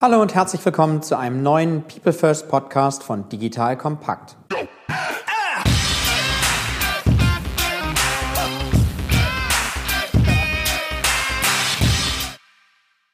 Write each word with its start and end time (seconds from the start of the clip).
Hallo 0.00 0.22
und 0.22 0.32
herzlich 0.32 0.64
willkommen 0.64 1.02
zu 1.02 1.18
einem 1.18 1.42
neuen 1.42 1.82
People 1.82 2.12
First 2.12 2.48
Podcast 2.48 3.02
von 3.02 3.28
Digital 3.28 3.76
Kompakt. 3.76 4.36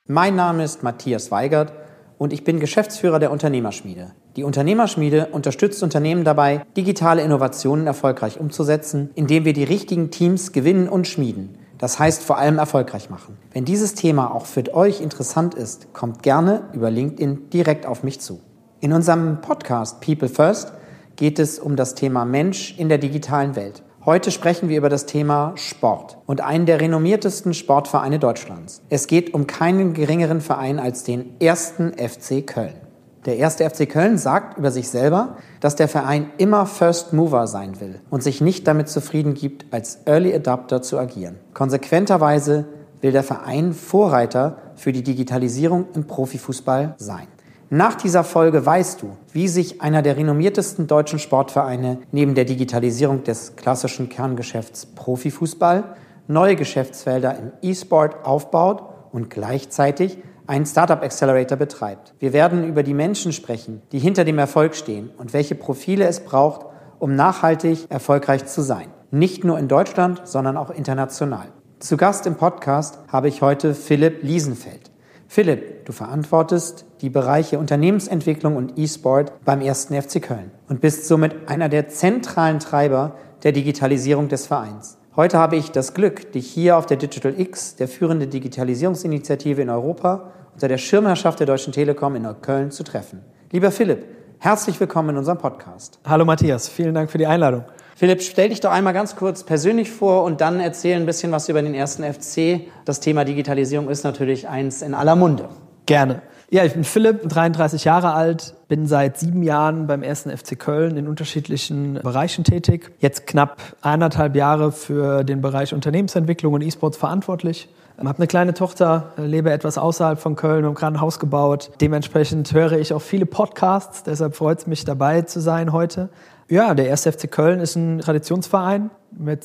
Mein 0.06 0.36
Name 0.36 0.62
ist 0.62 0.82
Matthias 0.82 1.30
Weigert 1.30 1.72
und 2.18 2.34
ich 2.34 2.44
bin 2.44 2.60
Geschäftsführer 2.60 3.18
der 3.18 3.30
Unternehmerschmiede. 3.30 4.14
Die 4.36 4.44
Unternehmerschmiede 4.44 5.28
unterstützt 5.32 5.82
Unternehmen 5.82 6.24
dabei, 6.24 6.66
digitale 6.76 7.22
Innovationen 7.22 7.86
erfolgreich 7.86 8.38
umzusetzen, 8.38 9.08
indem 9.14 9.46
wir 9.46 9.54
die 9.54 9.64
richtigen 9.64 10.10
Teams 10.10 10.52
gewinnen 10.52 10.90
und 10.90 11.08
schmieden. 11.08 11.56
Das 11.78 11.98
heißt 11.98 12.22
vor 12.22 12.38
allem 12.38 12.58
erfolgreich 12.58 13.10
machen. 13.10 13.36
Wenn 13.52 13.64
dieses 13.64 13.94
Thema 13.94 14.34
auch 14.34 14.46
für 14.46 14.74
euch 14.74 15.00
interessant 15.00 15.54
ist, 15.54 15.92
kommt 15.92 16.22
gerne 16.22 16.68
über 16.72 16.90
LinkedIn 16.90 17.50
direkt 17.50 17.86
auf 17.86 18.02
mich 18.02 18.20
zu. 18.20 18.40
In 18.80 18.92
unserem 18.92 19.40
Podcast 19.40 20.00
People 20.00 20.28
First 20.28 20.72
geht 21.16 21.38
es 21.38 21.58
um 21.58 21.76
das 21.76 21.94
Thema 21.94 22.24
Mensch 22.24 22.78
in 22.78 22.88
der 22.88 22.98
digitalen 22.98 23.56
Welt. 23.56 23.82
Heute 24.04 24.30
sprechen 24.30 24.68
wir 24.68 24.76
über 24.76 24.90
das 24.90 25.06
Thema 25.06 25.52
Sport 25.56 26.18
und 26.26 26.42
einen 26.42 26.66
der 26.66 26.80
renommiertesten 26.80 27.54
Sportvereine 27.54 28.18
Deutschlands. 28.18 28.82
Es 28.90 29.06
geht 29.06 29.32
um 29.32 29.46
keinen 29.46 29.94
geringeren 29.94 30.42
Verein 30.42 30.78
als 30.78 31.04
den 31.04 31.40
ersten 31.40 31.94
FC 31.94 32.46
Köln. 32.46 32.83
Der 33.24 33.38
erste 33.38 33.68
FC 33.68 33.88
Köln 33.88 34.18
sagt 34.18 34.58
über 34.58 34.70
sich 34.70 34.90
selber, 34.90 35.36
dass 35.60 35.76
der 35.76 35.88
Verein 35.88 36.30
immer 36.36 36.66
First 36.66 37.14
Mover 37.14 37.46
sein 37.46 37.80
will 37.80 38.00
und 38.10 38.22
sich 38.22 38.42
nicht 38.42 38.66
damit 38.66 38.90
zufrieden 38.90 39.32
gibt, 39.32 39.72
als 39.72 40.00
Early 40.04 40.34
Adapter 40.34 40.82
zu 40.82 40.98
agieren. 40.98 41.36
Konsequenterweise 41.54 42.66
will 43.00 43.12
der 43.12 43.22
Verein 43.22 43.72
Vorreiter 43.72 44.58
für 44.76 44.92
die 44.92 45.02
Digitalisierung 45.02 45.86
im 45.94 46.06
Profifußball 46.06 46.96
sein. 46.98 47.26
Nach 47.70 47.94
dieser 47.94 48.24
Folge 48.24 48.64
weißt 48.64 49.00
du, 49.00 49.16
wie 49.32 49.48
sich 49.48 49.80
einer 49.80 50.02
der 50.02 50.18
renommiertesten 50.18 50.86
deutschen 50.86 51.18
Sportvereine 51.18 51.98
neben 52.12 52.34
der 52.34 52.44
Digitalisierung 52.44 53.24
des 53.24 53.56
klassischen 53.56 54.10
Kerngeschäfts 54.10 54.84
Profifußball 54.86 55.84
neue 56.28 56.56
Geschäftsfelder 56.56 57.38
im 57.38 57.52
E-Sport 57.62 58.24
aufbaut 58.24 58.82
und 59.12 59.30
gleichzeitig 59.30 60.18
einen 60.46 60.66
Startup 60.66 61.02
Accelerator 61.02 61.56
betreibt. 61.56 62.14
Wir 62.18 62.32
werden 62.32 62.66
über 62.66 62.82
die 62.82 62.94
Menschen 62.94 63.32
sprechen, 63.32 63.82
die 63.92 63.98
hinter 63.98 64.24
dem 64.24 64.38
Erfolg 64.38 64.74
stehen 64.74 65.10
und 65.16 65.32
welche 65.32 65.54
Profile 65.54 66.06
es 66.06 66.20
braucht, 66.20 66.66
um 66.98 67.14
nachhaltig 67.14 67.90
erfolgreich 67.90 68.46
zu 68.46 68.62
sein. 68.62 68.88
Nicht 69.10 69.44
nur 69.44 69.58
in 69.58 69.68
Deutschland, 69.68 70.22
sondern 70.24 70.56
auch 70.56 70.70
international. 70.70 71.46
Zu 71.78 71.96
Gast 71.96 72.26
im 72.26 72.36
Podcast 72.36 72.98
habe 73.08 73.28
ich 73.28 73.42
heute 73.42 73.74
Philipp 73.74 74.22
Liesenfeld. 74.22 74.90
Philipp, 75.28 75.84
du 75.86 75.92
verantwortest 75.92 76.84
die 77.00 77.10
Bereiche 77.10 77.58
Unternehmensentwicklung 77.58 78.56
und 78.56 78.78
E-Sport 78.78 79.32
beim 79.44 79.60
1. 79.60 79.86
FC 79.86 80.22
Köln 80.22 80.50
und 80.68 80.80
bist 80.80 81.06
somit 81.06 81.48
einer 81.48 81.68
der 81.68 81.88
zentralen 81.88 82.60
Treiber 82.60 83.16
der 83.42 83.52
Digitalisierung 83.52 84.28
des 84.28 84.46
Vereins. 84.46 84.98
Heute 85.16 85.38
habe 85.38 85.54
ich 85.54 85.70
das 85.70 85.94
Glück, 85.94 86.32
dich 86.32 86.50
hier 86.50 86.76
auf 86.76 86.86
der 86.86 86.96
Digital 86.96 87.38
X, 87.38 87.76
der 87.76 87.86
führenden 87.86 88.30
Digitalisierungsinitiative 88.30 89.62
in 89.62 89.70
Europa, 89.70 90.32
unter 90.54 90.66
der 90.66 90.76
Schirmherrschaft 90.76 91.38
der 91.38 91.46
Deutschen 91.46 91.72
Telekom 91.72 92.16
in 92.16 92.26
Köln 92.42 92.72
zu 92.72 92.82
treffen. 92.82 93.20
Lieber 93.52 93.70
Philipp, 93.70 94.06
herzlich 94.40 94.80
willkommen 94.80 95.10
in 95.10 95.18
unserem 95.18 95.38
Podcast. 95.38 96.00
Hallo 96.04 96.24
Matthias, 96.24 96.68
vielen 96.68 96.94
Dank 96.94 97.12
für 97.12 97.18
die 97.18 97.28
Einladung. 97.28 97.62
Philipp, 97.94 98.22
stell 98.22 98.48
dich 98.48 98.58
doch 98.58 98.72
einmal 98.72 98.92
ganz 98.92 99.14
kurz 99.14 99.44
persönlich 99.44 99.88
vor 99.88 100.24
und 100.24 100.40
dann 100.40 100.58
erzähl 100.58 100.96
ein 100.96 101.06
bisschen 101.06 101.30
was 101.30 101.48
über 101.48 101.62
den 101.62 101.74
ersten 101.74 102.02
FC. 102.02 102.62
Das 102.84 102.98
Thema 102.98 103.24
Digitalisierung 103.24 103.88
ist 103.90 104.02
natürlich 104.02 104.48
eins 104.48 104.82
in 104.82 104.94
aller 104.94 105.14
Munde. 105.14 105.48
Gerne. 105.86 106.22
Ja, 106.54 106.64
ich 106.64 106.74
bin 106.74 106.84
Philipp, 106.84 107.28
33 107.28 107.82
Jahre 107.82 108.12
alt, 108.12 108.54
bin 108.68 108.86
seit 108.86 109.18
sieben 109.18 109.42
Jahren 109.42 109.88
beim 109.88 110.04
ersten 110.04 110.30
FC 110.30 110.56
Köln 110.56 110.96
in 110.96 111.08
unterschiedlichen 111.08 111.94
Bereichen 111.94 112.44
tätig. 112.44 112.92
Jetzt 113.00 113.26
knapp 113.26 113.60
eineinhalb 113.82 114.36
Jahre 114.36 114.70
für 114.70 115.24
den 115.24 115.40
Bereich 115.40 115.74
Unternehmensentwicklung 115.74 116.52
und 116.52 116.62
E-Sports 116.62 116.96
verantwortlich. 116.96 117.68
Ich 117.98 118.04
habe 118.04 118.18
eine 118.18 118.28
kleine 118.28 118.54
Tochter, 118.54 119.14
lebe 119.16 119.50
etwas 119.50 119.78
außerhalb 119.78 120.20
von 120.20 120.36
Köln, 120.36 120.64
habe 120.64 120.76
gerade 120.76 120.94
ein 120.96 121.00
Haus 121.00 121.18
gebaut. 121.18 121.72
Dementsprechend 121.80 122.52
höre 122.52 122.78
ich 122.78 122.92
auch 122.92 123.02
viele 123.02 123.26
Podcasts, 123.26 124.04
deshalb 124.04 124.36
freut 124.36 124.60
es 124.60 124.68
mich 124.68 124.84
dabei 124.84 125.22
zu 125.22 125.40
sein 125.40 125.72
heute. 125.72 126.08
Ja, 126.48 126.74
der 126.74 126.88
erste 126.88 127.10
FC 127.10 127.30
Köln 127.30 127.60
ist 127.60 127.74
ein 127.76 128.00
Traditionsverein 128.00 128.90
mit 129.10 129.44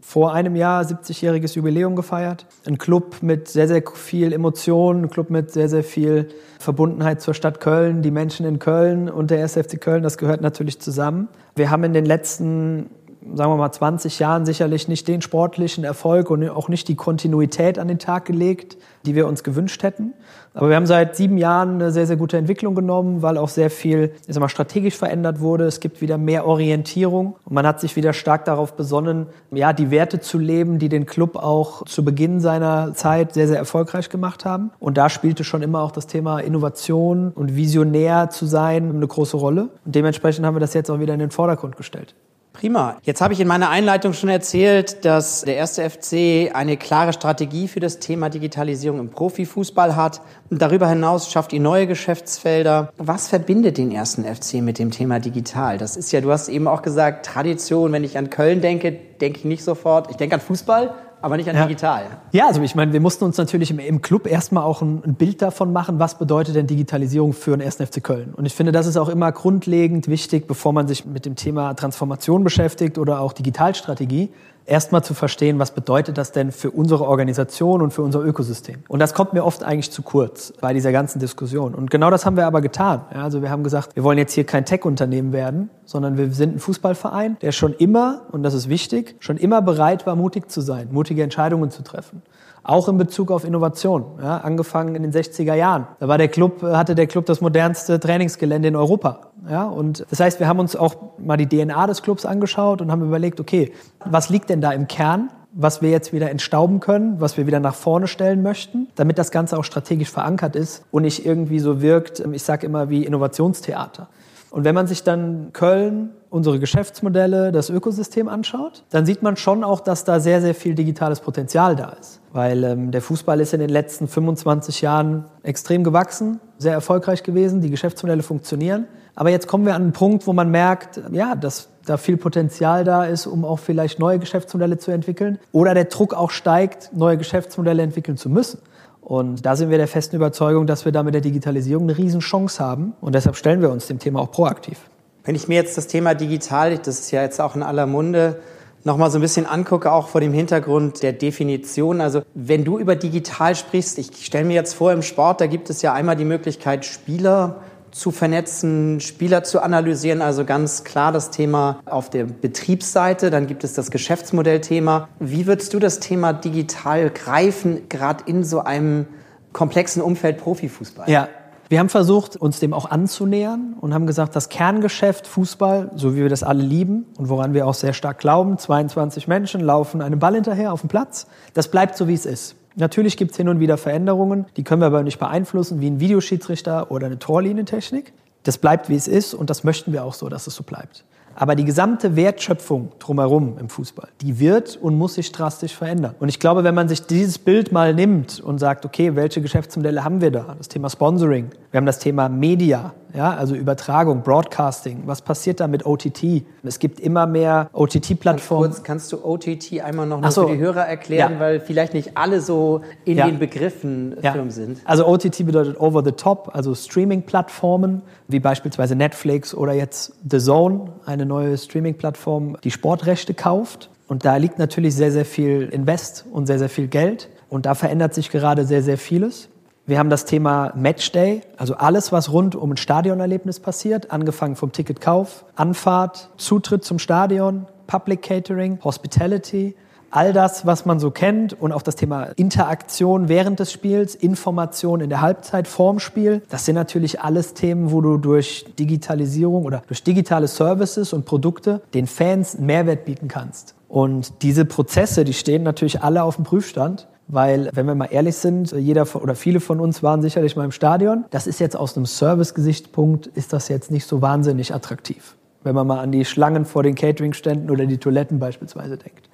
vor 0.00 0.32
einem 0.32 0.56
Jahr 0.56 0.82
70-jähriges 0.82 1.54
Jubiläum 1.54 1.94
gefeiert. 1.94 2.46
Ein 2.66 2.78
Club 2.78 3.18
mit 3.22 3.46
sehr, 3.46 3.68
sehr 3.68 3.82
viel 3.94 4.32
Emotion, 4.32 5.02
ein 5.02 5.10
Club 5.10 5.30
mit 5.30 5.52
sehr, 5.52 5.68
sehr 5.68 5.84
viel 5.84 6.28
Verbundenheit 6.58 7.20
zur 7.20 7.34
Stadt 7.34 7.60
Köln, 7.60 8.02
die 8.02 8.10
Menschen 8.10 8.44
in 8.44 8.58
Köln 8.58 9.08
und 9.08 9.30
der 9.30 9.42
1. 9.42 9.52
FC 9.52 9.80
Köln, 9.80 10.02
das 10.02 10.18
gehört 10.18 10.40
natürlich 10.40 10.80
zusammen. 10.80 11.28
Wir 11.54 11.70
haben 11.70 11.84
in 11.84 11.92
den 11.92 12.06
letzten 12.06 12.90
sagen 13.34 13.52
wir 13.52 13.56
mal, 13.56 13.72
20 13.72 14.18
Jahren 14.18 14.46
sicherlich 14.46 14.88
nicht 14.88 15.06
den 15.06 15.22
sportlichen 15.22 15.84
Erfolg 15.84 16.30
und 16.30 16.48
auch 16.48 16.68
nicht 16.68 16.88
die 16.88 16.96
Kontinuität 16.96 17.78
an 17.78 17.88
den 17.88 17.98
Tag 17.98 18.24
gelegt, 18.24 18.76
die 19.06 19.14
wir 19.14 19.26
uns 19.26 19.44
gewünscht 19.44 19.82
hätten. 19.82 20.14
Aber 20.52 20.68
wir 20.68 20.76
haben 20.76 20.86
seit 20.86 21.14
sieben 21.14 21.38
Jahren 21.38 21.74
eine 21.74 21.92
sehr, 21.92 22.06
sehr 22.06 22.16
gute 22.16 22.36
Entwicklung 22.36 22.74
genommen, 22.74 23.22
weil 23.22 23.38
auch 23.38 23.48
sehr 23.48 23.70
viel 23.70 24.12
ich 24.26 24.34
sag 24.34 24.40
mal, 24.40 24.48
strategisch 24.48 24.96
verändert 24.96 25.40
wurde. 25.40 25.64
Es 25.64 25.80
gibt 25.80 26.00
wieder 26.00 26.18
mehr 26.18 26.46
Orientierung 26.46 27.36
und 27.44 27.54
man 27.54 27.66
hat 27.66 27.80
sich 27.80 27.94
wieder 27.94 28.12
stark 28.12 28.44
darauf 28.46 28.74
besonnen, 28.74 29.26
ja, 29.52 29.72
die 29.72 29.90
Werte 29.90 30.20
zu 30.20 30.38
leben, 30.38 30.78
die 30.78 30.88
den 30.88 31.06
Club 31.06 31.36
auch 31.36 31.84
zu 31.84 32.04
Beginn 32.04 32.40
seiner 32.40 32.94
Zeit 32.94 33.34
sehr, 33.34 33.46
sehr 33.46 33.58
erfolgreich 33.58 34.08
gemacht 34.08 34.44
haben. 34.44 34.70
Und 34.80 34.98
da 34.98 35.08
spielte 35.08 35.44
schon 35.44 35.62
immer 35.62 35.82
auch 35.82 35.92
das 35.92 36.06
Thema 36.06 36.40
Innovation 36.40 37.32
und 37.32 37.54
visionär 37.54 38.30
zu 38.30 38.46
sein 38.46 38.90
eine 38.90 39.06
große 39.06 39.36
Rolle. 39.36 39.68
Und 39.84 39.94
dementsprechend 39.94 40.44
haben 40.44 40.56
wir 40.56 40.60
das 40.60 40.74
jetzt 40.74 40.90
auch 40.90 40.98
wieder 40.98 41.14
in 41.14 41.20
den 41.20 41.30
Vordergrund 41.30 41.76
gestellt. 41.76 42.14
Prima. 42.52 42.98
Jetzt 43.04 43.20
habe 43.20 43.32
ich 43.32 43.40
in 43.40 43.46
meiner 43.46 43.70
Einleitung 43.70 44.12
schon 44.12 44.28
erzählt, 44.28 45.04
dass 45.04 45.42
der 45.42 45.56
erste 45.56 45.88
FC 45.88 46.54
eine 46.54 46.76
klare 46.76 47.12
Strategie 47.12 47.68
für 47.68 47.78
das 47.78 48.00
Thema 48.00 48.28
Digitalisierung 48.28 48.98
im 48.98 49.08
Profifußball 49.08 49.94
hat. 49.94 50.20
Und 50.50 50.60
darüber 50.60 50.88
hinaus 50.88 51.30
schafft 51.30 51.52
ihr 51.52 51.60
neue 51.60 51.86
Geschäftsfelder. 51.86 52.92
Was 52.98 53.28
verbindet 53.28 53.78
den 53.78 53.92
ersten 53.92 54.24
FC 54.24 54.54
mit 54.54 54.78
dem 54.78 54.90
Thema 54.90 55.20
digital? 55.20 55.78
Das 55.78 55.96
ist 55.96 56.10
ja, 56.12 56.20
du 56.20 56.32
hast 56.32 56.48
eben 56.48 56.66
auch 56.66 56.82
gesagt, 56.82 57.24
Tradition. 57.24 57.92
Wenn 57.92 58.04
ich 58.04 58.18
an 58.18 58.30
Köln 58.30 58.60
denke, 58.60 58.92
denke 58.92 59.38
ich 59.38 59.44
nicht 59.44 59.62
sofort. 59.62 60.10
Ich 60.10 60.16
denke 60.16 60.34
an 60.34 60.40
Fußball, 60.40 60.92
aber 61.22 61.36
nicht 61.36 61.48
an 61.48 61.56
ja. 61.56 61.66
digital. 61.66 62.06
Ja, 62.32 62.46
also 62.46 62.62
ich 62.62 62.74
meine, 62.74 62.92
wir 62.92 63.00
mussten 63.00 63.24
uns 63.24 63.36
natürlich 63.36 63.70
im, 63.70 63.78
im 63.78 64.02
Club 64.02 64.26
erstmal 64.26 64.64
auch 64.64 64.82
ein, 64.82 65.02
ein, 65.04 65.14
Bild 65.14 65.42
davon 65.42 65.72
machen, 65.72 65.98
was 65.98 66.18
bedeutet 66.18 66.54
denn 66.56 66.66
Digitalisierung 66.66 67.32
für 67.32 67.56
den 67.56 67.62
1. 67.62 67.76
FC 67.76 68.02
Köln. 68.02 68.34
Und 68.34 68.46
ich 68.46 68.54
finde, 68.54 68.72
das 68.72 68.86
ist 68.86 68.96
auch 68.96 69.08
immer 69.08 69.30
grundlegend 69.32 70.08
wichtig, 70.08 70.46
bevor 70.46 70.72
man 70.72 70.88
sich 70.88 71.04
mit 71.04 71.26
dem 71.26 71.36
Thema 71.36 71.74
Transformation 71.74 72.44
beschäftigt 72.44 72.98
oder 72.98 73.20
auch 73.20 73.32
Digitalstrategie, 73.32 74.30
erstmal 74.66 75.02
zu 75.02 75.14
verstehen, 75.14 75.58
was 75.58 75.72
bedeutet 75.72 76.18
das 76.18 76.32
denn 76.32 76.52
für 76.52 76.70
unsere 76.70 77.06
Organisation 77.06 77.82
und 77.82 77.92
für 77.92 78.02
unser 78.02 78.24
Ökosystem. 78.24 78.84
Und 78.88 79.00
das 79.00 79.14
kommt 79.14 79.32
mir 79.32 79.44
oft 79.44 79.62
eigentlich 79.62 79.90
zu 79.90 80.02
kurz 80.02 80.52
bei 80.60 80.72
dieser 80.72 80.92
ganzen 80.92 81.18
Diskussion. 81.18 81.74
Und 81.74 81.90
genau 81.90 82.10
das 82.10 82.26
haben 82.26 82.36
wir 82.36 82.46
aber 82.46 82.60
getan. 82.60 83.02
Also 83.12 83.42
wir 83.42 83.50
haben 83.50 83.64
gesagt, 83.64 83.96
wir 83.96 84.04
wollen 84.04 84.18
jetzt 84.18 84.32
hier 84.32 84.44
kein 84.44 84.64
Tech-Unternehmen 84.64 85.32
werden, 85.32 85.70
sondern 85.84 86.16
wir 86.16 86.30
sind 86.32 86.56
ein 86.56 86.58
Fußballverein, 86.58 87.38
der 87.42 87.52
schon 87.52 87.74
immer, 87.74 88.22
und 88.32 88.42
das 88.42 88.54
ist 88.54 88.68
wichtig, 88.68 89.16
schon 89.18 89.36
immer 89.36 89.62
bereit 89.62 90.06
war, 90.06 90.16
mutig 90.16 90.50
zu 90.50 90.60
sein, 90.60 90.88
mutige 90.92 91.22
Entscheidungen 91.22 91.70
zu 91.70 91.82
treffen. 91.82 92.22
Auch 92.62 92.88
in 92.88 92.98
Bezug 92.98 93.30
auf 93.30 93.44
Innovation, 93.44 94.04
ja, 94.22 94.38
angefangen 94.38 94.94
in 94.94 95.02
den 95.02 95.12
60er 95.12 95.54
Jahren. 95.54 95.86
Da 95.98 96.08
war 96.08 96.18
der 96.18 96.28
Club, 96.28 96.62
hatte 96.62 96.94
der 96.94 97.06
Club 97.06 97.26
das 97.26 97.40
modernste 97.40 97.98
Trainingsgelände 97.98 98.68
in 98.68 98.76
Europa. 98.76 99.30
Ja, 99.48 99.64
und 99.64 100.04
das 100.10 100.20
heißt, 100.20 100.40
wir 100.40 100.46
haben 100.46 100.58
uns 100.58 100.76
auch 100.76 100.94
mal 101.18 101.36
die 101.36 101.48
DNA 101.48 101.86
des 101.86 102.02
Clubs 102.02 102.26
angeschaut 102.26 102.82
und 102.82 102.92
haben 102.92 103.02
überlegt, 103.02 103.40
okay, 103.40 103.72
was 104.04 104.28
liegt 104.28 104.50
denn 104.50 104.60
da 104.60 104.72
im 104.72 104.88
Kern? 104.88 105.30
was 105.52 105.82
wir 105.82 105.90
jetzt 105.90 106.12
wieder 106.12 106.30
entstauben 106.30 106.80
können, 106.80 107.20
was 107.20 107.36
wir 107.36 107.46
wieder 107.46 107.60
nach 107.60 107.74
vorne 107.74 108.06
stellen 108.06 108.42
möchten, 108.42 108.88
damit 108.94 109.18
das 109.18 109.30
Ganze 109.30 109.58
auch 109.58 109.64
strategisch 109.64 110.10
verankert 110.10 110.54
ist 110.54 110.84
und 110.90 111.02
nicht 111.02 111.26
irgendwie 111.26 111.58
so 111.58 111.82
wirkt, 111.82 112.20
ich 112.32 112.42
sage 112.42 112.66
immer 112.66 112.88
wie 112.88 113.04
Innovationstheater. 113.04 114.08
Und 114.50 114.64
wenn 114.64 114.74
man 114.74 114.86
sich 114.86 115.02
dann 115.02 115.50
Köln, 115.52 116.10
unsere 116.30 116.60
Geschäftsmodelle, 116.60 117.52
das 117.52 117.70
Ökosystem 117.70 118.28
anschaut, 118.28 118.84
dann 118.90 119.04
sieht 119.04 119.22
man 119.22 119.36
schon 119.36 119.64
auch, 119.64 119.80
dass 119.80 120.04
da 120.04 120.20
sehr, 120.20 120.40
sehr 120.40 120.54
viel 120.54 120.74
digitales 120.74 121.20
Potenzial 121.20 121.76
da 121.76 121.90
ist. 122.00 122.20
Weil 122.32 122.62
ähm, 122.62 122.90
der 122.92 123.02
Fußball 123.02 123.40
ist 123.40 123.52
in 123.52 123.60
den 123.60 123.68
letzten 123.68 124.06
25 124.06 124.80
Jahren 124.80 125.24
extrem 125.42 125.82
gewachsen, 125.82 126.40
sehr 126.58 126.72
erfolgreich 126.72 127.24
gewesen, 127.24 127.60
die 127.60 127.70
Geschäftsmodelle 127.70 128.22
funktionieren. 128.22 128.86
Aber 129.16 129.30
jetzt 129.30 129.48
kommen 129.48 129.66
wir 129.66 129.74
an 129.74 129.82
einen 129.82 129.92
Punkt, 129.92 130.26
wo 130.26 130.32
man 130.32 130.50
merkt, 130.50 131.00
ja, 131.10 131.34
dass 131.34 131.68
da 131.84 131.96
viel 131.96 132.16
Potenzial 132.16 132.84
da 132.84 133.04
ist, 133.04 133.26
um 133.26 133.44
auch 133.44 133.58
vielleicht 133.58 133.98
neue 133.98 134.20
Geschäftsmodelle 134.20 134.78
zu 134.78 134.92
entwickeln. 134.92 135.38
Oder 135.50 135.74
der 135.74 135.86
Druck 135.86 136.14
auch 136.14 136.30
steigt, 136.30 136.90
neue 136.94 137.18
Geschäftsmodelle 137.18 137.82
entwickeln 137.82 138.16
zu 138.16 138.28
müssen. 138.28 138.60
Und 139.00 139.44
da 139.44 139.56
sind 139.56 139.70
wir 139.70 139.78
der 139.78 139.88
festen 139.88 140.14
Überzeugung, 140.14 140.66
dass 140.66 140.84
wir 140.84 140.92
da 140.92 141.02
mit 141.02 141.14
der 141.14 141.20
Digitalisierung 141.20 141.84
eine 141.84 141.98
Riesenchance 141.98 142.62
haben. 142.62 142.92
Und 143.00 143.14
deshalb 143.14 143.34
stellen 143.34 143.60
wir 143.60 143.70
uns 143.70 143.88
dem 143.88 143.98
Thema 143.98 144.20
auch 144.20 144.30
proaktiv. 144.30 144.89
Wenn 145.24 145.34
ich 145.34 145.48
mir 145.48 145.54
jetzt 145.54 145.76
das 145.76 145.86
Thema 145.86 146.14
digital, 146.14 146.78
das 146.78 147.00
ist 147.00 147.10
ja 147.10 147.22
jetzt 147.22 147.40
auch 147.40 147.54
in 147.54 147.62
aller 147.62 147.86
Munde, 147.86 148.40
nochmal 148.84 149.10
so 149.10 149.18
ein 149.18 149.20
bisschen 149.20 149.46
angucke, 149.46 149.92
auch 149.92 150.08
vor 150.08 150.20
dem 150.20 150.32
Hintergrund 150.32 151.02
der 151.02 151.12
Definition. 151.12 152.00
Also 152.00 152.22
wenn 152.34 152.64
du 152.64 152.78
über 152.78 152.96
digital 152.96 153.54
sprichst, 153.54 153.98
ich 153.98 154.24
stelle 154.24 154.44
mir 154.44 154.54
jetzt 154.54 154.74
vor, 154.74 154.92
im 154.92 155.02
Sport, 155.02 155.40
da 155.40 155.46
gibt 155.46 155.70
es 155.70 155.82
ja 155.82 155.92
einmal 155.92 156.16
die 156.16 156.24
Möglichkeit, 156.24 156.84
Spieler 156.84 157.60
zu 157.90 158.10
vernetzen, 158.10 159.00
Spieler 159.00 159.42
zu 159.42 159.60
analysieren. 159.62 160.22
Also 160.22 160.44
ganz 160.44 160.84
klar 160.84 161.12
das 161.12 161.30
Thema 161.30 161.80
auf 161.84 162.08
der 162.08 162.24
Betriebsseite. 162.24 163.30
Dann 163.30 163.46
gibt 163.46 163.64
es 163.64 163.74
das 163.74 163.90
Geschäftsmodellthema. 163.90 165.08
Wie 165.18 165.46
würdest 165.46 165.74
du 165.74 165.78
das 165.78 166.00
Thema 166.00 166.32
digital 166.32 167.10
greifen, 167.10 167.88
gerade 167.88 168.24
in 168.26 168.44
so 168.44 168.60
einem 168.60 169.06
komplexen 169.52 170.02
Umfeld 170.02 170.38
Profifußball? 170.38 171.10
Ja, 171.10 171.28
wir 171.70 171.78
haben 171.78 171.88
versucht, 171.88 172.34
uns 172.34 172.58
dem 172.58 172.74
auch 172.74 172.90
anzunähern 172.90 173.76
und 173.80 173.94
haben 173.94 174.08
gesagt, 174.08 174.34
das 174.34 174.48
Kerngeschäft 174.48 175.28
Fußball, 175.28 175.92
so 175.94 176.16
wie 176.16 176.22
wir 176.22 176.28
das 176.28 176.42
alle 176.42 176.64
lieben 176.64 177.06
und 177.16 177.28
woran 177.28 177.54
wir 177.54 177.68
auch 177.68 177.74
sehr 177.74 177.92
stark 177.92 178.18
glauben, 178.18 178.58
22 178.58 179.28
Menschen 179.28 179.60
laufen 179.60 180.02
einem 180.02 180.18
Ball 180.18 180.34
hinterher 180.34 180.72
auf 180.72 180.80
dem 180.80 180.88
Platz, 180.88 181.28
das 181.54 181.68
bleibt 181.68 181.96
so, 181.96 182.08
wie 182.08 182.14
es 182.14 182.26
ist. 182.26 182.56
Natürlich 182.74 183.16
gibt 183.16 183.30
es 183.30 183.36
hin 183.36 183.48
und 183.48 183.60
wieder 183.60 183.78
Veränderungen, 183.78 184.46
die 184.56 184.64
können 184.64 184.82
wir 184.82 184.86
aber 184.86 185.04
nicht 185.04 185.20
beeinflussen, 185.20 185.80
wie 185.80 185.88
ein 185.88 186.00
Videoschiedsrichter 186.00 186.90
oder 186.90 187.06
eine 187.06 187.20
Torlinientechnik. 187.20 188.12
Das 188.42 188.58
bleibt, 188.58 188.88
wie 188.88 188.96
es 188.96 189.06
ist 189.06 189.32
und 189.32 189.48
das 189.48 189.62
möchten 189.62 189.92
wir 189.92 190.02
auch 190.02 190.14
so, 190.14 190.28
dass 190.28 190.48
es 190.48 190.56
so 190.56 190.64
bleibt. 190.64 191.04
Aber 191.34 191.54
die 191.54 191.64
gesamte 191.64 192.16
Wertschöpfung 192.16 192.92
drumherum 192.98 193.56
im 193.58 193.68
Fußball, 193.68 194.08
die 194.20 194.38
wird 194.38 194.76
und 194.76 194.96
muss 194.96 195.14
sich 195.14 195.32
drastisch 195.32 195.74
verändern. 195.74 196.14
Und 196.18 196.28
ich 196.28 196.38
glaube, 196.38 196.64
wenn 196.64 196.74
man 196.74 196.88
sich 196.88 197.02
dieses 197.06 197.38
Bild 197.38 197.72
mal 197.72 197.94
nimmt 197.94 198.40
und 198.40 198.58
sagt, 198.58 198.84
okay, 198.84 199.16
welche 199.16 199.40
Geschäftsmodelle 199.40 200.04
haben 200.04 200.20
wir 200.20 200.30
da? 200.30 200.54
Das 200.58 200.68
Thema 200.68 200.90
Sponsoring, 200.90 201.50
wir 201.70 201.78
haben 201.78 201.86
das 201.86 201.98
Thema 201.98 202.28
Media, 202.28 202.92
ja, 203.14 203.34
also 203.34 203.54
Übertragung, 203.54 204.22
Broadcasting. 204.22 205.02
Was 205.06 205.22
passiert 205.22 205.60
da 205.60 205.68
mit 205.68 205.86
OTT? 205.86 206.44
Es 206.62 206.78
gibt 206.78 207.00
immer 207.00 207.26
mehr 207.26 207.70
OTT-Plattformen. 207.72 208.70
Kurz, 208.70 208.82
kannst 208.82 209.12
du 209.12 209.24
OTT 209.24 209.80
einmal 209.82 210.06
noch 210.06 210.28
so. 210.30 210.46
für 210.46 210.54
die 210.54 210.60
Hörer 210.60 210.86
erklären, 210.86 211.34
ja. 211.34 211.40
weil 211.40 211.60
vielleicht 211.60 211.94
nicht 211.94 212.16
alle 212.16 212.40
so 212.40 212.82
in 213.04 213.18
ja. 213.18 213.26
den 213.26 213.38
Begriffen 213.38 214.16
ja. 214.22 214.32
firm 214.32 214.50
sind. 214.50 214.80
Also 214.84 215.06
OTT 215.06 215.46
bedeutet 215.46 215.80
Over 215.80 216.04
the 216.04 216.12
Top, 216.12 216.50
also 216.52 216.74
Streaming-Plattformen, 216.74 218.02
wie 218.28 218.40
beispielsweise 218.40 218.94
Netflix 218.94 219.54
oder 219.54 219.72
jetzt 219.72 220.12
The 220.28 220.38
Zone, 220.38 220.92
eine 221.06 221.26
neue 221.26 221.56
Streaming-Plattform, 221.56 222.56
die 222.62 222.70
Sportrechte 222.70 223.34
kauft. 223.34 223.90
Und 224.08 224.24
da 224.24 224.36
liegt 224.36 224.58
natürlich 224.58 224.94
sehr, 224.96 225.12
sehr 225.12 225.24
viel 225.24 225.68
Invest 225.70 226.24
und 226.32 226.46
sehr, 226.46 226.58
sehr 226.58 226.68
viel 226.68 226.88
Geld. 226.88 227.28
Und 227.48 227.66
da 227.66 227.74
verändert 227.74 228.14
sich 228.14 228.30
gerade 228.30 228.64
sehr, 228.64 228.82
sehr 228.82 228.98
vieles. 228.98 229.48
Wir 229.90 229.98
haben 229.98 230.08
das 230.08 230.24
Thema 230.24 230.72
Matchday, 230.76 231.40
also 231.56 231.74
alles, 231.74 232.12
was 232.12 232.30
rund 232.30 232.54
um 232.54 232.70
ein 232.70 232.76
Stadionerlebnis 232.76 233.58
passiert, 233.58 234.12
angefangen 234.12 234.54
vom 234.54 234.70
Ticketkauf, 234.70 235.44
Anfahrt, 235.56 236.30
Zutritt 236.36 236.84
zum 236.84 237.00
Stadion, 237.00 237.66
Public 237.88 238.22
Catering, 238.22 238.78
Hospitality, 238.84 239.74
all 240.12 240.32
das, 240.32 240.64
was 240.64 240.86
man 240.86 241.00
so 241.00 241.10
kennt 241.10 241.60
und 241.60 241.72
auch 241.72 241.82
das 241.82 241.96
Thema 241.96 242.28
Interaktion 242.36 243.28
während 243.28 243.58
des 243.58 243.72
Spiels, 243.72 244.14
Information 244.14 245.00
in 245.00 245.08
der 245.08 245.22
Halbzeit 245.22 245.66
vorm 245.66 245.98
Spiel. 245.98 246.42
Das 246.50 246.64
sind 246.66 246.76
natürlich 246.76 247.20
alles 247.20 247.54
Themen, 247.54 247.90
wo 247.90 248.00
du 248.00 248.16
durch 248.16 248.66
Digitalisierung 248.78 249.64
oder 249.64 249.82
durch 249.88 250.04
digitale 250.04 250.46
Services 250.46 251.12
und 251.12 251.24
Produkte 251.24 251.82
den 251.94 252.06
Fans 252.06 252.60
Mehrwert 252.60 253.06
bieten 253.06 253.26
kannst. 253.26 253.74
Und 253.88 254.42
diese 254.42 254.64
Prozesse, 254.64 255.24
die 255.24 255.32
stehen 255.32 255.64
natürlich 255.64 256.00
alle 256.00 256.22
auf 256.22 256.36
dem 256.36 256.44
Prüfstand. 256.44 257.08
Weil, 257.32 257.70
wenn 257.74 257.86
wir 257.86 257.94
mal 257.94 258.08
ehrlich 258.10 258.34
sind, 258.34 258.72
jeder 258.72 259.06
oder 259.14 259.36
viele 259.36 259.60
von 259.60 259.78
uns 259.78 260.02
waren 260.02 260.20
sicherlich 260.20 260.56
mal 260.56 260.64
im 260.64 260.72
Stadion. 260.72 261.24
Das 261.30 261.46
ist 261.46 261.60
jetzt 261.60 261.76
aus 261.76 261.96
einem 261.96 262.06
Service-Gesichtspunkt, 262.06 263.28
ist 263.28 263.52
das 263.52 263.68
jetzt 263.68 263.92
nicht 263.92 264.06
so 264.06 264.20
wahnsinnig 264.20 264.74
attraktiv. 264.74 265.36
Wenn 265.62 265.76
man 265.76 265.86
mal 265.86 266.00
an 266.00 266.10
die 266.10 266.24
Schlangen 266.24 266.64
vor 266.64 266.82
den 266.82 266.96
Catering-Ständen 266.96 267.70
oder 267.70 267.86
die 267.86 267.98
Toiletten 267.98 268.40
beispielsweise 268.40 268.96
denkt. 268.96 269.30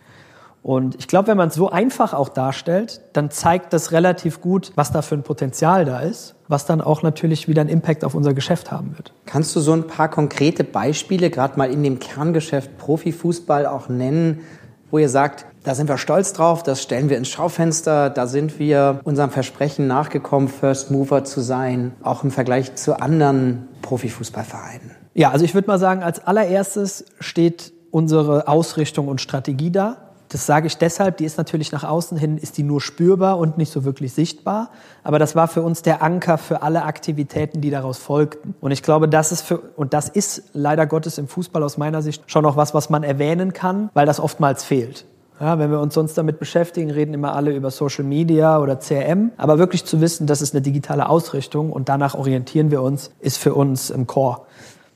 Und 0.63 0.97
ich 0.97 1.09
glaube, 1.09 1.29
wenn 1.29 1.39
man 1.39 1.49
es 1.49 1.55
so 1.55 1.71
einfach 1.71 2.13
auch 2.13 2.29
darstellt, 2.29 3.01
dann 3.15 3.31
zeigt 3.31 3.73
das 3.73 3.93
relativ 3.93 4.41
gut, 4.41 4.73
was 4.75 4.93
da 4.93 5.01
für 5.01 5.15
ein 5.15 5.23
Potenzial 5.23 5.85
da 5.85 6.01
ist, 6.01 6.35
was 6.49 6.67
dann 6.67 6.83
auch 6.83 7.03
natürlich 7.03 7.49
wieder 7.49 7.61
einen 7.61 7.71
Impact 7.71 8.05
auf 8.05 8.15
unser 8.15 8.35
Geschäft 8.35 8.73
haben 8.73 8.95
wird. 8.97 9.15
Kannst 9.25 9.55
du 9.57 9.61
so 9.61 9.73
ein 9.73 9.87
paar 9.87 10.11
konkrete 10.11 10.65
Beispiele, 10.65 11.31
gerade 11.31 11.57
mal 11.57 11.71
in 11.71 11.83
dem 11.83 11.99
Kerngeschäft 11.99 12.77
Profifußball 12.79 13.65
auch 13.65 13.89
nennen, 13.89 14.41
wo 14.91 14.99
ihr 14.99 15.09
sagt, 15.09 15.47
da 15.67 15.75
sind 15.75 15.89
wir 15.89 15.99
stolz 15.99 16.33
drauf, 16.33 16.63
das 16.63 16.81
stellen 16.81 17.11
wir 17.11 17.19
ins 17.19 17.29
Schaufenster, 17.29 18.09
da 18.09 18.29
sind 18.29 18.61
wir 18.61 19.01
unserem 19.03 19.31
Versprechen 19.31 19.89
nachgekommen, 19.89 20.47
First 20.47 20.93
Mover 20.93 21.25
zu 21.25 21.41
sein, 21.41 21.91
auch 22.05 22.23
im 22.23 22.31
Vergleich 22.31 22.77
zu 22.77 23.01
anderen 23.01 23.67
Profifußballvereinen. 23.83 24.93
Ja, 25.15 25.33
also 25.33 25.45
ich 25.45 25.55
würde 25.55 25.67
mal 25.67 25.81
sagen, 25.81 26.05
als 26.05 26.25
allererstes 26.25 27.07
steht 27.19 27.73
unsere 27.91 28.47
Ausrichtung 28.47 29.09
und 29.09 29.21
Strategie 29.21 29.73
da. 29.73 29.97
Das 30.29 30.47
sage 30.47 30.69
ich 30.69 30.79
deshalb, 30.79 31.17
die 31.17 31.25
ist 31.25 31.37
natürlich 31.37 31.73
nach 31.73 31.83
außen 31.83 32.17
hin, 32.17 32.39
ist 32.39 32.59
die 32.59 32.63
nur 32.63 32.81
spürbar 32.81 33.37
und 33.37 33.59
nicht 33.59 33.73
so 33.73 33.85
wirklich 33.85 34.13
sichtbar. 34.13 34.71
Aber 35.03 35.19
das 35.19 35.35
war 35.35 35.49
für 35.49 35.63
uns 35.63 35.83
der 35.83 36.01
Anker 36.01 36.39
für 36.39 36.63
alle 36.63 36.85
Aktivitäten, 36.85 37.61
die 37.61 37.71
daraus 37.71 37.99
folgten. 37.99 38.55
Und 38.61 38.71
ich 38.71 38.85
glaube, 38.85 39.09
das 39.09 39.33
ist 39.33 39.43
für, 39.43 39.59
und 39.59 39.95
das 39.95 40.09
ist 40.09 40.45
leider 40.53 40.87
Gottes 40.87 41.19
im 41.19 41.27
Fußball 41.27 41.63
aus 41.65 41.77
meiner 41.77 42.03
Sicht 42.03 42.23
schon 42.27 42.45
noch 42.45 42.57
was, 42.57 42.73
was 42.73 42.89
man 42.89 43.03
erwähnen 43.03 43.53
kann, 43.53 43.91
weil 43.95 44.07
das 44.07 44.21
oftmals 44.21 44.63
fehlt. 44.63 45.07
Ja, 45.39 45.59
wenn 45.59 45.71
wir 45.71 45.81
uns 45.81 45.93
sonst 45.93 46.17
damit 46.17 46.39
beschäftigen, 46.39 46.91
reden 46.91 47.13
immer 47.13 47.35
alle 47.35 47.55
über 47.55 47.71
Social 47.71 48.05
Media 48.05 48.59
oder 48.59 48.77
CRM. 48.77 49.33
Aber 49.37 49.59
wirklich 49.59 49.85
zu 49.85 50.01
wissen, 50.01 50.27
das 50.27 50.41
ist 50.41 50.55
eine 50.55 50.63
digitale 50.63 51.09
Ausrichtung 51.09 51.73
und 51.73 51.91
danach 51.91 52.15
orientieren 52.15 52.71
wir 52.71 52.81
uns, 52.81 53.11
ist 53.21 53.37
für 53.37 53.55
uns 53.55 53.91
im 53.91 54.07
Core. 54.07 54.41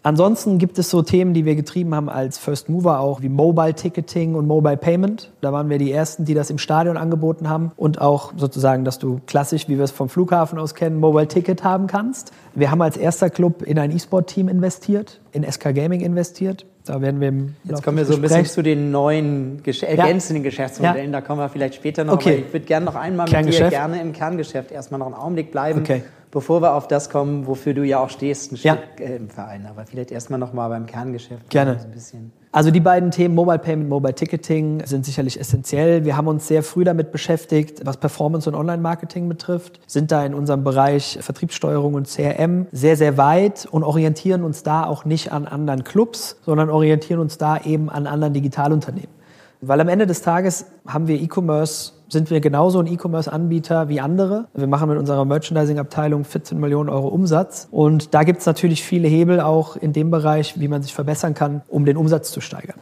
Ansonsten 0.02 0.56
gibt 0.56 0.78
es 0.78 0.88
so 0.88 1.02
Themen, 1.02 1.34
die 1.34 1.44
wir 1.44 1.54
getrieben 1.54 1.94
haben 1.94 2.08
als 2.08 2.38
First 2.38 2.70
Mover 2.70 3.00
auch, 3.00 3.20
wie 3.20 3.28
Mobile 3.28 3.74
Ticketing 3.74 4.34
und 4.34 4.46
Mobile 4.46 4.78
Payment. 4.78 5.30
Da 5.42 5.52
waren 5.52 5.68
wir 5.68 5.76
die 5.76 5.92
Ersten, 5.92 6.24
die 6.24 6.32
das 6.32 6.48
im 6.48 6.56
Stadion 6.56 6.96
angeboten 6.96 7.50
haben 7.50 7.72
und 7.76 8.00
auch 8.00 8.32
sozusagen, 8.34 8.86
dass 8.86 8.98
du 8.98 9.20
klassisch, 9.26 9.68
wie 9.68 9.76
wir 9.76 9.84
es 9.84 9.90
vom 9.90 10.08
Flughafen 10.08 10.58
aus 10.58 10.74
kennen, 10.74 10.98
Mobile 10.98 11.28
Ticket 11.28 11.64
haben 11.64 11.86
kannst. 11.86 12.32
Wir 12.54 12.70
haben 12.70 12.80
als 12.80 12.96
erster 12.96 13.28
Club 13.28 13.60
in 13.60 13.78
ein 13.78 13.90
E-Sport-Team 13.90 14.48
investiert, 14.48 15.20
in 15.32 15.44
SK 15.44 15.74
Gaming 15.74 16.00
investiert. 16.00 16.64
Da 16.84 17.00
werden 17.00 17.20
wir 17.20 17.28
im 17.28 17.54
Jetzt 17.64 17.82
kommen 17.82 17.98
wir 17.98 18.04
so 18.04 18.14
ein 18.14 18.22
bisschen 18.22 18.46
zu 18.46 18.62
den 18.62 18.90
neuen 18.90 19.62
ergänzenden 19.64 20.42
ja. 20.42 20.50
Geschäftsmodellen. 20.50 21.12
Ja. 21.12 21.20
Da 21.20 21.26
kommen 21.26 21.40
wir 21.40 21.48
vielleicht 21.48 21.74
später 21.74 22.04
noch. 22.04 22.14
Okay. 22.14 22.44
ich 22.46 22.52
würde 22.52 22.66
gerne 22.66 22.86
noch 22.86 22.94
einmal 22.94 23.28
mit 23.30 23.52
dir 23.52 23.68
gerne 23.68 24.00
im 24.00 24.12
Kerngeschäft 24.12 24.70
erstmal 24.70 24.98
noch 24.98 25.06
einen 25.06 25.14
Augenblick 25.14 25.52
bleiben. 25.52 25.80
Okay 25.80 26.02
bevor 26.30 26.62
wir 26.62 26.74
auf 26.74 26.88
das 26.88 27.10
kommen, 27.10 27.46
wofür 27.46 27.74
du 27.74 27.84
ja 27.84 27.98
auch 27.98 28.10
stehst, 28.10 28.52
ein 28.52 28.56
ja. 28.56 28.76
Stück 28.76 29.00
äh, 29.00 29.16
im 29.16 29.28
Verein. 29.28 29.66
Aber 29.66 29.86
vielleicht 29.86 30.10
erstmal 30.10 30.38
nochmal 30.38 30.68
beim 30.68 30.86
Kerngeschäft. 30.86 31.48
Gerne. 31.50 31.78
So 31.96 32.18
also 32.52 32.72
die 32.72 32.80
beiden 32.80 33.12
Themen 33.12 33.36
Mobile 33.36 33.60
Payment, 33.60 33.88
Mobile 33.88 34.12
Ticketing 34.12 34.84
sind 34.84 35.06
sicherlich 35.06 35.38
essentiell. 35.38 36.04
Wir 36.04 36.16
haben 36.16 36.26
uns 36.26 36.48
sehr 36.48 36.64
früh 36.64 36.82
damit 36.82 37.12
beschäftigt, 37.12 37.82
was 37.84 37.96
Performance 37.98 38.50
und 38.50 38.56
Online-Marketing 38.56 39.28
betrifft, 39.28 39.80
sind 39.86 40.10
da 40.10 40.26
in 40.26 40.34
unserem 40.34 40.64
Bereich 40.64 41.18
Vertriebssteuerung 41.20 41.94
und 41.94 42.08
CRM 42.08 42.66
sehr, 42.72 42.96
sehr 42.96 43.16
weit 43.16 43.66
und 43.70 43.84
orientieren 43.84 44.42
uns 44.42 44.64
da 44.64 44.84
auch 44.84 45.04
nicht 45.04 45.30
an 45.30 45.46
anderen 45.46 45.84
Clubs, 45.84 46.40
sondern 46.44 46.70
orientieren 46.70 47.20
uns 47.20 47.38
da 47.38 47.56
eben 47.58 47.88
an 47.88 48.08
anderen 48.08 48.34
Digitalunternehmen. 48.34 49.19
Weil 49.60 49.80
am 49.80 49.88
Ende 49.88 50.06
des 50.06 50.22
Tages 50.22 50.66
haben 50.86 51.06
wir 51.06 51.20
E-Commerce 51.20 51.92
sind 52.12 52.30
wir 52.30 52.40
genauso 52.40 52.80
ein 52.80 52.86
E-Commerce-Anbieter 52.86 53.88
wie 53.88 54.00
andere. 54.00 54.46
Wir 54.54 54.66
machen 54.66 54.88
mit 54.88 54.98
unserer 54.98 55.24
Merchandising-Abteilung 55.24 56.24
14 56.24 56.58
Millionen 56.58 56.88
Euro 56.88 57.08
Umsatz. 57.08 57.68
Und 57.70 58.14
da 58.14 58.24
gibt 58.24 58.40
es 58.40 58.46
natürlich 58.46 58.82
viele 58.82 59.08
Hebel 59.08 59.40
auch 59.40 59.76
in 59.76 59.92
dem 59.92 60.10
Bereich, 60.10 60.58
wie 60.58 60.68
man 60.68 60.82
sich 60.82 60.92
verbessern 60.92 61.34
kann, 61.34 61.62
um 61.68 61.84
den 61.84 61.96
Umsatz 61.96 62.32
zu 62.32 62.40
steigern. 62.40 62.78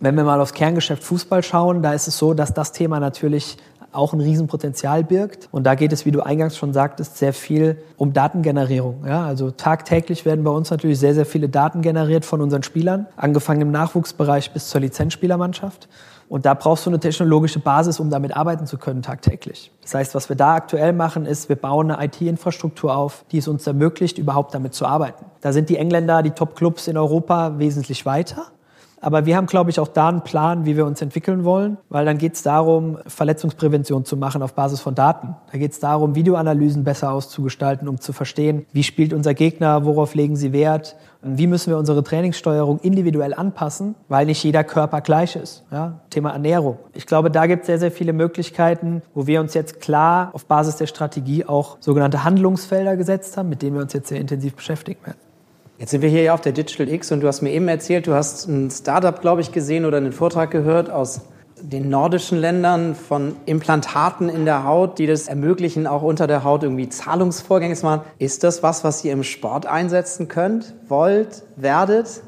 Wenn 0.00 0.16
wir 0.16 0.24
mal 0.24 0.40
aufs 0.40 0.52
Kerngeschäft 0.52 1.04
Fußball 1.04 1.44
schauen, 1.44 1.80
da 1.80 1.92
ist 1.92 2.08
es 2.08 2.18
so, 2.18 2.34
dass 2.34 2.52
das 2.52 2.72
Thema 2.72 2.98
natürlich 2.98 3.56
auch 3.92 4.14
ein 4.14 4.20
Riesenpotenzial 4.20 5.04
birgt. 5.04 5.48
Und 5.52 5.64
da 5.64 5.76
geht 5.76 5.92
es, 5.92 6.04
wie 6.04 6.10
du 6.10 6.20
eingangs 6.20 6.56
schon 6.56 6.72
sagtest, 6.72 7.18
sehr 7.18 7.32
viel 7.32 7.76
um 7.96 8.12
Datengenerierung. 8.12 9.04
Ja, 9.06 9.24
also 9.26 9.50
tagtäglich 9.50 10.24
werden 10.24 10.42
bei 10.42 10.50
uns 10.50 10.70
natürlich 10.70 10.98
sehr, 10.98 11.14
sehr 11.14 11.26
viele 11.26 11.48
Daten 11.48 11.82
generiert 11.82 12.24
von 12.24 12.40
unseren 12.40 12.62
Spielern, 12.62 13.06
angefangen 13.16 13.60
im 13.60 13.70
Nachwuchsbereich 13.70 14.50
bis 14.52 14.70
zur 14.70 14.80
Lizenzspielermannschaft. 14.80 15.88
Und 16.32 16.46
da 16.46 16.54
brauchst 16.54 16.86
du 16.86 16.90
eine 16.90 16.98
technologische 16.98 17.58
Basis, 17.58 18.00
um 18.00 18.08
damit 18.08 18.34
arbeiten 18.34 18.66
zu 18.66 18.78
können 18.78 19.02
tagtäglich. 19.02 19.70
Das 19.82 19.92
heißt, 19.92 20.14
was 20.14 20.30
wir 20.30 20.36
da 20.36 20.54
aktuell 20.54 20.94
machen, 20.94 21.26
ist, 21.26 21.50
wir 21.50 21.56
bauen 21.56 21.90
eine 21.90 22.06
IT-Infrastruktur 22.06 22.96
auf, 22.96 23.26
die 23.32 23.36
es 23.36 23.48
uns 23.48 23.66
ermöglicht, 23.66 24.16
überhaupt 24.16 24.54
damit 24.54 24.72
zu 24.72 24.86
arbeiten. 24.86 25.26
Da 25.42 25.52
sind 25.52 25.68
die 25.68 25.76
Engländer, 25.76 26.22
die 26.22 26.30
Top-Clubs 26.30 26.88
in 26.88 26.96
Europa 26.96 27.58
wesentlich 27.58 28.06
weiter. 28.06 28.46
Aber 29.02 29.26
wir 29.26 29.36
haben, 29.36 29.46
glaube 29.46 29.68
ich, 29.68 29.80
auch 29.80 29.88
da 29.88 30.08
einen 30.08 30.22
Plan, 30.22 30.64
wie 30.64 30.76
wir 30.76 30.86
uns 30.86 31.02
entwickeln 31.02 31.44
wollen, 31.44 31.76
weil 31.88 32.06
dann 32.06 32.18
geht 32.18 32.34
es 32.34 32.44
darum, 32.44 32.98
Verletzungsprävention 33.06 34.04
zu 34.04 34.16
machen 34.16 34.42
auf 34.42 34.54
Basis 34.54 34.80
von 34.80 34.94
Daten. 34.94 35.34
Da 35.50 35.58
geht 35.58 35.72
es 35.72 35.80
darum, 35.80 36.14
Videoanalysen 36.14 36.84
besser 36.84 37.12
auszugestalten, 37.12 37.88
um 37.88 38.00
zu 38.00 38.12
verstehen, 38.12 38.64
wie 38.72 38.84
spielt 38.84 39.12
unser 39.12 39.34
Gegner, 39.34 39.84
worauf 39.84 40.14
legen 40.14 40.36
sie 40.36 40.52
Wert, 40.52 40.94
wie 41.20 41.48
müssen 41.48 41.70
wir 41.70 41.78
unsere 41.78 42.04
Trainingssteuerung 42.04 42.78
individuell 42.78 43.34
anpassen, 43.34 43.96
weil 44.08 44.26
nicht 44.26 44.42
jeder 44.44 44.62
Körper 44.62 45.00
gleich 45.00 45.34
ist. 45.34 45.64
Ja? 45.72 46.00
Thema 46.10 46.30
Ernährung. 46.30 46.78
Ich 46.94 47.06
glaube, 47.06 47.32
da 47.32 47.46
gibt 47.46 47.62
es 47.62 47.66
sehr, 47.66 47.80
sehr 47.80 47.90
viele 47.90 48.12
Möglichkeiten, 48.12 49.02
wo 49.14 49.26
wir 49.26 49.40
uns 49.40 49.52
jetzt 49.54 49.80
klar 49.80 50.30
auf 50.32 50.46
Basis 50.46 50.76
der 50.76 50.86
Strategie 50.86 51.44
auch 51.44 51.76
sogenannte 51.80 52.22
Handlungsfelder 52.22 52.96
gesetzt 52.96 53.36
haben, 53.36 53.48
mit 53.48 53.62
denen 53.62 53.74
wir 53.74 53.82
uns 53.82 53.92
jetzt 53.92 54.08
sehr 54.08 54.20
intensiv 54.20 54.54
beschäftigen 54.54 55.04
werden. 55.04 55.31
Jetzt 55.78 55.90
sind 55.90 56.02
wir 56.02 56.08
hier 56.08 56.22
ja 56.22 56.34
auf 56.34 56.40
der 56.40 56.52
Digital 56.52 56.88
X 56.88 57.10
und 57.12 57.20
du 57.20 57.26
hast 57.26 57.42
mir 57.42 57.50
eben 57.50 57.66
erzählt, 57.66 58.06
du 58.06 58.14
hast 58.14 58.46
ein 58.46 58.70
Startup, 58.70 59.20
glaube 59.20 59.40
ich, 59.40 59.52
gesehen 59.52 59.84
oder 59.84 59.96
einen 59.96 60.12
Vortrag 60.12 60.50
gehört 60.50 60.90
aus 60.90 61.22
den 61.60 61.88
nordischen 61.88 62.38
Ländern 62.38 62.94
von 62.94 63.36
Implantaten 63.46 64.28
in 64.28 64.44
der 64.44 64.64
Haut, 64.64 64.98
die 64.98 65.06
das 65.06 65.28
ermöglichen, 65.28 65.86
auch 65.86 66.02
unter 66.02 66.26
der 66.26 66.44
Haut 66.44 66.62
irgendwie 66.62 66.88
Zahlungsvorgänge 66.88 67.74
zu 67.74 67.86
machen. 67.86 68.02
Ist 68.18 68.42
das 68.44 68.62
was, 68.62 68.84
was 68.84 69.04
ihr 69.04 69.12
im 69.12 69.22
Sport 69.22 69.66
einsetzen 69.66 70.28
könnt, 70.28 70.74
wollt, 70.88 71.44
werdet? 71.56 72.22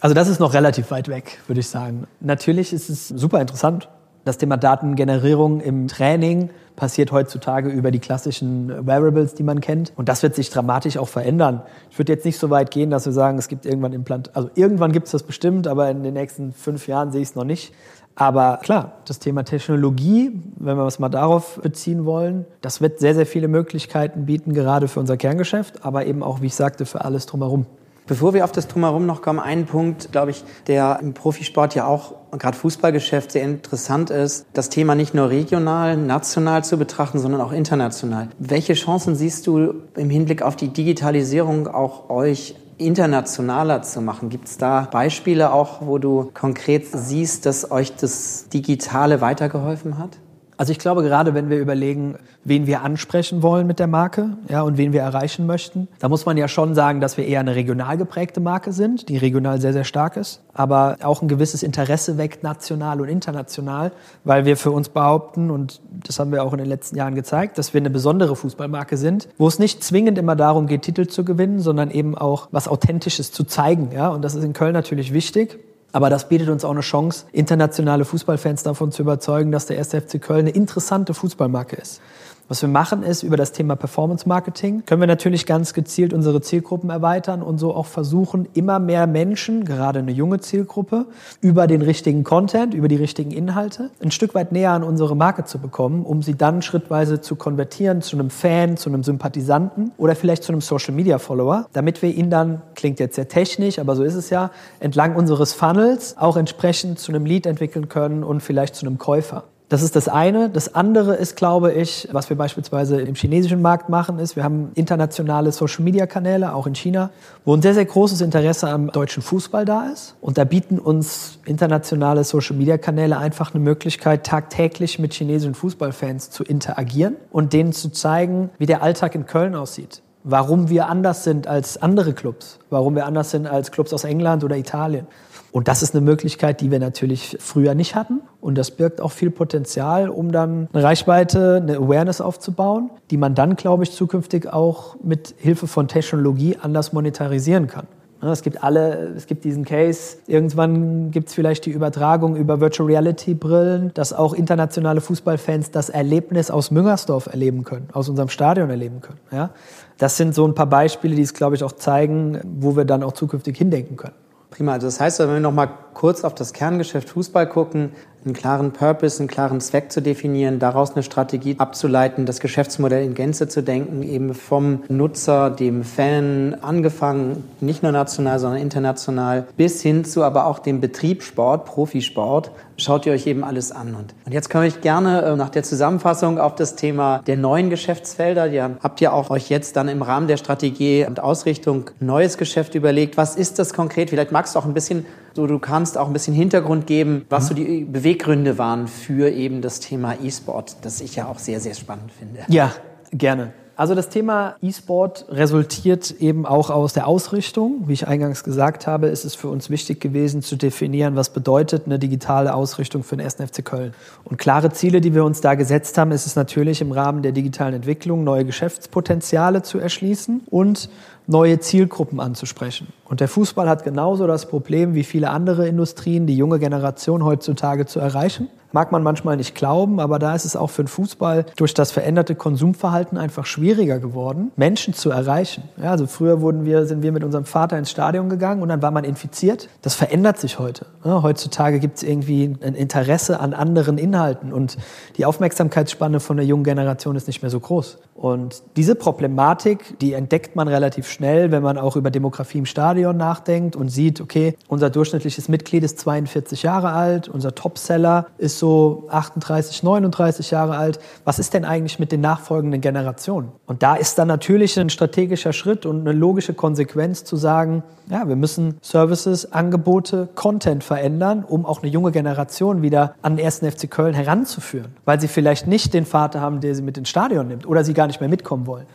Also 0.00 0.14
das 0.14 0.28
ist 0.28 0.38
noch 0.38 0.52
relativ 0.52 0.90
weit 0.90 1.08
weg, 1.08 1.38
würde 1.46 1.60
ich 1.60 1.68
sagen. 1.68 2.06
Natürlich 2.20 2.72
ist 2.72 2.90
es 2.90 3.08
super 3.08 3.40
interessant. 3.40 3.88
Das 4.24 4.38
Thema 4.38 4.56
Datengenerierung 4.56 5.60
im 5.60 5.88
Training 5.88 6.50
passiert 6.76 7.12
heutzutage 7.12 7.70
über 7.70 7.90
die 7.90 7.98
klassischen 7.98 8.86
Wearables, 8.86 9.34
die 9.34 9.42
man 9.42 9.60
kennt. 9.60 9.92
Und 9.96 10.08
das 10.08 10.22
wird 10.22 10.34
sich 10.34 10.50
dramatisch 10.50 10.96
auch 10.96 11.08
verändern. 11.08 11.62
Ich 11.90 11.98
würde 11.98 12.12
jetzt 12.12 12.24
nicht 12.24 12.38
so 12.38 12.50
weit 12.50 12.70
gehen, 12.70 12.90
dass 12.90 13.06
wir 13.06 13.12
sagen, 13.12 13.38
es 13.38 13.48
gibt 13.48 13.66
irgendwann 13.66 13.92
Implant, 13.92 14.34
also 14.34 14.50
irgendwann 14.54 14.92
gibt 14.92 15.06
es 15.06 15.12
das 15.12 15.22
bestimmt, 15.22 15.66
aber 15.66 15.90
in 15.90 16.02
den 16.02 16.14
nächsten 16.14 16.52
fünf 16.52 16.88
Jahren 16.88 17.12
sehe 17.12 17.22
ich 17.22 17.28
es 17.28 17.34
noch 17.34 17.44
nicht. 17.44 17.72
Aber 18.16 18.60
klar, 18.62 18.92
das 19.06 19.18
Thema 19.18 19.44
Technologie, 19.44 20.40
wenn 20.56 20.76
wir 20.76 20.86
es 20.86 21.00
mal 21.00 21.08
darauf 21.08 21.60
beziehen 21.60 22.04
wollen, 22.04 22.44
das 22.60 22.80
wird 22.80 23.00
sehr, 23.00 23.14
sehr 23.14 23.26
viele 23.26 23.48
Möglichkeiten 23.48 24.24
bieten, 24.24 24.54
gerade 24.54 24.86
für 24.86 25.00
unser 25.00 25.16
Kerngeschäft, 25.16 25.84
aber 25.84 26.06
eben 26.06 26.22
auch, 26.22 26.40
wie 26.40 26.46
ich 26.46 26.54
sagte, 26.54 26.86
für 26.86 27.04
alles 27.04 27.26
drumherum. 27.26 27.66
Bevor 28.06 28.34
wir 28.34 28.44
auf 28.44 28.52
das 28.52 28.68
Drumherum 28.68 29.06
noch 29.06 29.22
kommen, 29.22 29.38
ein 29.38 29.64
Punkt, 29.64 30.12
glaube 30.12 30.30
ich, 30.30 30.44
der 30.66 30.98
im 31.00 31.14
Profisport 31.14 31.74
ja 31.74 31.86
auch, 31.86 32.14
gerade 32.32 32.56
Fußballgeschäft, 32.56 33.32
sehr 33.32 33.44
interessant 33.44 34.10
ist, 34.10 34.44
das 34.52 34.68
Thema 34.68 34.94
nicht 34.94 35.14
nur 35.14 35.30
regional, 35.30 35.96
national 35.96 36.62
zu 36.64 36.76
betrachten, 36.76 37.18
sondern 37.18 37.40
auch 37.40 37.52
international. 37.52 38.28
Welche 38.38 38.74
Chancen 38.74 39.14
siehst 39.14 39.46
du 39.46 39.74
im 39.96 40.10
Hinblick 40.10 40.42
auf 40.42 40.54
die 40.54 40.68
Digitalisierung 40.68 41.66
auch 41.66 42.10
euch 42.10 42.56
internationaler 42.76 43.82
zu 43.82 44.02
machen? 44.02 44.28
Gibt 44.28 44.48
es 44.48 44.58
da 44.58 44.82
Beispiele 44.90 45.52
auch, 45.52 45.80
wo 45.80 45.96
du 45.96 46.30
konkret 46.34 46.86
siehst, 46.92 47.46
dass 47.46 47.70
euch 47.70 47.94
das 47.96 48.48
Digitale 48.50 49.22
weitergeholfen 49.22 49.96
hat? 49.96 50.18
Also 50.56 50.70
ich 50.70 50.78
glaube, 50.78 51.02
gerade 51.02 51.34
wenn 51.34 51.50
wir 51.50 51.58
überlegen, 51.58 52.16
wen 52.44 52.66
wir 52.66 52.82
ansprechen 52.82 53.42
wollen 53.42 53.66
mit 53.66 53.78
der 53.78 53.88
Marke 53.88 54.36
ja, 54.48 54.62
und 54.62 54.78
wen 54.78 54.92
wir 54.92 55.00
erreichen 55.00 55.46
möchten, 55.46 55.88
da 55.98 56.08
muss 56.08 56.26
man 56.26 56.36
ja 56.36 56.46
schon 56.46 56.74
sagen, 56.74 57.00
dass 57.00 57.16
wir 57.16 57.26
eher 57.26 57.40
eine 57.40 57.56
regional 57.56 57.96
geprägte 57.96 58.40
Marke 58.40 58.72
sind, 58.72 59.08
die 59.08 59.16
regional 59.16 59.60
sehr, 59.60 59.72
sehr 59.72 59.84
stark 59.84 60.16
ist, 60.16 60.42
aber 60.52 60.98
auch 61.02 61.22
ein 61.22 61.28
gewisses 61.28 61.62
Interesse 61.62 62.18
weckt, 62.18 62.42
national 62.42 63.00
und 63.00 63.08
international, 63.08 63.90
weil 64.22 64.44
wir 64.44 64.56
für 64.56 64.70
uns 64.70 64.88
behaupten, 64.88 65.50
und 65.50 65.80
das 66.06 66.18
haben 66.18 66.30
wir 66.30 66.44
auch 66.44 66.52
in 66.52 66.58
den 66.58 66.68
letzten 66.68 66.96
Jahren 66.96 67.14
gezeigt, 67.14 67.58
dass 67.58 67.74
wir 67.74 67.80
eine 67.80 67.90
besondere 67.90 68.36
Fußballmarke 68.36 68.96
sind, 68.96 69.28
wo 69.38 69.48
es 69.48 69.58
nicht 69.58 69.82
zwingend 69.82 70.18
immer 70.18 70.36
darum 70.36 70.66
geht, 70.66 70.82
Titel 70.82 71.08
zu 71.08 71.24
gewinnen, 71.24 71.60
sondern 71.60 71.90
eben 71.90 72.16
auch 72.16 72.48
was 72.52 72.68
Authentisches 72.68 73.32
zu 73.32 73.44
zeigen. 73.44 73.90
Ja? 73.92 74.08
Und 74.08 74.22
das 74.22 74.34
ist 74.34 74.44
in 74.44 74.52
Köln 74.52 74.72
natürlich 74.72 75.12
wichtig. 75.12 75.58
Aber 75.94 76.10
das 76.10 76.28
bietet 76.28 76.48
uns 76.48 76.64
auch 76.64 76.72
eine 76.72 76.80
Chance, 76.80 77.26
internationale 77.30 78.04
Fußballfans 78.04 78.64
davon 78.64 78.90
zu 78.90 79.02
überzeugen, 79.02 79.52
dass 79.52 79.66
der 79.66 79.78
1. 79.78 79.90
FC 79.90 80.20
Köln 80.20 80.40
eine 80.40 80.50
interessante 80.50 81.14
Fußballmarke 81.14 81.76
ist. 81.76 82.00
Was 82.46 82.60
wir 82.60 82.68
machen 82.68 83.02
ist, 83.02 83.22
über 83.22 83.38
das 83.38 83.52
Thema 83.52 83.74
Performance 83.74 84.28
Marketing 84.28 84.84
können 84.84 85.00
wir 85.00 85.06
natürlich 85.06 85.46
ganz 85.46 85.72
gezielt 85.72 86.12
unsere 86.12 86.42
Zielgruppen 86.42 86.90
erweitern 86.90 87.42
und 87.42 87.56
so 87.56 87.74
auch 87.74 87.86
versuchen, 87.86 88.46
immer 88.52 88.78
mehr 88.78 89.06
Menschen, 89.06 89.64
gerade 89.64 90.00
eine 90.00 90.12
junge 90.12 90.40
Zielgruppe, 90.40 91.06
über 91.40 91.66
den 91.66 91.80
richtigen 91.80 92.22
Content, 92.22 92.74
über 92.74 92.88
die 92.88 92.96
richtigen 92.96 93.30
Inhalte, 93.30 93.88
ein 94.02 94.10
Stück 94.10 94.34
weit 94.34 94.52
näher 94.52 94.72
an 94.72 94.82
unsere 94.82 95.16
Marke 95.16 95.44
zu 95.44 95.58
bekommen, 95.58 96.04
um 96.04 96.22
sie 96.22 96.36
dann 96.36 96.60
schrittweise 96.60 97.22
zu 97.22 97.34
konvertieren 97.36 98.02
zu 98.02 98.14
einem 98.14 98.28
Fan, 98.28 98.76
zu 98.76 98.90
einem 98.90 99.04
Sympathisanten 99.04 99.92
oder 99.96 100.14
vielleicht 100.14 100.42
zu 100.42 100.52
einem 100.52 100.60
Social 100.60 100.92
Media 100.92 101.18
Follower, 101.18 101.66
damit 101.72 102.02
wir 102.02 102.14
ihn 102.14 102.28
dann, 102.28 102.60
klingt 102.74 103.00
jetzt 103.00 103.14
sehr 103.14 103.28
technisch, 103.28 103.78
aber 103.78 103.96
so 103.96 104.02
ist 104.02 104.16
es 104.16 104.28
ja, 104.28 104.50
entlang 104.80 105.16
unseres 105.16 105.54
Funnels 105.54 106.16
auch 106.18 106.36
entsprechend 106.36 106.98
zu 106.98 107.10
einem 107.10 107.24
Lead 107.24 107.46
entwickeln 107.46 107.88
können 107.88 108.22
und 108.22 108.42
vielleicht 108.42 108.74
zu 108.74 108.84
einem 108.84 108.98
Käufer. 108.98 109.44
Das 109.70 109.82
ist 109.82 109.96
das 109.96 110.08
eine. 110.08 110.50
Das 110.50 110.74
andere 110.74 111.14
ist, 111.14 111.36
glaube 111.36 111.72
ich, 111.72 112.06
was 112.12 112.28
wir 112.28 112.36
beispielsweise 112.36 113.00
im 113.00 113.14
chinesischen 113.14 113.62
Markt 113.62 113.88
machen, 113.88 114.18
ist, 114.18 114.36
wir 114.36 114.44
haben 114.44 114.70
internationale 114.74 115.52
Social-Media-Kanäle, 115.52 116.54
auch 116.54 116.66
in 116.66 116.74
China, 116.74 117.10
wo 117.46 117.56
ein 117.56 117.62
sehr, 117.62 117.72
sehr 117.72 117.86
großes 117.86 118.20
Interesse 118.20 118.68
am 118.68 118.92
deutschen 118.92 119.22
Fußball 119.22 119.64
da 119.64 119.88
ist. 119.88 120.16
Und 120.20 120.36
da 120.36 120.44
bieten 120.44 120.78
uns 120.78 121.38
internationale 121.46 122.24
Social-Media-Kanäle 122.24 123.16
einfach 123.16 123.54
eine 123.54 123.64
Möglichkeit, 123.64 124.26
tagtäglich 124.26 124.98
mit 124.98 125.14
chinesischen 125.14 125.54
Fußballfans 125.54 126.28
zu 126.30 126.44
interagieren 126.44 127.16
und 127.30 127.54
denen 127.54 127.72
zu 127.72 127.88
zeigen, 127.88 128.50
wie 128.58 128.66
der 128.66 128.82
Alltag 128.82 129.14
in 129.14 129.24
Köln 129.24 129.54
aussieht 129.54 130.02
warum 130.24 130.70
wir 130.70 130.88
anders 130.88 131.22
sind 131.22 131.46
als 131.46 131.80
andere 131.80 132.14
Clubs, 132.14 132.58
warum 132.70 132.96
wir 132.96 133.04
anders 133.06 133.30
sind 133.30 133.46
als 133.46 133.70
Clubs 133.70 133.92
aus 133.92 134.04
England 134.04 134.42
oder 134.42 134.56
Italien. 134.56 135.06
Und 135.54 135.68
das 135.68 135.84
ist 135.84 135.94
eine 135.94 136.04
Möglichkeit, 136.04 136.60
die 136.60 136.72
wir 136.72 136.80
natürlich 136.80 137.36
früher 137.38 137.76
nicht 137.76 137.94
hatten. 137.94 138.22
Und 138.40 138.58
das 138.58 138.72
birgt 138.72 139.00
auch 139.00 139.12
viel 139.12 139.30
Potenzial, 139.30 140.08
um 140.08 140.32
dann 140.32 140.68
eine 140.72 140.82
Reichweite, 140.82 141.60
eine 141.62 141.76
Awareness 141.76 142.20
aufzubauen, 142.20 142.90
die 143.12 143.16
man 143.16 143.36
dann, 143.36 143.54
glaube 143.54 143.84
ich, 143.84 143.92
zukünftig 143.92 144.52
auch 144.52 144.96
mit 145.04 145.32
Hilfe 145.38 145.68
von 145.68 145.86
Technologie 145.86 146.56
anders 146.60 146.92
monetarisieren 146.92 147.68
kann. 147.68 147.86
Es 148.20 148.42
gibt 148.42 148.64
alle, 148.64 149.12
es 149.16 149.28
gibt 149.28 149.44
diesen 149.44 149.64
Case. 149.64 150.16
Irgendwann 150.26 151.12
gibt 151.12 151.28
es 151.28 151.34
vielleicht 151.34 151.66
die 151.66 151.70
Übertragung 151.70 152.34
über 152.34 152.58
Virtual 152.58 152.88
Reality 152.88 153.34
Brillen, 153.34 153.92
dass 153.94 154.12
auch 154.12 154.34
internationale 154.34 155.00
Fußballfans 155.00 155.70
das 155.70 155.88
Erlebnis 155.88 156.50
aus 156.50 156.72
Müngersdorf 156.72 157.26
erleben 157.26 157.62
können, 157.62 157.90
aus 157.92 158.08
unserem 158.08 158.28
Stadion 158.28 158.70
erleben 158.70 159.00
können. 159.00 159.20
Ja? 159.30 159.50
Das 159.98 160.16
sind 160.16 160.34
so 160.34 160.48
ein 160.48 160.56
paar 160.56 160.66
Beispiele, 160.66 161.14
die 161.14 161.22
es, 161.22 161.32
glaube 161.32 161.54
ich, 161.54 161.62
auch 161.62 161.72
zeigen, 161.72 162.40
wo 162.58 162.74
wir 162.74 162.84
dann 162.84 163.04
auch 163.04 163.12
zukünftig 163.12 163.56
hindenken 163.56 163.96
können. 163.96 164.14
Prima. 164.54 164.74
Also 164.74 164.86
das 164.86 165.00
heißt, 165.00 165.18
wenn 165.18 165.30
wir 165.30 165.40
noch 165.40 165.52
mal 165.52 165.66
kurz 165.94 166.22
auf 166.22 166.32
das 166.32 166.52
Kerngeschäft 166.52 167.08
Fußball 167.08 167.48
gucken, 167.48 167.90
einen 168.24 168.34
klaren 168.34 168.72
Purpose, 168.72 169.20
einen 169.20 169.28
klaren 169.28 169.60
Zweck 169.60 169.92
zu 169.92 170.00
definieren, 170.00 170.58
daraus 170.58 170.94
eine 170.94 171.02
Strategie 171.02 171.56
abzuleiten, 171.58 172.26
das 172.26 172.40
Geschäftsmodell 172.40 173.04
in 173.04 173.14
Gänze 173.14 173.48
zu 173.48 173.62
denken, 173.62 174.02
eben 174.02 174.34
vom 174.34 174.82
Nutzer, 174.88 175.50
dem 175.50 175.84
Fan 175.84 176.56
angefangen, 176.60 177.44
nicht 177.60 177.82
nur 177.82 177.92
national, 177.92 178.38
sondern 178.38 178.60
international, 178.60 179.46
bis 179.56 179.82
hin 179.82 180.04
zu 180.04 180.22
aber 180.22 180.46
auch 180.46 180.58
dem 180.58 180.80
Betriebssport, 180.80 181.66
Profisport, 181.66 182.50
schaut 182.76 183.06
ihr 183.06 183.12
euch 183.12 183.26
eben 183.26 183.44
alles 183.44 183.72
an. 183.72 183.94
Und, 183.94 184.14
jetzt 184.32 184.50
komme 184.50 184.66
ich 184.66 184.80
gerne 184.80 185.22
äh, 185.22 185.36
nach 185.36 185.50
der 185.50 185.62
Zusammenfassung 185.62 186.38
auf 186.38 186.54
das 186.54 186.76
Thema 186.76 187.20
der 187.26 187.36
neuen 187.36 187.70
Geschäftsfelder. 187.70 188.48
Ihr 188.48 188.78
habt 188.82 189.00
ja 189.00 189.12
auch 189.12 189.30
euch 189.30 189.48
jetzt 189.48 189.76
dann 189.76 189.88
im 189.88 190.02
Rahmen 190.02 190.28
der 190.28 190.36
Strategie 190.36 191.06
und 191.06 191.20
Ausrichtung 191.20 191.90
neues 192.00 192.38
Geschäft 192.38 192.74
überlegt. 192.74 193.16
Was 193.16 193.36
ist 193.36 193.58
das 193.58 193.74
konkret? 193.74 194.10
Vielleicht 194.10 194.32
magst 194.32 194.54
du 194.54 194.58
auch 194.58 194.64
ein 194.64 194.74
bisschen 194.74 195.04
so, 195.34 195.46
du 195.46 195.58
kannst 195.58 195.98
auch 195.98 196.06
ein 196.06 196.12
bisschen 196.12 196.34
Hintergrund 196.34 196.86
geben, 196.86 197.26
was 197.28 197.48
so 197.48 197.54
die 197.54 197.84
Beweggründe 197.84 198.56
waren 198.56 198.86
für 198.86 199.30
eben 199.30 199.62
das 199.62 199.80
Thema 199.80 200.14
E-Sport, 200.22 200.76
das 200.82 201.00
ich 201.00 201.16
ja 201.16 201.26
auch 201.26 201.38
sehr, 201.38 201.60
sehr 201.60 201.74
spannend 201.74 202.12
finde. 202.12 202.40
Ja, 202.48 202.72
gerne. 203.10 203.52
Also 203.76 203.96
das 203.96 204.08
Thema 204.08 204.54
E-Sport 204.62 205.26
resultiert 205.30 206.12
eben 206.20 206.46
auch 206.46 206.70
aus 206.70 206.92
der 206.92 207.08
Ausrichtung. 207.08 207.84
Wie 207.88 207.92
ich 207.92 208.06
eingangs 208.06 208.44
gesagt 208.44 208.86
habe, 208.86 209.08
ist 209.08 209.24
es 209.24 209.34
für 209.34 209.48
uns 209.48 209.68
wichtig 209.68 210.00
gewesen 210.00 210.42
zu 210.42 210.54
definieren, 210.54 211.16
was 211.16 211.30
bedeutet 211.30 211.86
eine 211.86 211.98
digitale 211.98 212.54
Ausrichtung 212.54 213.02
für 213.02 213.16
den 213.16 213.24
1. 213.24 213.34
FC 213.34 213.64
Köln. 213.64 213.92
Und 214.22 214.36
klare 214.36 214.70
Ziele, 214.70 215.00
die 215.00 215.12
wir 215.12 215.24
uns 215.24 215.40
da 215.40 215.56
gesetzt 215.56 215.98
haben, 215.98 216.12
ist 216.12 216.24
es 216.24 216.36
natürlich 216.36 216.80
im 216.82 216.92
Rahmen 216.92 217.22
der 217.22 217.32
digitalen 217.32 217.74
Entwicklung 217.74 218.22
neue 218.22 218.44
Geschäftspotenziale 218.44 219.62
zu 219.62 219.80
erschließen 219.80 220.42
und 220.50 220.88
neue 221.26 221.58
Zielgruppen 221.58 222.20
anzusprechen. 222.20 222.86
Und 223.06 223.18
der 223.18 223.28
Fußball 223.28 223.68
hat 223.68 223.82
genauso 223.82 224.28
das 224.28 224.46
Problem 224.46 224.94
wie 224.94 225.04
viele 225.04 225.30
andere 225.30 225.66
Industrien, 225.66 226.28
die 226.28 226.36
junge 226.36 226.60
Generation 226.60 227.24
heutzutage 227.24 227.86
zu 227.86 227.98
erreichen. 227.98 228.48
Mag 228.74 228.90
man 228.90 229.04
manchmal 229.04 229.36
nicht 229.36 229.54
glauben, 229.54 230.00
aber 230.00 230.18
da 230.18 230.34
ist 230.34 230.44
es 230.44 230.56
auch 230.56 230.66
für 230.66 230.82
den 230.82 230.88
Fußball 230.88 231.46
durch 231.54 231.74
das 231.74 231.92
veränderte 231.92 232.34
Konsumverhalten 232.34 233.16
einfach 233.16 233.46
schwieriger 233.46 234.00
geworden, 234.00 234.50
Menschen 234.56 234.94
zu 234.94 235.10
erreichen. 235.10 235.62
Ja, 235.80 235.92
also 235.92 236.08
früher 236.08 236.40
wurden 236.40 236.64
wir, 236.64 236.84
sind 236.84 237.00
wir 237.04 237.12
mit 237.12 237.22
unserem 237.22 237.44
Vater 237.44 237.78
ins 237.78 237.92
Stadion 237.92 238.28
gegangen 238.28 238.62
und 238.62 238.70
dann 238.70 238.82
war 238.82 238.90
man 238.90 239.04
infiziert. 239.04 239.68
Das 239.82 239.94
verändert 239.94 240.38
sich 240.38 240.58
heute. 240.58 240.86
Ja, 241.04 241.22
heutzutage 241.22 241.78
gibt 241.78 241.98
es 241.98 242.02
irgendwie 242.02 242.56
ein 242.64 242.74
Interesse 242.74 243.38
an 243.38 243.54
anderen 243.54 243.96
Inhalten 243.96 244.52
und 244.52 244.76
die 245.18 245.24
Aufmerksamkeitsspanne 245.24 246.18
von 246.18 246.36
der 246.36 246.44
jungen 246.44 246.64
Generation 246.64 247.14
ist 247.14 247.28
nicht 247.28 247.42
mehr 247.42 247.50
so 247.52 247.60
groß. 247.60 247.98
Und 248.16 248.64
diese 248.76 248.96
Problematik, 248.96 250.00
die 250.00 250.14
entdeckt 250.14 250.56
man 250.56 250.66
relativ 250.66 251.08
schnell, 251.08 251.52
wenn 251.52 251.62
man 251.62 251.78
auch 251.78 251.94
über 251.94 252.10
Demografie 252.10 252.58
im 252.58 252.66
Stadion 252.66 253.16
nachdenkt 253.16 253.76
und 253.76 253.88
sieht, 253.88 254.20
okay, 254.20 254.56
unser 254.66 254.90
durchschnittliches 254.90 255.48
Mitglied 255.48 255.84
ist 255.84 256.00
42 256.00 256.64
Jahre 256.64 256.92
alt, 256.92 257.28
unser 257.28 257.54
Topseller 257.54 258.26
ist 258.38 258.58
so 258.58 258.63
38, 258.64 259.82
39 259.82 260.50
Jahre 260.50 260.76
alt. 260.76 260.98
Was 261.24 261.38
ist 261.38 261.54
denn 261.54 261.64
eigentlich 261.64 261.98
mit 261.98 262.12
den 262.12 262.20
nachfolgenden 262.20 262.80
Generationen? 262.80 263.52
Und 263.66 263.82
da 263.82 263.94
ist 263.94 264.18
dann 264.18 264.28
natürlich 264.28 264.78
ein 264.78 264.90
strategischer 264.90 265.52
Schritt 265.52 265.86
und 265.86 266.00
eine 266.00 266.12
logische 266.12 266.54
Konsequenz 266.54 267.24
zu 267.24 267.36
sagen, 267.36 267.82
ja, 268.08 268.28
wir 268.28 268.36
müssen 268.36 268.78
Services, 268.82 269.52
Angebote, 269.52 270.28
Content 270.34 270.84
verändern, 270.84 271.44
um 271.46 271.64
auch 271.64 271.82
eine 271.82 271.90
junge 271.90 272.12
Generation 272.12 272.82
wieder 272.82 273.14
an 273.22 273.36
den 273.36 273.44
ersten 273.44 273.70
FC 273.70 273.90
Köln 273.90 274.14
heranzuführen, 274.14 274.94
weil 275.04 275.20
sie 275.20 275.28
vielleicht 275.28 275.66
nicht 275.66 275.94
den 275.94 276.06
Vater 276.06 276.40
haben, 276.40 276.60
der 276.60 276.74
sie 276.74 276.82
mit 276.82 276.98
ins 276.98 277.08
Stadion 277.08 277.48
nimmt 277.48 277.66
oder 277.66 277.84
sie 277.84 277.94
gar 277.94 278.06
nicht 278.06 278.20
mehr 278.20 278.28
mitkommen 278.28 278.66
wollen. 278.66 278.86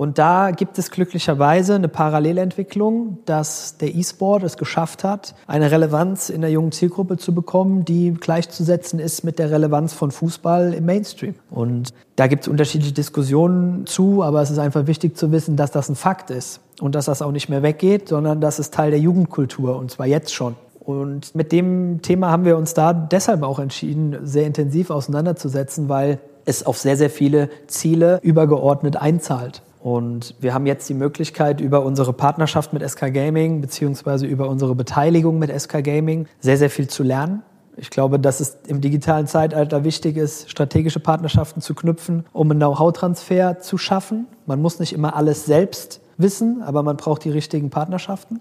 Und 0.00 0.16
da 0.16 0.50
gibt 0.50 0.78
es 0.78 0.90
glücklicherweise 0.90 1.74
eine 1.74 1.88
Parallelentwicklung, 1.88 3.18
dass 3.26 3.76
der 3.76 3.94
E-Sport 3.94 4.44
es 4.44 4.56
geschafft 4.56 5.04
hat, 5.04 5.34
eine 5.46 5.70
Relevanz 5.70 6.30
in 6.30 6.40
der 6.40 6.48
jungen 6.48 6.72
Zielgruppe 6.72 7.18
zu 7.18 7.34
bekommen, 7.34 7.84
die 7.84 8.14
gleichzusetzen 8.14 8.98
ist 8.98 9.24
mit 9.24 9.38
der 9.38 9.50
Relevanz 9.50 9.92
von 9.92 10.10
Fußball 10.10 10.72
im 10.72 10.86
Mainstream. 10.86 11.34
Und 11.50 11.92
da 12.16 12.28
gibt 12.28 12.44
es 12.44 12.48
unterschiedliche 12.48 12.94
Diskussionen 12.94 13.84
zu, 13.84 14.22
aber 14.22 14.40
es 14.40 14.50
ist 14.50 14.58
einfach 14.58 14.86
wichtig 14.86 15.18
zu 15.18 15.32
wissen, 15.32 15.56
dass 15.56 15.70
das 15.70 15.90
ein 15.90 15.96
Fakt 15.96 16.30
ist 16.30 16.60
und 16.80 16.94
dass 16.94 17.04
das 17.04 17.20
auch 17.20 17.30
nicht 17.30 17.50
mehr 17.50 17.62
weggeht, 17.62 18.08
sondern 18.08 18.40
das 18.40 18.58
ist 18.58 18.72
Teil 18.72 18.92
der 18.92 19.00
Jugendkultur 19.00 19.76
und 19.76 19.90
zwar 19.90 20.06
jetzt 20.06 20.32
schon. 20.32 20.56
Und 20.78 21.34
mit 21.34 21.52
dem 21.52 22.00
Thema 22.00 22.30
haben 22.30 22.46
wir 22.46 22.56
uns 22.56 22.72
da 22.72 22.94
deshalb 22.94 23.42
auch 23.42 23.58
entschieden, 23.58 24.16
sehr 24.22 24.46
intensiv 24.46 24.88
auseinanderzusetzen, 24.88 25.90
weil 25.90 26.20
es 26.46 26.64
auf 26.64 26.78
sehr, 26.78 26.96
sehr 26.96 27.10
viele 27.10 27.50
Ziele 27.66 28.18
übergeordnet 28.22 28.96
einzahlt. 28.96 29.60
Und 29.82 30.34
wir 30.40 30.52
haben 30.52 30.66
jetzt 30.66 30.88
die 30.88 30.94
Möglichkeit, 30.94 31.60
über 31.60 31.82
unsere 31.82 32.12
Partnerschaft 32.12 32.72
mit 32.72 32.88
SK 32.88 33.12
Gaming 33.12 33.60
beziehungsweise 33.60 34.26
über 34.26 34.48
unsere 34.48 34.74
Beteiligung 34.74 35.38
mit 35.38 35.50
SK 35.58 35.82
Gaming 35.82 36.26
sehr, 36.40 36.58
sehr 36.58 36.70
viel 36.70 36.88
zu 36.88 37.02
lernen. 37.02 37.42
Ich 37.76 37.88
glaube, 37.88 38.18
dass 38.18 38.40
es 38.40 38.58
im 38.66 38.82
digitalen 38.82 39.26
Zeitalter 39.26 39.84
wichtig 39.84 40.18
ist, 40.18 40.50
strategische 40.50 41.00
Partnerschaften 41.00 41.62
zu 41.62 41.74
knüpfen, 41.74 42.26
um 42.32 42.50
einen 42.50 42.60
Know-how-Transfer 42.60 43.60
zu 43.60 43.78
schaffen. 43.78 44.26
Man 44.44 44.60
muss 44.60 44.80
nicht 44.80 44.92
immer 44.92 45.16
alles 45.16 45.46
selbst 45.46 46.02
wissen, 46.18 46.62
aber 46.62 46.82
man 46.82 46.98
braucht 46.98 47.24
die 47.24 47.30
richtigen 47.30 47.70
Partnerschaften. 47.70 48.40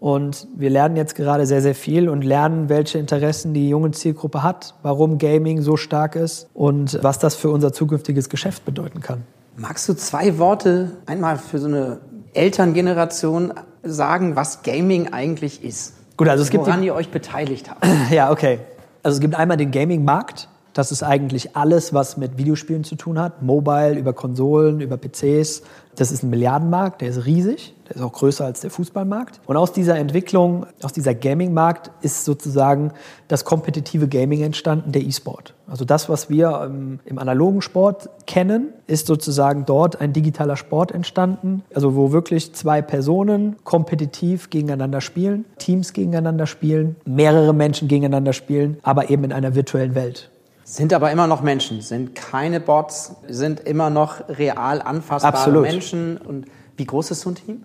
Und 0.00 0.48
wir 0.54 0.68
lernen 0.68 0.96
jetzt 0.96 1.14
gerade 1.14 1.46
sehr, 1.46 1.62
sehr 1.62 1.74
viel 1.74 2.10
und 2.10 2.24
lernen, 2.24 2.68
welche 2.68 2.98
Interessen 2.98 3.54
die 3.54 3.70
junge 3.70 3.92
Zielgruppe 3.92 4.42
hat, 4.42 4.74
warum 4.82 5.16
Gaming 5.16 5.62
so 5.62 5.78
stark 5.78 6.14
ist 6.14 6.50
und 6.52 7.02
was 7.02 7.18
das 7.18 7.36
für 7.36 7.48
unser 7.48 7.72
zukünftiges 7.72 8.28
Geschäft 8.28 8.66
bedeuten 8.66 9.00
kann. 9.00 9.22
Magst 9.56 9.88
du 9.88 9.94
zwei 9.94 10.38
Worte 10.38 10.96
einmal 11.06 11.38
für 11.38 11.58
so 11.58 11.68
eine 11.68 12.00
Elterngeneration 12.32 13.54
sagen, 13.84 14.34
was 14.34 14.62
Gaming 14.62 15.12
eigentlich 15.12 15.62
ist? 15.62 15.94
Gut, 16.16 16.28
also 16.28 16.42
es 16.42 16.50
gibt 16.50 16.66
woran 16.66 16.82
ihr 16.82 16.94
euch 16.94 17.10
beteiligt 17.10 17.70
habt. 17.70 17.86
Ja, 18.10 18.32
okay. 18.32 18.58
Also 19.04 19.16
es 19.16 19.20
gibt 19.20 19.36
einmal 19.36 19.56
den 19.56 19.70
Gaming-Markt. 19.70 20.48
Das 20.74 20.90
ist 20.90 21.04
eigentlich 21.04 21.56
alles, 21.56 21.94
was 21.94 22.16
mit 22.16 22.36
Videospielen 22.36 22.82
zu 22.82 22.96
tun 22.96 23.18
hat. 23.18 23.42
Mobile, 23.42 23.94
über 23.94 24.12
Konsolen, 24.12 24.80
über 24.80 24.96
PCs. 24.96 25.62
Das 25.94 26.10
ist 26.10 26.24
ein 26.24 26.30
Milliardenmarkt, 26.30 27.00
der 27.00 27.10
ist 27.10 27.26
riesig. 27.26 27.74
Der 27.88 27.96
ist 27.96 28.02
auch 28.02 28.12
größer 28.12 28.44
als 28.44 28.60
der 28.60 28.70
Fußballmarkt. 28.70 29.40
Und 29.46 29.56
aus 29.56 29.72
dieser 29.72 29.96
Entwicklung, 29.96 30.66
aus 30.82 30.92
dieser 30.92 31.14
Gaming-Markt 31.14 31.92
ist 32.02 32.24
sozusagen 32.24 32.90
das 33.28 33.44
kompetitive 33.44 34.08
Gaming 34.08 34.42
entstanden, 34.42 34.90
der 34.90 35.02
E-Sport. 35.02 35.54
Also 35.68 35.84
das, 35.84 36.08
was 36.08 36.28
wir 36.28 36.62
im, 36.64 36.98
im, 37.04 37.18
analogen 37.20 37.62
Sport 37.62 38.10
kennen, 38.26 38.72
ist 38.88 39.06
sozusagen 39.06 39.66
dort 39.66 40.00
ein 40.00 40.12
digitaler 40.12 40.56
Sport 40.56 40.90
entstanden. 40.90 41.62
Also 41.72 41.94
wo 41.94 42.10
wirklich 42.10 42.52
zwei 42.52 42.82
Personen 42.82 43.56
kompetitiv 43.62 44.50
gegeneinander 44.50 45.00
spielen, 45.00 45.44
Teams 45.58 45.92
gegeneinander 45.92 46.48
spielen, 46.48 46.96
mehrere 47.04 47.54
Menschen 47.54 47.86
gegeneinander 47.86 48.32
spielen, 48.32 48.78
aber 48.82 49.10
eben 49.10 49.22
in 49.22 49.32
einer 49.32 49.54
virtuellen 49.54 49.94
Welt. 49.94 50.30
Sind 50.64 50.92
aber 50.94 51.12
immer 51.12 51.26
noch 51.26 51.42
Menschen, 51.42 51.82
sind 51.82 52.14
keine 52.14 52.58
Bots, 52.58 53.16
sind 53.28 53.60
immer 53.60 53.90
noch 53.90 54.28
real 54.28 54.80
anfassbare 54.80 55.36
Absolut. 55.36 55.62
Menschen. 55.62 56.16
Und 56.16 56.46
wie 56.76 56.86
groß 56.86 57.10
ist 57.10 57.20
so 57.20 57.30
ein 57.30 57.34
Team? 57.34 57.62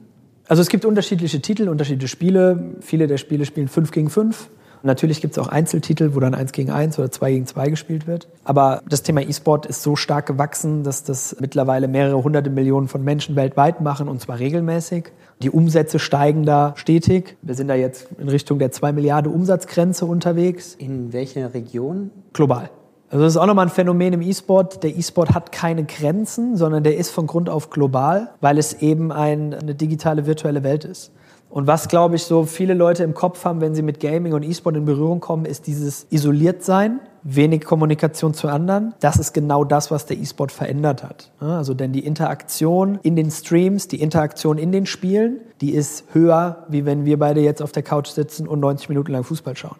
Also 0.47 0.61
es 0.61 0.69
gibt 0.69 0.83
unterschiedliche 0.83 1.41
Titel, 1.41 1.69
unterschiedliche 1.69 2.09
Spiele. 2.09 2.75
Viele 2.81 3.07
der 3.07 3.17
Spiele 3.17 3.45
spielen 3.45 3.67
5 3.67 3.91
gegen 3.91 4.09
5. 4.09 4.49
Natürlich 4.81 5.21
gibt 5.21 5.33
es 5.33 5.37
auch 5.37 5.49
Einzeltitel, 5.49 6.15
wo 6.15 6.19
dann 6.19 6.33
1 6.33 6.51
gegen 6.53 6.71
1 6.71 6.97
oder 6.99 7.11
2 7.11 7.31
gegen 7.31 7.45
2 7.45 7.69
gespielt 7.69 8.07
wird. 8.07 8.27
Aber 8.43 8.81
das 8.87 9.03
Thema 9.03 9.21
E-Sport 9.21 9.65
ist 9.65 9.83
so 9.83 9.95
stark 9.95 10.25
gewachsen, 10.25 10.83
dass 10.83 11.03
das 11.03 11.35
mittlerweile 11.39 11.87
mehrere 11.87 12.23
hunderte 12.23 12.49
Millionen 12.49 12.87
von 12.87 13.03
Menschen 13.03 13.35
weltweit 13.35 13.81
machen 13.81 14.07
und 14.07 14.21
zwar 14.21 14.39
regelmäßig. 14.39 15.11
Die 15.41 15.49
Umsätze 15.49 15.99
steigen 15.99 16.45
da 16.45 16.73
stetig. 16.75 17.37
Wir 17.41 17.55
sind 17.55 17.67
da 17.67 17.75
jetzt 17.75 18.07
in 18.17 18.29
Richtung 18.29 18.59
der 18.59 18.71
2 18.71 18.91
Milliarden 18.93 19.31
Umsatzgrenze 19.31 20.05
unterwegs. 20.05 20.75
In 20.75 21.13
welcher 21.13 21.53
Region? 21.53 22.11
Global. 22.33 22.69
Also 23.11 23.23
das 23.23 23.33
ist 23.33 23.37
auch 23.37 23.47
nochmal 23.47 23.65
ein 23.65 23.71
Phänomen 23.71 24.13
im 24.13 24.21
E-Sport. 24.21 24.83
Der 24.83 24.95
E-Sport 24.95 25.33
hat 25.33 25.51
keine 25.51 25.83
Grenzen, 25.83 26.57
sondern 26.57 26.83
der 26.83 26.95
ist 26.95 27.09
von 27.09 27.25
Grund 27.25 27.49
auf 27.49 27.69
global, 27.71 28.29
weil 28.39 28.57
es 28.57 28.73
eben 28.81 29.11
ein, 29.11 29.53
eine 29.53 29.73
digitale 29.73 30.25
virtuelle 30.27 30.63
Welt 30.63 30.85
ist. 30.85 31.11
Und 31.49 31.65
was, 31.65 31.87
glaube 31.87 32.15
ich, 32.15 32.23
so 32.23 32.43
viele 32.43 32.75
Leute 32.75 33.03
im 33.03 33.15
Kopf 33.15 33.43
haben, 33.43 33.59
wenn 33.59 33.73
sie 33.73 33.81
mit 33.81 33.99
Gaming 33.99 34.33
und 34.33 34.43
E-Sport 34.43 34.77
in 34.77 34.85
Berührung 34.85 35.19
kommen, 35.19 35.45
ist 35.45 35.65
dieses 35.65 36.05
Isoliertsein, 36.11 36.99
wenig 37.23 37.65
Kommunikation 37.65 38.35
zu 38.35 38.47
anderen. 38.47 38.93
Das 38.99 39.17
ist 39.17 39.33
genau 39.33 39.63
das, 39.63 39.89
was 39.89 40.05
der 40.05 40.17
E-Sport 40.17 40.51
verändert 40.51 41.03
hat. 41.03 41.31
Also 41.39 41.73
denn 41.73 41.91
die 41.91 42.05
Interaktion 42.05 42.99
in 43.01 43.15
den 43.15 43.31
Streams, 43.31 43.87
die 43.87 43.99
Interaktion 43.99 44.59
in 44.59 44.71
den 44.71 44.85
Spielen, 44.85 45.37
die 45.59 45.71
ist 45.73 46.03
höher, 46.13 46.65
wie 46.69 46.85
wenn 46.85 47.05
wir 47.05 47.17
beide 47.17 47.41
jetzt 47.41 47.63
auf 47.63 47.71
der 47.71 47.83
Couch 47.83 48.09
sitzen 48.09 48.47
und 48.47 48.59
90 48.59 48.87
Minuten 48.89 49.11
lang 49.11 49.23
Fußball 49.23 49.57
schauen. 49.57 49.77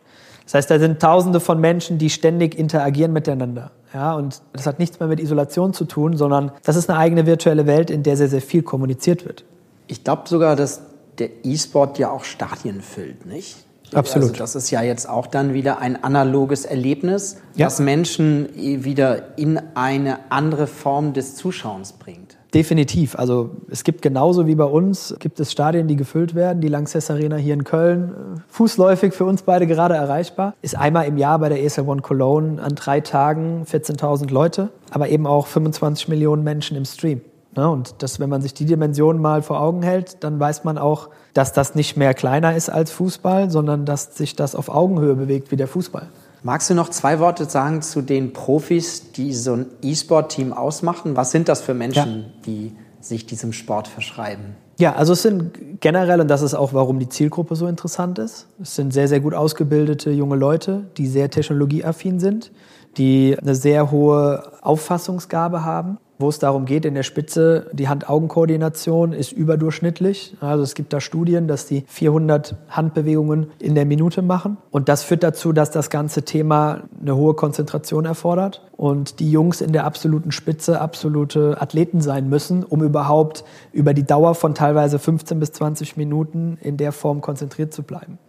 Das 0.50 0.56
heißt, 0.56 0.72
da 0.72 0.80
sind 0.80 1.00
Tausende 1.00 1.40
von 1.40 1.62
Menschen, 1.62 2.00
die 2.00 2.10
ständig 2.10 2.58
interagieren 2.58 3.14
miteinander. 3.14 3.70
Ja, 3.94 4.16
und 4.16 4.42
das 4.52 4.66
hat 4.66 4.80
nichts 4.80 5.00
mehr 5.00 5.08
mit 5.08 5.20
Isolation 5.20 5.74
zu 5.76 5.86
tun, 5.86 6.18
sondern 6.18 6.52
das 6.64 6.76
ist 6.76 6.90
eine 6.90 6.98
eigene 6.98 7.28
virtuelle 7.28 7.68
Welt, 7.68 7.92
in 7.92 8.02
der 8.02 8.18
sehr, 8.18 8.30
sehr 8.30 8.42
viel 8.42 8.64
kommuniziert 8.64 9.26
wird. 9.26 9.46
Ich 9.86 10.04
glaube 10.04 10.24
sogar, 10.26 10.56
dass 10.56 10.82
der 11.20 11.30
E-Sport 11.46 12.00
ja 12.00 12.10
auch 12.10 12.24
Stadien 12.24 12.82
füllt, 12.82 13.28
nicht? 13.28 13.58
Absolut. 13.94 14.30
Also 14.30 14.40
das 14.40 14.56
ist 14.56 14.72
ja 14.72 14.82
jetzt 14.82 15.08
auch 15.08 15.28
dann 15.28 15.54
wieder 15.54 15.78
ein 15.78 16.04
analoges 16.04 16.66
Erlebnis, 16.66 17.38
ja. 17.54 17.68
das 17.68 17.80
Menschen 17.80 18.50
wieder 18.56 19.38
in 19.38 19.62
eine 19.76 20.32
andere 20.32 20.66
Form 20.66 21.14
des 21.14 21.36
Zuschauens 21.36 21.94
bringt. 21.94 22.39
Definitiv. 22.54 23.18
Also 23.18 23.52
es 23.70 23.84
gibt 23.84 24.02
genauso 24.02 24.48
wie 24.48 24.56
bei 24.56 24.66
uns, 24.66 25.16
gibt 25.20 25.40
es 25.40 25.52
Stadien, 25.52 25.88
die 25.88 25.96
gefüllt 25.96 26.34
werden. 26.34 26.62
Die 26.62 26.68
Lanxess 26.68 27.12
Arena 27.12 27.36
hier 27.36 27.54
in 27.54 27.64
Köln, 27.64 28.10
äh, 28.10 28.40
fußläufig 28.48 29.14
für 29.14 29.26
uns 29.26 29.44
beide 29.44 29.68
gerade 29.68 29.94
erreichbar, 29.94 30.56
ist 30.64 30.76
einmal 30.76 31.06
im 31.06 31.18
Jahr 31.18 31.38
bei 31.38 31.50
der 31.50 31.64
ESL 31.64 31.88
One 31.88 32.02
Cologne 32.02 32.60
an 32.62 32.74
drei 32.74 33.02
Tagen 33.02 33.66
14.000 33.70 34.32
Leute, 34.32 34.70
aber 34.90 35.10
eben 35.10 35.28
auch 35.28 35.46
25 35.46 36.08
Millionen 36.08 36.44
Menschen 36.44 36.76
im 36.76 36.86
Stream. 36.86 37.22
Und 37.56 37.96
das, 38.02 38.20
wenn 38.20 38.30
man 38.30 38.42
sich 38.42 38.54
die 38.54 38.66
Dimension 38.66 39.20
mal 39.20 39.42
vor 39.42 39.60
Augen 39.60 39.82
hält, 39.82 40.24
dann 40.24 40.40
weiß 40.40 40.64
man 40.64 40.78
auch, 40.78 41.10
dass 41.34 41.52
das 41.54 41.76
nicht 41.76 41.98
mehr 41.98 42.14
kleiner 42.14 42.56
ist 42.56 42.70
als 42.70 42.92
Fußball, 42.92 43.50
sondern 43.50 43.86
dass 43.86 44.16
sich 44.16 44.36
das 44.36 44.56
auf 44.56 44.70
Augenhöhe 44.70 45.16
bewegt 45.16 45.52
wie 45.52 45.56
der 45.56 45.68
Fußball. 45.68 46.08
Magst 46.42 46.70
du 46.70 46.74
noch 46.74 46.90
zwei 46.90 47.20
Worte 47.20 47.46
sagen 47.46 47.82
zu 47.82 48.02
den 48.02 48.32
Profis, 48.34 49.12
die 49.12 49.34
so 49.34 49.54
ein 49.54 49.66
E-Sport-Team 49.82 50.54
ausmachen? 50.54 51.16
Was 51.18 51.32
sind 51.32 51.50
das 51.50 51.62
für 51.62 51.74
Menschen, 51.74 52.20
ja. 52.20 52.26
die 52.46 52.76
sich 53.02 53.26
diesem 53.26 53.52
Sport 53.52 53.88
verschreiben? 53.88 54.56
Ja, 54.78 54.96
also 54.96 55.12
es 55.14 55.24
sind 55.24 55.82
generell, 55.82 56.22
und 56.22 56.30
das 56.30 56.42
ist 56.42 56.54
auch, 56.54 56.74
warum 56.74 57.00
die 57.00 57.10
Zielgruppe 57.10 57.58
so 57.58 57.68
interessant 57.68 58.18
ist, 58.18 58.48
es 58.62 58.76
sind 58.76 58.94
sehr, 58.94 59.10
sehr 59.10 59.20
gut 59.20 59.34
ausgebildete 59.34 60.12
junge 60.12 60.38
Leute, 60.38 60.86
die 60.96 61.08
sehr 61.08 61.30
technologieaffin 61.30 62.22
sind, 62.22 62.52
die 62.96 63.38
eine 63.38 63.56
sehr 63.56 63.92
hohe 63.92 64.54
Auffassungsgabe 64.62 65.66
haben 65.66 65.98
wo 66.20 66.28
es 66.28 66.38
darum 66.38 66.66
geht, 66.66 66.84
in 66.84 66.96
der 66.96 67.04
Spitze, 67.04 67.68
die 67.72 67.88
Hand-Augen-Koordination 67.88 69.14
ist 69.14 69.32
überdurchschnittlich. 69.32 70.36
Also 70.42 70.64
es 70.64 70.76
gibt 70.76 70.92
da 70.92 71.00
Studien, 71.00 71.48
dass 71.48 71.66
die 71.66 71.86
400 71.88 72.58
Handbewegungen 72.68 73.52
in 73.60 73.74
der 73.74 73.86
Minute 73.86 74.22
machen. 74.22 74.58
Und 74.70 74.90
das 74.90 75.04
führt 75.04 75.24
dazu, 75.24 75.54
dass 75.54 75.72
das 75.72 75.90
ganze 75.90 76.24
Thema 76.24 76.82
eine 77.00 77.16
hohe 77.16 77.36
Konzentration 77.36 78.04
erfordert 78.04 78.70
und 78.76 79.22
die 79.22 79.32
Jungs 79.32 79.62
in 79.62 79.72
der 79.72 79.86
absoluten 79.86 80.34
Spitze 80.34 80.82
absolute 80.82 81.62
Athleten 81.62 82.02
sein 82.02 82.28
müssen, 82.28 82.66
um 82.66 82.84
überhaupt 82.84 83.46
über 83.72 83.94
die 83.94 84.04
Dauer 84.04 84.36
von 84.36 84.54
teilweise 84.54 85.00
15 85.00 85.40
bis 85.40 85.54
20 85.54 85.96
Minuten 85.96 86.58
in 86.62 86.76
der 86.76 86.92
Form 86.92 87.22
konzentriert 87.22 87.74
zu 87.74 87.84
bleiben. 87.84 88.20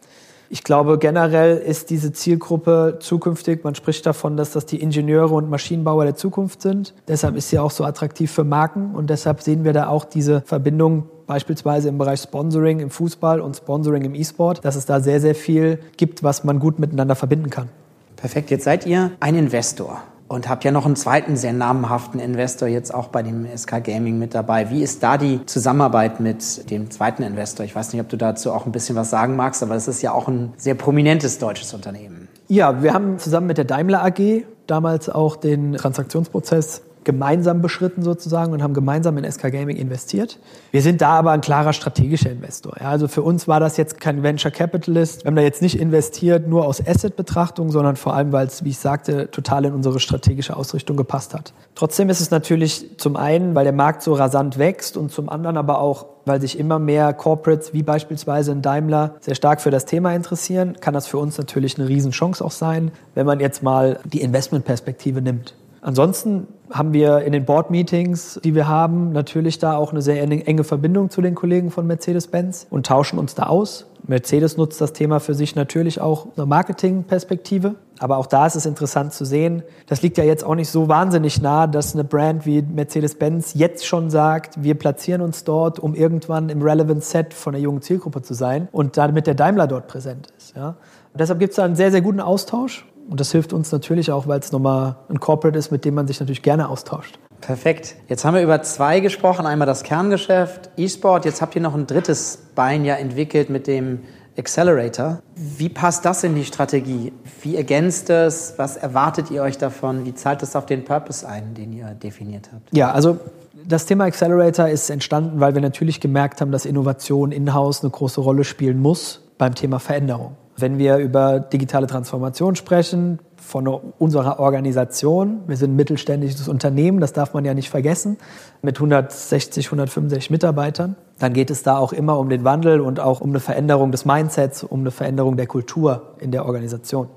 Ich 0.53 0.65
glaube, 0.65 0.99
generell 0.99 1.59
ist 1.59 1.91
diese 1.91 2.13
Zielgruppe 2.13 2.99
zukünftig, 2.99 3.63
man 3.63 3.77
spricht 3.77 4.05
davon, 4.05 4.37
dass 4.37 4.51
das 4.51 4.67
die 4.67 4.83
Ingenieure 4.83 5.33
und 5.33 5.49
Maschinenbauer 5.49 6.03
der 6.03 6.17
Zukunft 6.17 6.61
sind. 6.61 6.93
Deshalb 7.07 7.37
ist 7.37 7.51
sie 7.51 7.61
auch 7.61 7.71
so 7.71 7.85
attraktiv 7.85 8.33
für 8.33 8.43
Marken 8.43 8.97
und 8.97 9.11
deshalb 9.11 9.43
sehen 9.43 9.63
wir 9.63 9.73
da 9.73 9.87
auch 9.87 10.05
diese 10.05 10.41
Verbindung 10.41 11.05
beispielsweise 11.29 11.89
im 11.89 11.99
Bereich 11.99 12.21
Sponsoring 12.21 12.81
im 12.81 12.91
Fußball 12.91 13.41
und 13.41 13.57
Sponsoring 13.57 14.03
im 14.03 14.17
E-Sport, 14.17 14.65
dass 14.65 14.75
es 14.75 14.87
da 14.87 14.99
sehr, 14.99 15.21
sehr 15.21 15.37
viel 15.37 15.79
gibt, 15.97 16.25
was 16.25 16.43
man 16.43 16.59
gut 16.59 16.81
miteinander 16.81 17.15
verbinden 17.15 17.49
kann. 17.49 17.69
Perfekt, 18.17 18.51
jetzt 18.51 18.65
seid 18.65 18.87
ihr 18.87 19.13
ein 19.21 19.37
Investor 19.37 20.03
und 20.31 20.49
habt 20.49 20.63
ja 20.63 20.71
noch 20.71 20.87
einen 20.87 20.95
zweiten 20.95 21.37
sehr 21.37 21.53
namhaften 21.53 22.21
Investor 22.21 22.69
jetzt 22.69 22.95
auch 22.95 23.09
bei 23.09 23.21
dem 23.25 23.49
SK 23.53 23.83
Gaming 23.83 24.17
mit 24.21 24.33
dabei. 24.33 24.71
Wie 24.71 24.81
ist 24.81 25.03
da 25.03 25.19
die 25.19 25.45
Zusammenarbeit 25.45 26.21
mit 26.21 26.71
dem 26.71 26.89
zweiten 26.89 27.25
Investor? 27.25 27.67
Ich 27.67 27.75
weiß 27.75 27.93
nicht, 27.93 28.01
ob 28.01 28.09
du 28.09 28.17
dazu 28.17 28.53
auch 28.53 28.65
ein 28.65 28.71
bisschen 28.71 28.95
was 28.95 29.11
sagen 29.11 29.35
magst, 29.35 29.61
aber 29.61 29.75
es 29.75 29.89
ist 29.89 30.03
ja 30.03 30.13
auch 30.13 30.29
ein 30.29 30.53
sehr 30.57 30.77
prominentes 30.77 31.39
deutsches 31.39 31.75
Unternehmen. 31.75 32.29
Ja, 32.47 32.81
wir 32.81 32.95
haben 32.95 33.19
zusammen 33.19 33.49
mit 33.49 33.59
der 33.59 33.65
Daimler 33.65 34.05
AG 34.05 34.45
damals 34.69 35.09
auch 35.09 35.35
den 35.35 35.73
Transaktionsprozess 35.73 36.83
gemeinsam 37.05 37.63
beschritten 37.63 38.03
sozusagen 38.03 38.53
und 38.53 38.63
haben 38.63 38.75
gemeinsam 38.75 39.17
in 39.17 39.31
SK 39.31 39.51
Gaming 39.53 39.77
investiert. 39.77 40.39
Wir 40.71 40.83
sind 40.83 41.01
da 41.01 41.11
aber 41.11 41.31
ein 41.33 41.41
klarer 41.41 41.73
strategischer 41.73 42.31
Investor. 42.31 42.75
Ja, 42.79 42.91
also 42.91 43.09
für 43.09 43.23
uns 43.23 43.49
war 43.49 43.61
das 43.61 43.77
jetzt 43.77 44.01
kein 44.01 44.23
Venture 44.23 44.51
Capitalist. 44.51 45.25
Wir 45.25 45.29
haben 45.29 45.37
da 45.37 45.43
jetzt 45.43 45.63
nicht 45.63 45.79
investiert 45.79 46.47
nur 46.47 46.67
aus 46.67 46.87
Asset-Betrachtung, 46.87 47.71
sondern 47.71 47.97
vor 47.97 48.15
allem, 48.15 48.33
weil 48.33 48.47
es, 48.47 48.65
wie 48.65 48.71
ich 48.71 48.79
sagte, 48.79 49.31
total 49.31 49.65
in 49.65 49.73
unsere 49.73 49.99
strategische 49.99 50.57
Ausrichtung 50.57 50.97
gepasst 50.97 51.35
hat. 51.35 51.55
Trotzdem 51.75 52.11
ist 52.11 52.21
es 52.21 52.31
natürlich 52.31 52.99
zum 52.99 53.17
einen, 53.17 53.55
weil 53.55 53.65
der 53.65 53.73
Markt 53.73 54.03
so 54.03 54.13
rasant 54.13 54.59
wächst 54.59 54.97
und 54.97 55.11
zum 55.11 55.29
anderen 55.31 55.57
aber 55.57 55.81
auch, 55.81 56.07
weil 56.27 56.41
sich 56.41 56.59
immer 56.59 56.79
mehr 56.79 57.15
Corporates 57.15 57.73
wie 57.73 57.83
beispielsweise 57.83 58.53
in 58.53 58.61
Daimler 58.61 59.15
sehr 59.21 59.35
stark 59.35 59.63
für 59.63 59.71
das 59.71 59.87
Thema 59.87 60.15
interessieren, 60.15 60.77
kann 60.81 60.93
das 60.93 61.07
für 61.07 61.17
uns 61.17 61.39
natürlich 61.39 61.79
eine 61.79 61.89
Riesenchance 61.89 62.45
auch 62.45 62.51
sein, 62.51 62.91
wenn 63.15 63.25
man 63.25 63.41
jetzt 63.41 63.63
mal 63.63 64.01
die 64.05 64.21
Investmentperspektive 64.21 65.23
nimmt. 65.23 65.55
Ansonsten 65.83 66.47
haben 66.71 66.93
wir 66.93 67.23
in 67.23 67.33
den 67.33 67.45
Board-Meetings, 67.45 68.41
die 68.45 68.55
wir 68.55 68.69
haben, 68.69 69.13
natürlich 69.13 69.59
da 69.59 69.77
auch 69.77 69.93
eine 69.93 70.03
sehr 70.03 70.23
enge 70.23 70.63
Verbindung 70.63 71.11
zu 71.11 71.21
den 71.21 71.35
Kollegen 71.35 71.71
von 71.71 71.87
Mercedes-Benz 71.87 72.67
und 72.71 72.87
tauschen 72.87 73.19
uns 73.19 73.35
da 73.35 73.45
aus. 73.45 73.87
Mercedes 74.07 74.57
nutzt 74.57 74.81
das 74.81 74.93
Thema 74.93 75.21
für 75.21 75.35
sich 75.35 75.57
natürlich 75.57 76.01
auch 76.01 76.29
eine 76.37 76.47
Marketing-Perspektive. 76.47 77.75
Aber 77.99 78.19
auch 78.19 78.27
da 78.27 78.47
ist 78.47 78.57
es 78.57 78.67
interessant 78.67 79.13
zu 79.13 79.25
sehen, 79.25 79.63
das 79.87 80.03
liegt 80.03 80.17
ja 80.17 80.25
jetzt 80.25 80.45
auch 80.45 80.55
nicht 80.55 80.71
so 80.71 80.89
wahnsinnig 80.89 81.43
nah, 81.43 81.67
dass 81.67 81.95
eine 81.95 82.05
Brand 82.05 82.47
wie 82.47 82.63
Mercedes-Benz 82.63 83.55
jetzt 83.55 83.87
schon 83.87 84.11
sagt, 84.11 84.63
wir 84.63 84.75
platzieren 84.75 85.21
uns 85.21 85.45
dort, 85.45 85.79
um 85.79 85.95
irgendwann 85.95 86.49
im 86.49 86.63
Relevant 86.63 87.05
Set 87.05 87.35
von 87.35 87.53
der 87.53 87.61
jungen 87.61 87.83
Zielgruppe 87.83 88.23
zu 88.23 88.35
sein 88.35 88.69
und 88.73 88.97
damit 88.97 89.27
der 89.27 89.35
Daimler 89.35 89.67
dort 89.67 89.87
präsent 89.87 90.29
ist. 90.39 90.57
Ja. 90.57 90.77
Deshalb 91.15 91.41
gibt 91.41 91.51
es 91.51 91.57
da 91.57 91.65
einen 91.65 91.77
sehr, 91.77 91.91
sehr 91.91 92.01
guten 92.01 92.21
Austausch 92.21 92.87
und 93.11 93.19
das 93.19 93.33
hilft 93.33 93.53
uns 93.53 93.73
natürlich 93.73 94.13
auch, 94.13 94.29
weil 94.29 94.39
es 94.39 94.53
nochmal 94.53 94.97
ein 95.09 95.19
Corporate 95.19 95.59
ist, 95.59 95.73
mit 95.73 95.85
dem 95.85 95.95
man 95.95 96.07
sich 96.07 96.21
natürlich 96.21 96.43
gerne 96.43 96.69
austauscht. 96.69 97.19
Perfekt. 97.41 97.97
Jetzt 98.09 98.25
haben 98.25 98.35
wir 98.35 98.43
über 98.43 98.63
zwei 98.63 99.01
gesprochen. 99.01 99.47
Einmal 99.47 99.67
das 99.67 99.83
Kerngeschäft, 99.83 100.71
E-Sport. 100.77 101.25
Jetzt 101.25 101.43
habt 101.43 101.57
ihr 101.57 101.63
noch 101.63 101.75
ein 101.75 101.87
drittes 101.87 102.39
Bein 102.55 102.85
ja 102.85 102.95
entwickelt 102.95 103.51
mit 103.51 103.67
dem 103.67 104.01
Accelerator. 104.39 105.21
Wie 105.35 105.69
passt 105.69 106.05
das 106.05 106.23
in 106.23 106.37
die 106.37 106.45
Strategie? 106.45 107.13
Wie 107.43 107.57
ergänzt 107.57 108.11
es? 108.11 108.55
Was 108.59 108.77
erwartet 108.77 109.31
ihr 109.31 109.43
euch 109.43 109.59
davon? 109.59 110.05
Wie 110.05 110.15
zahlt 110.15 110.43
es 110.43 110.55
auf 110.55 110.67
den 110.67 110.85
Purpose 110.85 111.27
ein, 111.27 111.55
den 111.55 111.73
ihr 111.73 111.87
definiert 111.95 112.51
habt? 112.53 112.69
Ja, 112.77 112.93
also 112.93 113.19
das 113.67 113.87
Thema 113.87 114.05
Accelerator 114.05 114.69
ist 114.69 114.89
entstanden, 114.89 115.41
weil 115.41 115.55
wir 115.55 115.63
natürlich 115.63 116.01
gemerkt 116.01 116.41
haben, 116.41 116.53
dass 116.53 116.65
Innovation 116.65 117.33
in-house 117.33 117.83
eine 117.83 117.91
große 117.91 118.21
Rolle 118.21 118.45
spielen 118.45 118.81
muss 118.81 119.23
beim 119.37 119.55
Thema 119.55 119.81
Veränderung. 119.81 120.37
Wenn 120.61 120.79
wir 120.79 120.99
über 120.99 121.41
digitale 121.41 121.87
Transformation 121.87 122.57
sprechen, 122.57 123.19
von 123.41 123.67
unserer 123.67 124.39
Organisation, 124.39 125.41
wir 125.47 125.57
sind 125.57 125.73
ein 125.73 125.77
mittelständisches 125.77 126.47
Unternehmen, 126.47 127.01
das 127.01 127.13
darf 127.13 127.35
man 127.35 127.45
ja 127.45 127.55
nicht 127.55 127.71
vergessen, 127.71 128.19
mit 128.63 128.77
160, 128.77 129.67
165 129.67 130.31
Mitarbeitern, 130.31 130.97
dann 131.19 131.33
geht 131.33 131.51
es 131.51 131.63
da 131.63 131.77
auch 131.77 131.93
immer 131.93 132.19
um 132.19 132.29
den 132.29 132.45
Wandel 132.45 132.81
und 132.81 133.01
auch 133.01 133.21
um 133.21 133.31
eine 133.31 133.41
Veränderung 133.41 133.93
des 133.93 134.05
Mindsets, 134.05 134.63
um 134.63 134.81
eine 134.81 134.91
Veränderung 134.91 135.37
der 135.37 135.47
Kultur 135.47 136.15
in 136.19 136.31
der 136.31 136.47
Organisation. 136.47 137.09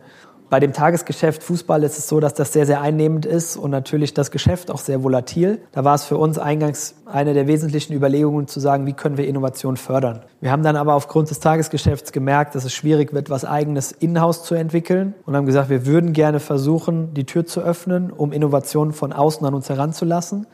Bei 0.53 0.59
dem 0.59 0.71
Tagesgeschäft 0.71 1.41
Fußball 1.41 1.81
ist 1.81 1.97
es 1.97 2.07
so, 2.07 2.19
dass 2.19 2.35
das 2.35 2.53
sehr, 2.53 2.67
sehr 2.67 2.79
einnehmend 2.79 3.25
ist 3.25 3.57
und 3.57 3.71
natürlich 3.71 4.13
das 4.13 4.29
Geschäft 4.29 4.69
auch 4.69 4.77
sehr 4.77 5.01
volatil. 5.01 5.57
Da 5.71 5.83
war 5.83 5.95
es 5.95 6.05
für 6.05 6.17
uns 6.17 6.37
eingangs 6.37 6.93
eine 7.07 7.33
der 7.33 7.47
wesentlichen 7.47 7.93
Überlegungen 7.93 8.47
zu 8.47 8.59
sagen, 8.59 8.85
wie 8.85 8.93
können 8.93 9.17
wir 9.17 9.27
Innovation 9.27 9.77
fördern. 9.77 10.21
Wir 10.41 10.51
haben 10.51 10.61
dann 10.61 10.75
aber 10.75 10.93
aufgrund 10.93 11.31
des 11.31 11.39
Tagesgeschäfts 11.39 12.11
gemerkt, 12.11 12.53
dass 12.53 12.65
es 12.65 12.73
schwierig 12.75 13.13
wird, 13.13 13.31
was 13.31 13.45
eigenes 13.45 13.93
in-house 13.93 14.43
zu 14.43 14.53
entwickeln 14.53 15.15
und 15.25 15.35
haben 15.35 15.47
gesagt, 15.47 15.71
wir 15.71 15.87
würden 15.87 16.13
gerne 16.13 16.39
versuchen, 16.39 17.15
die 17.15 17.23
Tür 17.23 17.47
zu 17.47 17.61
öffnen, 17.61 18.11
um 18.11 18.31
Innovationen 18.31 18.93
von 18.93 19.11
außen 19.11 19.43
an 19.47 19.55
uns 19.55 19.69
heranzulassen 19.69 20.45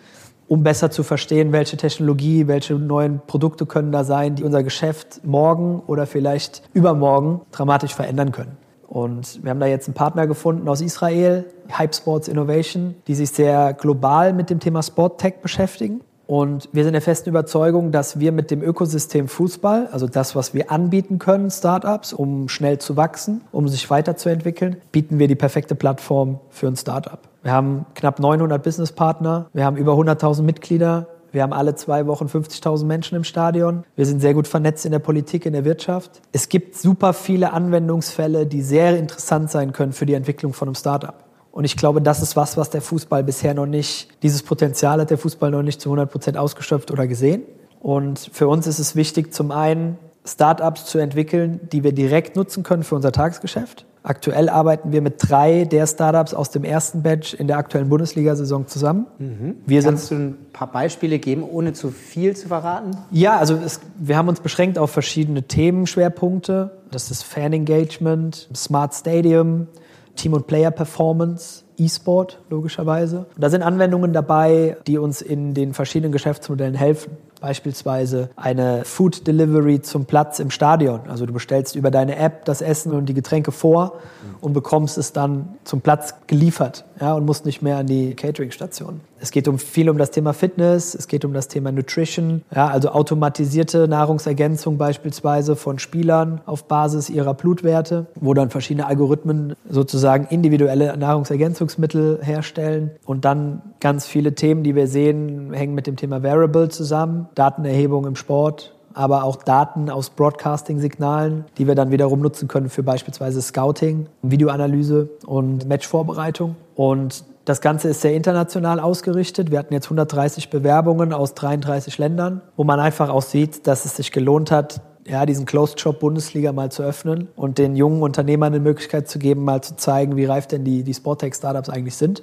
um 0.47 0.63
besser 0.63 0.89
zu 0.89 1.03
verstehen, 1.03 1.51
welche 1.51 1.75
Technologie, 1.75 2.47
welche 2.47 2.73
neuen 2.73 3.19
Produkte 3.27 3.65
können 3.65 3.91
da 3.91 4.03
sein, 4.05 4.35
die 4.35 4.43
unser 4.43 4.63
Geschäft 4.63 5.19
morgen 5.23 5.83
oder 5.85 6.07
vielleicht 6.07 6.63
übermorgen 6.73 7.41
dramatisch 7.51 7.93
verändern 7.93 8.31
können. 8.31 8.57
Und 8.89 9.43
wir 9.43 9.51
haben 9.51 9.59
da 9.59 9.67
jetzt 9.67 9.87
einen 9.87 9.93
Partner 9.93 10.25
gefunden 10.25 10.67
aus 10.67 10.81
Israel, 10.81 11.45
Hype 11.77 11.93
Sports 11.93 12.27
Innovation, 12.27 12.95
die 13.05 13.13
sich 13.13 13.29
sehr 13.29 13.73
global 13.73 14.33
mit 14.33 14.49
dem 14.49 14.59
Thema 14.59 14.81
Sport 14.81 15.21
Tech 15.21 15.35
beschäftigen. 15.43 16.01
Und 16.25 16.69
wir 16.71 16.83
sind 16.83 16.93
der 16.93 17.01
festen 17.03 17.29
Überzeugung, 17.29 17.91
dass 17.91 18.19
wir 18.19 18.31
mit 18.31 18.49
dem 18.49 18.63
Ökosystem 18.63 19.27
Fußball, 19.27 19.89
also 19.91 20.07
das, 20.07 20.35
was 20.35 20.55
wir 20.55 20.71
anbieten 20.71 21.19
können, 21.19 21.51
Startups, 21.51 22.13
um 22.13 22.49
schnell 22.49 22.79
zu 22.79 22.97
wachsen, 22.97 23.41
um 23.51 23.67
sich 23.67 23.89
weiterzuentwickeln, 23.91 24.77
bieten 24.91 25.19
wir 25.19 25.27
die 25.27 25.35
perfekte 25.35 25.75
Plattform 25.75 26.39
für 26.49 26.67
ein 26.67 26.75
Startup. 26.75 27.19
Wir 27.43 27.51
haben 27.51 27.85
knapp 27.93 28.19
900 28.19 28.61
Businesspartner, 28.61 29.49
wir 29.53 29.65
haben 29.65 29.77
über 29.77 29.93
100.000 29.93 30.41
Mitglieder, 30.41 31.07
wir 31.31 31.43
haben 31.43 31.53
alle 31.53 31.75
zwei 31.75 32.07
Wochen 32.07 32.25
50.000 32.25 32.85
Menschen 32.85 33.15
im 33.15 33.23
Stadion. 33.23 33.83
Wir 33.95 34.05
sind 34.05 34.19
sehr 34.19 34.33
gut 34.33 34.47
vernetzt 34.47 34.85
in 34.85 34.91
der 34.91 34.99
Politik, 34.99 35.45
in 35.45 35.53
der 35.53 35.65
Wirtschaft. 35.65 36.21
Es 36.31 36.49
gibt 36.49 36.75
super 36.75 37.13
viele 37.13 37.53
Anwendungsfälle, 37.53 38.45
die 38.45 38.61
sehr 38.61 38.97
interessant 38.97 39.51
sein 39.51 39.73
können 39.73 39.93
für 39.93 40.05
die 40.05 40.13
Entwicklung 40.13 40.53
von 40.53 40.67
einem 40.67 40.75
Startup. 40.75 41.15
Und 41.51 41.65
ich 41.65 41.75
glaube, 41.75 42.01
das 42.01 42.21
ist 42.21 42.35
was, 42.35 42.57
was 42.57 42.69
der 42.69 42.81
Fußball 42.81 43.23
bisher 43.23 43.53
noch 43.53 43.65
nicht, 43.65 44.09
dieses 44.23 44.43
Potenzial 44.43 45.01
hat 45.01 45.09
der 45.09 45.17
Fußball 45.17 45.51
noch 45.51 45.63
nicht 45.63 45.81
zu 45.81 45.89
100 45.89 46.11
Prozent 46.11 46.37
ausgeschöpft 46.37 46.91
oder 46.91 47.07
gesehen. 47.07 47.43
Und 47.79 48.29
für 48.31 48.47
uns 48.47 48.67
ist 48.67 48.79
es 48.79 48.95
wichtig, 48.95 49.33
zum 49.33 49.51
einen 49.51 49.97
Startups 50.25 50.85
zu 50.85 50.99
entwickeln, 50.99 51.59
die 51.71 51.83
wir 51.83 51.93
direkt 51.93 52.35
nutzen 52.35 52.63
können 52.63 52.83
für 52.83 52.95
unser 52.95 53.11
Tagesgeschäft. 53.11 53.85
Aktuell 54.01 54.47
arbeiten 54.47 54.91
wir 54.91 55.01
mit 55.01 55.15
drei 55.17 55.65
der 55.65 55.85
Startups 55.85 56.33
aus 56.33 56.51
dem 56.51 56.63
ersten 56.63 57.03
Batch 57.03 57.33
in 57.33 57.47
der 57.47 57.57
aktuellen 57.57 57.89
Bundesliga-Saison 57.89 58.67
zusammen. 58.67 59.07
Mhm. 59.17 59.55
Wir 59.65 59.83
Kannst 59.83 60.11
du 60.11 60.15
ein 60.15 60.37
paar 60.53 60.71
Beispiele 60.71 61.19
geben, 61.19 61.43
ohne 61.43 61.73
zu 61.73 61.89
viel 61.89 62.35
zu 62.35 62.47
verraten? 62.47 62.91
Ja, 63.11 63.37
also 63.37 63.55
es, 63.55 63.81
wir 63.97 64.15
haben 64.15 64.29
uns 64.29 64.39
beschränkt 64.39 64.77
auf 64.77 64.91
verschiedene 64.91 65.43
Themenschwerpunkte. 65.43 66.71
Das 66.91 67.11
ist 67.11 67.23
Fan 67.23 67.51
Engagement, 67.51 68.47
Smart 68.55 68.93
Stadium, 68.93 69.67
Team- 70.15 70.33
und 70.33 70.47
Player-Performance, 70.47 71.63
E-Sport 71.77 72.39
logischerweise. 72.49 73.25
Da 73.37 73.49
sind 73.49 73.63
Anwendungen 73.63 74.13
dabei, 74.13 74.77
die 74.85 74.97
uns 74.97 75.21
in 75.21 75.53
den 75.53 75.73
verschiedenen 75.73 76.11
Geschäftsmodellen 76.11 76.75
helfen. 76.75 77.17
Beispielsweise 77.39 78.29
eine 78.35 78.83
Food 78.85 79.27
Delivery 79.27 79.81
zum 79.81 80.05
Platz 80.05 80.39
im 80.39 80.51
Stadion. 80.51 81.01
Also 81.07 81.25
du 81.25 81.33
bestellst 81.33 81.75
über 81.75 81.91
deine 81.91 82.17
App 82.17 82.45
das 82.45 82.61
Essen 82.61 82.93
und 82.93 83.07
die 83.07 83.13
Getränke 83.13 83.51
vor 83.51 83.99
und 84.41 84.53
bekommst 84.53 84.97
es 84.97 85.13
dann 85.13 85.55
zum 85.63 85.81
Platz 85.81 86.15
geliefert 86.27 86.85
ja, 86.99 87.13
und 87.13 87.25
musst 87.25 87.45
nicht 87.45 87.61
mehr 87.61 87.77
an 87.77 87.87
die 87.87 88.13
Catering-Station. 88.15 89.01
Es 89.21 89.31
geht 89.31 89.47
um 89.47 89.59
viel 89.59 89.89
um 89.89 89.97
das 89.97 90.11
Thema 90.11 90.33
Fitness, 90.33 90.95
es 90.95 91.07
geht 91.07 91.25
um 91.25 91.33
das 91.33 91.49
Thema 91.49 91.71
Nutrition, 91.71 92.41
ja, 92.55 92.67
also 92.67 92.89
automatisierte 92.89 93.87
Nahrungsergänzung 93.87 94.77
beispielsweise 94.77 95.55
von 95.55 95.77
Spielern 95.77 96.41
auf 96.45 96.65
Basis 96.65 97.09
ihrer 97.09 97.33
Blutwerte, 97.33 98.07
wo 98.15 98.33
dann 98.33 98.49
verschiedene 98.49 98.87
Algorithmen 98.87 99.55
sozusagen 99.69 100.27
individuelle 100.29 100.95
Nahrungsergänzungsmittel 100.95 102.19
herstellen 102.21 102.91
und 103.05 103.25
dann 103.25 103.61
ganz 103.79 104.05
viele 104.05 104.35
Themen, 104.35 104.63
die 104.63 104.75
wir 104.75 104.87
sehen, 104.87 105.53
hängen 105.53 105.75
mit 105.75 105.87
dem 105.87 105.97
Thema 105.97 106.23
Variable 106.23 106.69
zusammen, 106.69 107.27
Datenerhebung 107.35 108.05
im 108.05 108.15
Sport, 108.15 108.75
aber 108.93 109.23
auch 109.23 109.37
Daten 109.37 109.89
aus 109.89 110.09
Broadcasting-Signalen, 110.09 111.45
die 111.57 111.67
wir 111.67 111.75
dann 111.75 111.91
wiederum 111.91 112.19
nutzen 112.19 112.47
können 112.47 112.69
für 112.69 112.83
beispielsweise 112.83 113.41
Scouting, 113.41 114.07
Videoanalyse 114.21 115.09
und 115.25 115.67
Matchvorbereitung. 115.67 116.55
Und 116.75 117.23
das 117.45 117.61
Ganze 117.61 117.89
ist 117.89 118.01
sehr 118.01 118.13
international 118.13 118.79
ausgerichtet. 118.79 119.51
Wir 119.51 119.59
hatten 119.59 119.73
jetzt 119.73 119.85
130 119.85 120.49
Bewerbungen 120.49 121.13
aus 121.13 121.33
33 121.33 121.97
Ländern, 121.97 122.41
wo 122.55 122.63
man 122.63 122.79
einfach 122.79 123.09
auch 123.09 123.21
sieht, 123.21 123.67
dass 123.67 123.85
es 123.85 123.95
sich 123.95 124.11
gelohnt 124.11 124.51
hat, 124.51 124.81
ja, 125.07 125.25
diesen 125.25 125.45
Closed 125.45 125.79
Shop 125.79 125.99
Bundesliga 125.99 126.51
mal 126.51 126.71
zu 126.71 126.83
öffnen 126.83 127.29
und 127.35 127.57
den 127.57 127.75
jungen 127.75 128.03
Unternehmern 128.03 128.53
eine 128.53 128.61
Möglichkeit 128.61 129.07
zu 129.07 129.17
geben, 129.17 129.43
mal 129.43 129.61
zu 129.61 129.75
zeigen, 129.75 130.15
wie 130.15 130.25
reif 130.25 130.45
denn 130.45 130.63
die, 130.63 130.83
die 130.83 130.93
Sporttech-Startups 130.93 131.69
eigentlich 131.69 131.95
sind. 131.95 132.21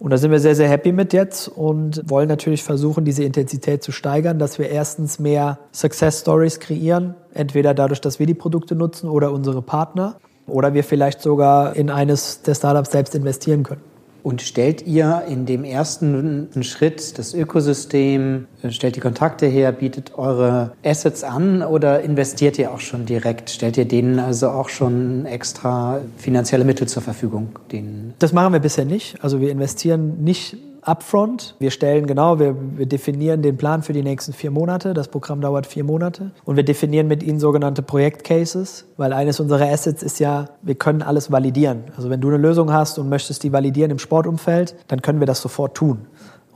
Und 0.00 0.10
da 0.10 0.16
sind 0.16 0.30
wir 0.30 0.40
sehr, 0.40 0.54
sehr 0.54 0.68
happy 0.68 0.92
mit 0.92 1.12
jetzt 1.12 1.46
und 1.46 2.08
wollen 2.08 2.26
natürlich 2.26 2.64
versuchen, 2.64 3.04
diese 3.04 3.22
Intensität 3.22 3.82
zu 3.82 3.92
steigern, 3.92 4.38
dass 4.38 4.58
wir 4.58 4.70
erstens 4.70 5.18
mehr 5.18 5.58
Success 5.74 6.20
Stories 6.20 6.58
kreieren, 6.58 7.14
entweder 7.34 7.74
dadurch, 7.74 8.00
dass 8.00 8.18
wir 8.18 8.24
die 8.24 8.34
Produkte 8.34 8.74
nutzen 8.74 9.10
oder 9.10 9.30
unsere 9.30 9.60
Partner 9.60 10.16
oder 10.46 10.72
wir 10.72 10.84
vielleicht 10.84 11.20
sogar 11.20 11.76
in 11.76 11.90
eines 11.90 12.40
der 12.40 12.54
Startups 12.54 12.92
selbst 12.92 13.14
investieren 13.14 13.62
können. 13.62 13.82
Und 14.22 14.42
stellt 14.42 14.86
ihr 14.86 15.22
in 15.28 15.46
dem 15.46 15.64
ersten 15.64 16.48
Schritt 16.62 17.18
das 17.18 17.34
Ökosystem, 17.34 18.46
äh, 18.62 18.70
stellt 18.70 18.96
die 18.96 19.00
Kontakte 19.00 19.46
her, 19.46 19.72
bietet 19.72 20.18
eure 20.18 20.72
Assets 20.84 21.24
an 21.24 21.62
oder 21.62 22.02
investiert 22.02 22.58
ihr 22.58 22.72
auch 22.72 22.80
schon 22.80 23.06
direkt? 23.06 23.50
Stellt 23.50 23.76
ihr 23.76 23.86
denen 23.86 24.18
also 24.18 24.50
auch 24.50 24.68
schon 24.68 25.26
extra 25.26 26.00
finanzielle 26.16 26.64
Mittel 26.64 26.88
zur 26.88 27.02
Verfügung? 27.02 27.58
Den 27.72 28.14
das 28.18 28.32
machen 28.32 28.52
wir 28.52 28.60
bisher 28.60 28.84
nicht. 28.84 29.22
Also 29.22 29.40
wir 29.40 29.50
investieren 29.50 30.22
nicht 30.22 30.56
upfront. 30.82 31.54
Wir 31.58 31.70
stellen 31.70 32.06
genau, 32.06 32.38
wir, 32.38 32.56
wir 32.76 32.86
definieren 32.86 33.42
den 33.42 33.56
Plan 33.56 33.82
für 33.82 33.92
die 33.92 34.02
nächsten 34.02 34.32
vier 34.32 34.50
Monate. 34.50 34.94
Das 34.94 35.08
Programm 35.08 35.40
dauert 35.40 35.66
vier 35.66 35.84
Monate. 35.84 36.32
Und 36.44 36.56
wir 36.56 36.64
definieren 36.64 37.08
mit 37.08 37.22
ihnen 37.22 37.40
sogenannte 37.40 37.82
Projektcases, 37.82 38.86
weil 38.96 39.12
eines 39.12 39.40
unserer 39.40 39.70
Assets 39.70 40.02
ist 40.02 40.18
ja, 40.20 40.46
wir 40.62 40.74
können 40.74 41.02
alles 41.02 41.30
validieren. 41.30 41.84
Also 41.96 42.10
wenn 42.10 42.20
du 42.20 42.28
eine 42.28 42.38
Lösung 42.38 42.72
hast 42.72 42.98
und 42.98 43.08
möchtest 43.08 43.42
die 43.42 43.52
validieren 43.52 43.90
im 43.90 43.98
Sportumfeld, 43.98 44.76
dann 44.88 45.02
können 45.02 45.20
wir 45.20 45.26
das 45.26 45.40
sofort 45.40 45.76
tun. 45.76 46.06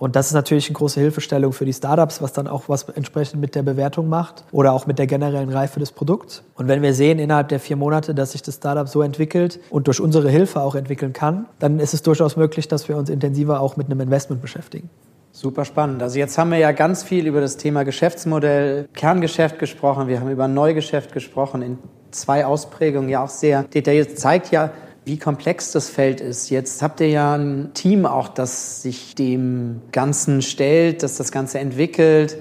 Und 0.05 0.17
das 0.17 0.27
ist 0.27 0.35
natürlich 0.35 0.67
eine 0.67 0.75
große 0.75 1.01
Hilfestellung 1.01 1.55
für 1.55 1.65
die 1.65 1.73
Startups, 1.73 2.21
was 2.21 2.35
dann 2.35 2.47
auch 2.47 2.69
was 2.69 2.87
entsprechend 2.91 3.41
mit 3.41 3.55
der 3.55 3.63
Bewertung 3.63 4.11
macht 4.11 4.45
oder 4.53 4.75
auch 4.75 4.87
mit 4.87 4.99
der 4.99 5.07
generellen 5.07 5.49
Reife 5.49 5.81
des 5.81 5.93
Produkts. 5.93 6.43
Und 6.57 6.69
wenn 6.69 6.83
wir 6.83 6.93
sehen 6.93 7.19
innerhalb 7.19 7.49
der 7.49 7.59
vier 7.59 7.77
Monate, 7.77 8.15
dass 8.15 8.33
sich 8.33 8.43
das 8.43 8.57
Startup 8.57 8.87
so 8.87 9.01
entwickelt 9.01 9.61
und 9.71 9.87
durch 9.87 10.03
unsere 10.03 10.29
Hilfe 10.29 10.61
auch 10.61 10.75
entwickeln 10.75 11.15
kann, 11.15 11.47
dann 11.59 11.79
ist 11.79 11.95
es 11.95 12.03
durchaus 12.03 12.37
möglich, 12.37 12.69
dass 12.69 12.87
wir 12.87 12.99
uns 12.99 13.09
intensiver 13.09 13.61
auch 13.61 13.79
mit 13.79 13.87
einem 13.87 13.99
Investment 14.03 14.43
beschäftigen. 14.43 14.91
Super 15.33 15.65
spannend. 15.65 16.03
Also 16.03 16.19
jetzt 16.19 16.37
haben 16.37 16.51
wir 16.51 16.59
ja 16.59 16.73
ganz 16.73 17.03
viel 17.03 17.27
über 17.27 17.41
das 17.41 17.57
Thema 17.57 17.85
Geschäftsmodell, 17.85 18.91
Kerngeschäft 18.93 19.59
gesprochen. 19.59 20.07
Wir 20.07 20.21
haben 20.21 20.31
über 20.31 20.49
Neugeschäft 20.49 21.15
gesprochen 21.15 21.63
in 21.63 21.79
zwei 22.11 22.45
Ausprägungen, 22.45 23.09
ja 23.09 23.25
auch 23.25 23.31
sehr 23.31 23.63
detailliert. 23.63 24.19
Zeigt 24.19 24.51
ja, 24.51 24.71
wie 25.05 25.19
komplex 25.19 25.73
das 25.73 25.89
Feld 25.89 26.21
ist. 26.21 26.51
Jetzt 26.51 26.83
habt 26.83 27.01
ihr 27.01 27.09
ja 27.09 27.35
ein 27.35 27.71
Team 27.75 28.07
auch, 28.07 28.29
das 28.29 28.83
sich 28.83 29.15
dem 29.15 29.83
Ganzen 29.93 30.43
stellt, 30.43 31.03
das 31.03 31.17
das 31.17 31.31
Ganze 31.31 31.59
entwickelt. 31.59 32.39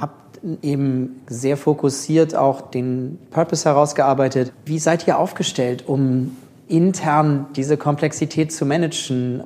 Habt 0.00 0.40
eben 0.62 1.22
sehr 1.26 1.56
fokussiert 1.56 2.34
auch 2.34 2.60
den 2.62 3.18
Purpose 3.30 3.68
herausgearbeitet. 3.68 4.52
Wie 4.64 4.78
seid 4.78 5.06
ihr 5.06 5.18
aufgestellt, 5.18 5.84
um 5.86 6.36
intern 6.68 7.46
diese 7.56 7.76
Komplexität 7.76 8.52
zu 8.52 8.64
managen? 8.64 9.44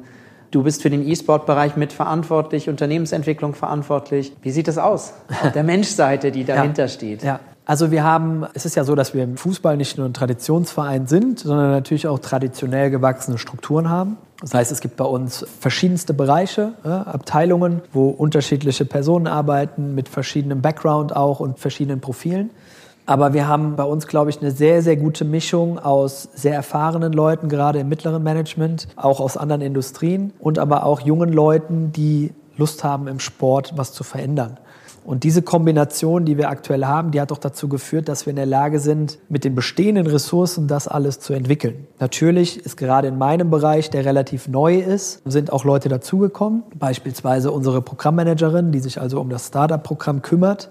Du 0.50 0.64
bist 0.64 0.82
für 0.82 0.90
den 0.90 1.06
E-Sport-Bereich 1.06 1.76
mitverantwortlich, 1.76 2.68
Unternehmensentwicklung 2.68 3.54
verantwortlich. 3.54 4.32
Wie 4.42 4.50
sieht 4.50 4.68
das 4.68 4.78
aus 4.78 5.14
auf 5.42 5.52
der 5.54 5.62
Menschseite, 5.62 6.32
die 6.32 6.44
dahinter 6.44 6.82
ja. 6.82 6.88
steht? 6.88 7.22
Ja. 7.22 7.40
Also 7.70 7.92
wir 7.92 8.02
haben, 8.02 8.46
es 8.52 8.64
ist 8.64 8.74
ja 8.74 8.82
so, 8.82 8.96
dass 8.96 9.14
wir 9.14 9.22
im 9.22 9.36
Fußball 9.36 9.76
nicht 9.76 9.96
nur 9.96 10.04
ein 10.04 10.12
Traditionsverein 10.12 11.06
sind, 11.06 11.38
sondern 11.38 11.70
natürlich 11.70 12.08
auch 12.08 12.18
traditionell 12.18 12.90
gewachsene 12.90 13.38
Strukturen 13.38 13.88
haben. 13.88 14.16
Das 14.40 14.54
heißt, 14.54 14.72
es 14.72 14.80
gibt 14.80 14.96
bei 14.96 15.04
uns 15.04 15.46
verschiedenste 15.60 16.12
Bereiche, 16.12 16.72
Abteilungen, 16.82 17.82
wo 17.92 18.08
unterschiedliche 18.08 18.84
Personen 18.86 19.28
arbeiten, 19.28 19.94
mit 19.94 20.08
verschiedenem 20.08 20.62
Background 20.62 21.14
auch 21.14 21.38
und 21.38 21.60
verschiedenen 21.60 22.00
Profilen. 22.00 22.50
Aber 23.06 23.34
wir 23.34 23.46
haben 23.46 23.76
bei 23.76 23.84
uns, 23.84 24.08
glaube 24.08 24.30
ich, 24.30 24.40
eine 24.40 24.50
sehr, 24.50 24.82
sehr 24.82 24.96
gute 24.96 25.24
Mischung 25.24 25.78
aus 25.78 26.28
sehr 26.34 26.54
erfahrenen 26.54 27.12
Leuten, 27.12 27.48
gerade 27.48 27.78
im 27.78 27.88
mittleren 27.88 28.24
Management, 28.24 28.88
auch 28.96 29.20
aus 29.20 29.36
anderen 29.36 29.62
Industrien 29.62 30.32
und 30.40 30.58
aber 30.58 30.84
auch 30.84 31.02
jungen 31.02 31.32
Leuten, 31.32 31.92
die 31.92 32.32
Lust 32.56 32.82
haben, 32.82 33.06
im 33.06 33.20
Sport 33.20 33.74
was 33.76 33.92
zu 33.92 34.02
verändern. 34.02 34.58
Und 35.04 35.24
diese 35.24 35.42
Kombination, 35.42 36.24
die 36.24 36.36
wir 36.36 36.50
aktuell 36.50 36.84
haben, 36.84 37.10
die 37.10 37.20
hat 37.20 37.32
auch 37.32 37.38
dazu 37.38 37.68
geführt, 37.68 38.08
dass 38.08 38.26
wir 38.26 38.30
in 38.30 38.36
der 38.36 38.46
Lage 38.46 38.80
sind, 38.80 39.18
mit 39.28 39.44
den 39.44 39.54
bestehenden 39.54 40.06
Ressourcen 40.06 40.68
das 40.68 40.88
alles 40.88 41.20
zu 41.20 41.32
entwickeln. 41.32 41.86
Natürlich 41.98 42.64
ist 42.64 42.76
gerade 42.76 43.08
in 43.08 43.18
meinem 43.18 43.50
Bereich, 43.50 43.90
der 43.90 44.04
relativ 44.04 44.48
neu 44.48 44.78
ist, 44.78 45.22
sind 45.24 45.52
auch 45.52 45.64
Leute 45.64 45.88
dazugekommen. 45.88 46.62
Beispielsweise 46.78 47.50
unsere 47.50 47.82
Programmmanagerin, 47.82 48.72
die 48.72 48.80
sich 48.80 49.00
also 49.00 49.20
um 49.20 49.30
das 49.30 49.48
Startup-Programm 49.48 50.22
kümmert 50.22 50.70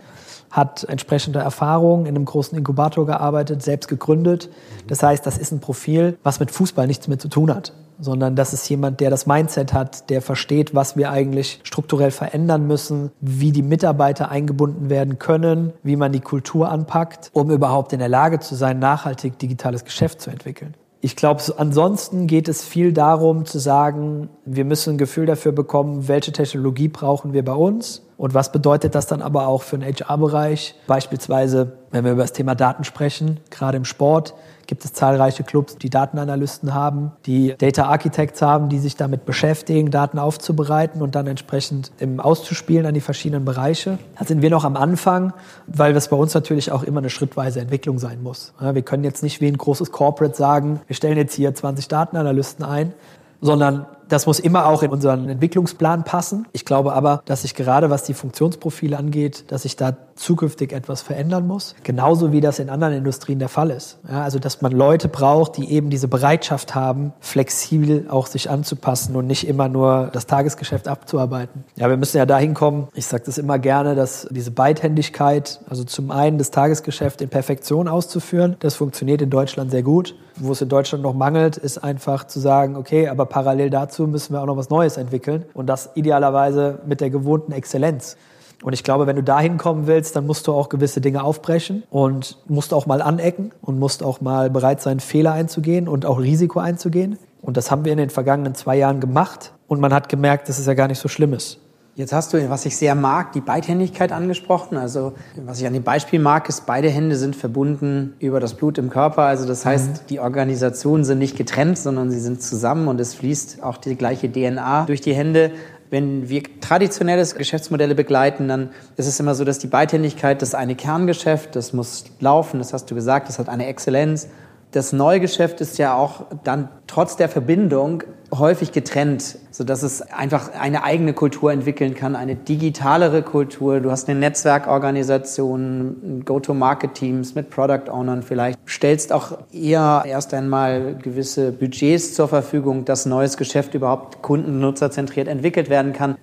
hat 0.51 0.83
entsprechende 0.85 1.39
Erfahrungen 1.39 2.05
in 2.05 2.15
einem 2.15 2.25
großen 2.25 2.57
Inkubator 2.57 3.05
gearbeitet, 3.05 3.61
selbst 3.61 3.87
gegründet. 3.87 4.49
Das 4.87 5.03
heißt, 5.03 5.25
das 5.25 5.37
ist 5.37 5.51
ein 5.51 5.59
Profil, 5.59 6.17
was 6.23 6.39
mit 6.39 6.51
Fußball 6.51 6.87
nichts 6.87 7.07
mehr 7.07 7.19
zu 7.19 7.27
tun 7.27 7.53
hat, 7.53 7.73
sondern 7.99 8.35
das 8.35 8.53
ist 8.53 8.67
jemand, 8.69 8.99
der 8.99 9.09
das 9.09 9.25
Mindset 9.25 9.73
hat, 9.73 10.09
der 10.09 10.21
versteht, 10.21 10.73
was 10.73 10.95
wir 10.95 11.11
eigentlich 11.11 11.59
strukturell 11.63 12.11
verändern 12.11 12.65
müssen, 12.67 13.11
wie 13.21 13.51
die 13.51 13.61
Mitarbeiter 13.61 14.29
eingebunden 14.29 14.89
werden 14.89 15.19
können, 15.19 15.73
wie 15.83 15.95
man 15.95 16.11
die 16.11 16.19
Kultur 16.19 16.69
anpackt, 16.69 17.29
um 17.33 17.51
überhaupt 17.51 17.93
in 17.93 17.99
der 17.99 18.09
Lage 18.09 18.39
zu 18.39 18.55
sein, 18.55 18.79
nachhaltig 18.79 19.37
digitales 19.39 19.83
Geschäft 19.83 20.21
zu 20.21 20.29
entwickeln. 20.29 20.75
Ich 21.01 21.15
glaube, 21.15 21.41
ansonsten 21.57 22.27
geht 22.27 22.49
es 22.49 22.63
viel 22.63 22.91
darum 22.91 23.45
zu 23.45 23.57
sagen, 23.57 24.29
wir 24.45 24.65
müssen 24.65 24.95
ein 24.95 24.97
Gefühl 24.97 25.25
dafür 25.25 25.53
bekommen, 25.53 26.09
welche 26.09 26.33
Technologie 26.33 26.89
brauchen 26.89 27.31
wir 27.31 27.45
bei 27.45 27.53
uns 27.53 28.01
und 28.19 28.33
was 28.33 28.51
bedeutet 28.51 28.95
das 28.95 29.07
dann 29.07 29.21
aber 29.21 29.47
auch 29.47 29.61
für 29.61 29.77
den 29.77 29.95
HR-Bereich. 29.95 30.75
Beispielsweise, 30.87 31.77
wenn 31.89 32.03
wir 32.03 32.11
über 32.11 32.23
das 32.23 32.33
Thema 32.33 32.53
Daten 32.53 32.83
sprechen, 32.83 33.39
gerade 33.49 33.77
im 33.77 33.85
Sport, 33.85 34.33
gibt 34.67 34.83
es 34.83 34.91
zahlreiche 34.91 35.45
Clubs, 35.45 35.77
die 35.77 35.89
Datenanalysten 35.89 36.73
haben, 36.73 37.13
die 37.25 37.55
Data 37.57 37.85
Architects 37.85 38.41
haben, 38.41 38.67
die 38.67 38.79
sich 38.79 38.97
damit 38.97 39.25
beschäftigen, 39.25 39.89
Daten 39.89 40.19
aufzubereiten 40.19 41.01
und 41.01 41.15
dann 41.15 41.27
entsprechend 41.27 41.93
im 41.99 42.19
auszuspielen 42.19 42.85
an 42.85 42.93
die 42.93 42.99
verschiedenen 42.99 43.45
Bereiche. 43.45 43.97
Da 44.19 44.25
sind 44.25 44.41
wir 44.41 44.49
noch 44.49 44.65
am 44.65 44.75
Anfang, 44.75 45.31
weil 45.67 45.93
das 45.93 46.09
bei 46.09 46.17
uns 46.17 46.33
natürlich 46.33 46.73
auch 46.73 46.83
immer 46.83 46.99
eine 46.99 47.09
schrittweise 47.09 47.61
Entwicklung 47.61 47.99
sein 47.99 48.21
muss. 48.21 48.53
Wir 48.59 48.81
können 48.81 49.05
jetzt 49.05 49.23
nicht 49.23 49.39
wie 49.39 49.47
ein 49.47 49.57
großes 49.57 49.93
Corporate 49.93 50.35
sagen, 50.35 50.81
wir 50.87 50.95
stellen 50.95 51.17
jetzt 51.17 51.35
hier 51.35 51.55
20 51.55 51.87
Datenanalysten 51.87 52.65
ein, 52.65 52.93
sondern 53.39 53.85
das 54.09 54.25
muss 54.25 54.39
immer 54.39 54.65
auch 54.65 54.83
in 54.83 54.91
unseren 54.91 55.29
Entwicklungsplan 55.29 56.03
passen. 56.03 56.47
Ich 56.51 56.65
glaube 56.65 56.93
aber, 56.93 57.21
dass 57.25 57.43
sich 57.43 57.55
gerade 57.55 57.89
was 57.89 58.03
die 58.03 58.13
Funktionsprofile 58.13 58.97
angeht, 58.97 59.45
dass 59.51 59.61
sich 59.63 59.75
da 59.75 59.95
zukünftig 60.15 60.73
etwas 60.73 61.01
verändern 61.01 61.47
muss. 61.47 61.75
Genauso 61.83 62.31
wie 62.31 62.41
das 62.41 62.59
in 62.59 62.69
anderen 62.69 62.93
Industrien 62.93 63.39
der 63.39 63.47
Fall 63.47 63.69
ist. 63.69 63.99
Ja, 64.09 64.23
also, 64.23 64.37
dass 64.37 64.61
man 64.61 64.71
Leute 64.71 65.07
braucht, 65.07 65.57
die 65.57 65.71
eben 65.71 65.89
diese 65.89 66.07
Bereitschaft 66.07 66.75
haben, 66.75 67.13
flexibel 67.19 68.07
auch 68.09 68.27
sich 68.27 68.49
anzupassen 68.49 69.15
und 69.15 69.27
nicht 69.27 69.47
immer 69.47 69.69
nur 69.69 70.09
das 70.11 70.27
Tagesgeschäft 70.27 70.87
abzuarbeiten. 70.87 71.63
Ja, 71.75 71.89
wir 71.89 71.97
müssen 71.97 72.17
ja 72.17 72.25
dahin 72.25 72.53
kommen. 72.53 72.89
Ich 72.93 73.05
sage 73.05 73.23
das 73.25 73.37
immer 73.37 73.59
gerne, 73.59 73.95
dass 73.95 74.27
diese 74.29 74.51
Beidhändigkeit, 74.51 75.61
also 75.69 75.83
zum 75.85 76.11
einen 76.11 76.37
das 76.37 76.51
Tagesgeschäft 76.51 77.21
in 77.21 77.29
Perfektion 77.29 77.87
auszuführen, 77.87 78.57
das 78.59 78.75
funktioniert 78.75 79.21
in 79.21 79.29
Deutschland 79.29 79.71
sehr 79.71 79.83
gut. 79.83 80.15
Wo 80.39 80.53
es 80.53 80.61
in 80.61 80.69
Deutschland 80.69 81.03
noch 81.03 81.13
mangelt, 81.13 81.57
ist 81.57 81.77
einfach 81.79 82.25
zu 82.25 82.39
sagen, 82.39 82.77
okay, 82.77 83.09
aber 83.09 83.25
parallel 83.25 83.69
dazu 83.69 84.07
müssen 84.07 84.33
wir 84.33 84.41
auch 84.41 84.45
noch 84.45 84.57
was 84.57 84.69
Neues 84.69 84.97
entwickeln 84.97 85.45
und 85.53 85.67
das 85.67 85.89
idealerweise 85.95 86.79
mit 86.85 87.01
der 87.01 87.09
gewohnten 87.09 87.51
Exzellenz. 87.51 88.15
Und 88.63 88.73
ich 88.73 88.83
glaube, 88.83 89.07
wenn 89.07 89.15
du 89.15 89.23
dahin 89.23 89.57
kommen 89.57 89.87
willst, 89.87 90.15
dann 90.15 90.25
musst 90.25 90.47
du 90.47 90.53
auch 90.53 90.69
gewisse 90.69 91.01
Dinge 91.01 91.23
aufbrechen 91.23 91.83
und 91.89 92.37
musst 92.47 92.73
auch 92.73 92.85
mal 92.85 93.01
anecken 93.01 93.51
und 93.61 93.79
musst 93.79 94.03
auch 94.03 94.21
mal 94.21 94.49
bereit 94.49 94.81
sein, 94.81 94.99
Fehler 94.99 95.33
einzugehen 95.33 95.87
und 95.87 96.05
auch 96.05 96.19
Risiko 96.19 96.59
einzugehen. 96.59 97.17
Und 97.41 97.55
das 97.55 97.71
haben 97.71 97.85
wir 97.85 97.91
in 97.91 97.97
den 97.97 98.09
vergangenen 98.09 98.55
zwei 98.55 98.77
Jahren 98.77 98.99
gemacht 98.99 99.53
und 99.67 99.79
man 99.79 99.93
hat 99.93 100.09
gemerkt, 100.09 100.49
dass 100.49 100.59
es 100.59 100.65
ja 100.65 100.73
gar 100.73 100.87
nicht 100.87 100.99
so 100.99 101.07
schlimm 101.07 101.33
ist. 101.33 101.59
Jetzt 101.99 102.13
hast 102.13 102.31
du, 102.31 102.49
was 102.49 102.65
ich 102.65 102.77
sehr 102.77 102.95
mag, 102.95 103.33
die 103.33 103.41
Beidhändigkeit 103.41 104.13
angesprochen. 104.13 104.77
Also 104.77 105.15
was 105.35 105.59
ich 105.59 105.67
an 105.67 105.73
dem 105.73 105.83
Beispiel 105.83 106.19
mag, 106.19 106.47
ist, 106.47 106.65
beide 106.65 106.87
Hände 106.87 107.17
sind 107.17 107.35
verbunden 107.35 108.13
über 108.19 108.39
das 108.39 108.53
Blut 108.53 108.77
im 108.77 108.89
Körper. 108.89 109.23
Also 109.23 109.45
das 109.45 109.65
heißt, 109.65 109.89
mhm. 109.89 110.07
die 110.07 110.21
Organisationen 110.21 111.03
sind 111.03 111.19
nicht 111.19 111.35
getrennt, 111.35 111.77
sondern 111.77 112.09
sie 112.09 112.21
sind 112.21 112.41
zusammen 112.41 112.87
und 112.87 113.01
es 113.01 113.15
fließt 113.15 113.63
auch 113.63 113.75
die 113.75 113.97
gleiche 113.97 114.31
DNA 114.31 114.85
durch 114.85 115.01
die 115.01 115.13
Hände. 115.13 115.51
Wenn 115.89 116.29
wir 116.29 116.43
traditionelles 116.61 117.35
Geschäftsmodelle 117.35 117.95
begleiten, 117.95 118.47
dann 118.47 118.69
ist 118.95 119.07
es 119.07 119.19
immer 119.19 119.35
so, 119.35 119.43
dass 119.43 119.59
die 119.59 119.67
Beidhändigkeit, 119.67 120.41
das 120.41 120.55
eine 120.55 120.75
Kerngeschäft, 120.75 121.53
das 121.57 121.73
muss 121.73 122.05
laufen, 122.21 122.59
das 122.59 122.71
hast 122.71 122.89
du 122.89 122.95
gesagt, 122.95 123.27
das 123.27 123.39
hat 123.39 123.49
eine 123.49 123.65
Exzellenz 123.65 124.29
das 124.71 124.93
Neugeschäft 124.93 125.61
ist 125.61 125.79
ja 125.79 125.95
auch 125.95 126.25
dann 126.43 126.69
trotz 126.85 127.15
der 127.15 127.27
Verbindung 127.27 128.03
häufig 128.31 128.71
getrennt, 128.71 129.39
so 129.49 129.63
dass 129.63 129.81
es 129.81 130.03
einfach 130.03 130.51
eine 130.53 130.83
eigene 130.83 131.13
Kultur 131.13 131.51
entwickeln 131.51 131.95
kann, 131.95 132.15
eine 132.15 132.35
digitalere 132.35 133.23
Kultur. 133.23 133.79
Du 133.79 133.89
hast 133.89 134.07
eine 134.07 134.19
Netzwerkorganisation, 134.19 136.21
Go-to-Market-Teams 136.23 137.33
mit 137.33 137.49
Product 137.49 137.91
Ownern 137.91 138.21
vielleicht. 138.21 138.59
Stellst 138.67 139.11
auch 139.11 139.39
eher 139.51 140.03
erst 140.05 140.35
einmal 140.35 140.93
gewisse 140.95 141.51
Budgets 141.51 142.13
zur 142.13 142.27
Verfügung, 142.27 142.85
dass 142.85 143.07
neues 143.07 143.37
Geschäft 143.37 143.73
überhaupt 143.73 144.21
kundennutzerzentriert 144.21 145.27
entwickelt 145.27 145.71
werden 145.71 145.93
kann. 145.93 146.15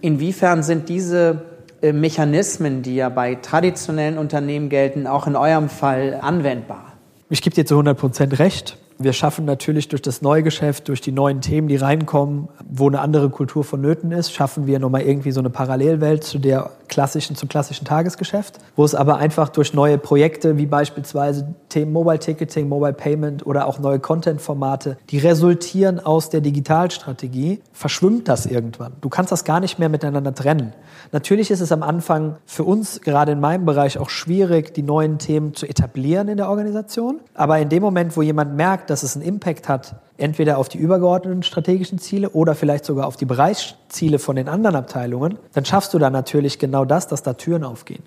Inwiefern 0.00 0.62
sind 0.62 0.88
diese 0.88 1.42
äh, 1.82 1.92
Mechanismen, 1.92 2.82
die 2.82 2.94
ja 2.94 3.08
bei 3.08 3.34
traditionellen 3.34 4.18
Unternehmen 4.18 4.68
gelten, 4.68 5.08
auch 5.08 5.26
in 5.26 5.34
eurem 5.34 5.68
Fall 5.68 6.20
anwendbar? 6.22 6.87
Ich 7.30 7.42
gebe 7.42 7.54
dir 7.54 7.66
zu 7.66 7.74
100 7.74 7.98
Prozent 7.98 8.38
recht. 8.38 8.76
Wir 9.00 9.12
schaffen 9.12 9.44
natürlich 9.44 9.86
durch 9.88 10.02
das 10.02 10.22
Neugeschäft, 10.22 10.88
durch 10.88 11.00
die 11.00 11.12
neuen 11.12 11.40
Themen, 11.40 11.68
die 11.68 11.76
reinkommen, 11.76 12.48
wo 12.68 12.88
eine 12.88 12.98
andere 12.98 13.30
Kultur 13.30 13.62
vonnöten 13.62 14.10
ist, 14.10 14.32
schaffen 14.32 14.66
wir 14.66 14.80
nochmal 14.80 15.02
irgendwie 15.02 15.30
so 15.30 15.38
eine 15.38 15.50
Parallelwelt 15.50 16.24
zu 16.24 16.40
der 16.40 16.70
klassischen, 16.88 17.36
zum 17.36 17.48
klassischen 17.48 17.84
Tagesgeschäft, 17.84 18.58
wo 18.74 18.84
es 18.84 18.96
aber 18.96 19.18
einfach 19.18 19.50
durch 19.50 19.72
neue 19.72 19.98
Projekte 19.98 20.58
wie 20.58 20.66
beispielsweise 20.66 21.54
Themen 21.68 21.92
Mobile 21.92 22.18
Ticketing, 22.18 22.68
Mobile 22.68 22.92
Payment 22.92 23.46
oder 23.46 23.66
auch 23.66 23.78
neue 23.78 24.00
Content-Formate, 24.00 24.96
die 25.10 25.18
resultieren 25.18 26.00
aus 26.00 26.30
der 26.30 26.40
Digitalstrategie, 26.40 27.60
verschwimmt 27.72 28.26
das 28.26 28.46
irgendwann. 28.46 28.94
Du 29.00 29.08
kannst 29.08 29.30
das 29.30 29.44
gar 29.44 29.60
nicht 29.60 29.78
mehr 29.78 29.88
miteinander 29.88 30.34
trennen. 30.34 30.72
Natürlich 31.12 31.52
ist 31.52 31.60
es 31.60 31.70
am 31.70 31.84
Anfang 31.84 32.36
für 32.46 32.64
uns, 32.64 33.00
gerade 33.00 33.32
in 33.32 33.40
meinem 33.40 33.64
Bereich, 33.64 33.98
auch 33.98 34.10
schwierig, 34.10 34.74
die 34.74 34.82
neuen 34.82 35.18
Themen 35.18 35.54
zu 35.54 35.66
etablieren 35.66 36.26
in 36.26 36.36
der 36.36 36.48
Organisation. 36.48 37.20
Aber 37.34 37.58
in 37.60 37.68
dem 37.68 37.82
Moment, 37.82 38.16
wo 38.16 38.22
jemand 38.22 38.56
merkt, 38.56 38.87
dass 38.90 39.02
es 39.02 39.16
einen 39.16 39.24
Impact 39.24 39.68
hat, 39.68 39.96
entweder 40.16 40.58
auf 40.58 40.68
die 40.68 40.78
übergeordneten 40.78 41.42
strategischen 41.42 41.98
Ziele 41.98 42.30
oder 42.30 42.54
vielleicht 42.54 42.84
sogar 42.84 43.06
auf 43.06 43.16
die 43.16 43.24
Bereichsziele 43.24 44.18
von 44.18 44.36
den 44.36 44.48
anderen 44.48 44.76
Abteilungen, 44.76 45.38
dann 45.52 45.64
schaffst 45.64 45.94
du 45.94 45.98
da 45.98 46.10
natürlich 46.10 46.58
genau 46.58 46.84
das, 46.84 47.06
dass 47.06 47.22
da 47.22 47.34
Türen 47.34 47.64
aufgehen. 47.64 48.02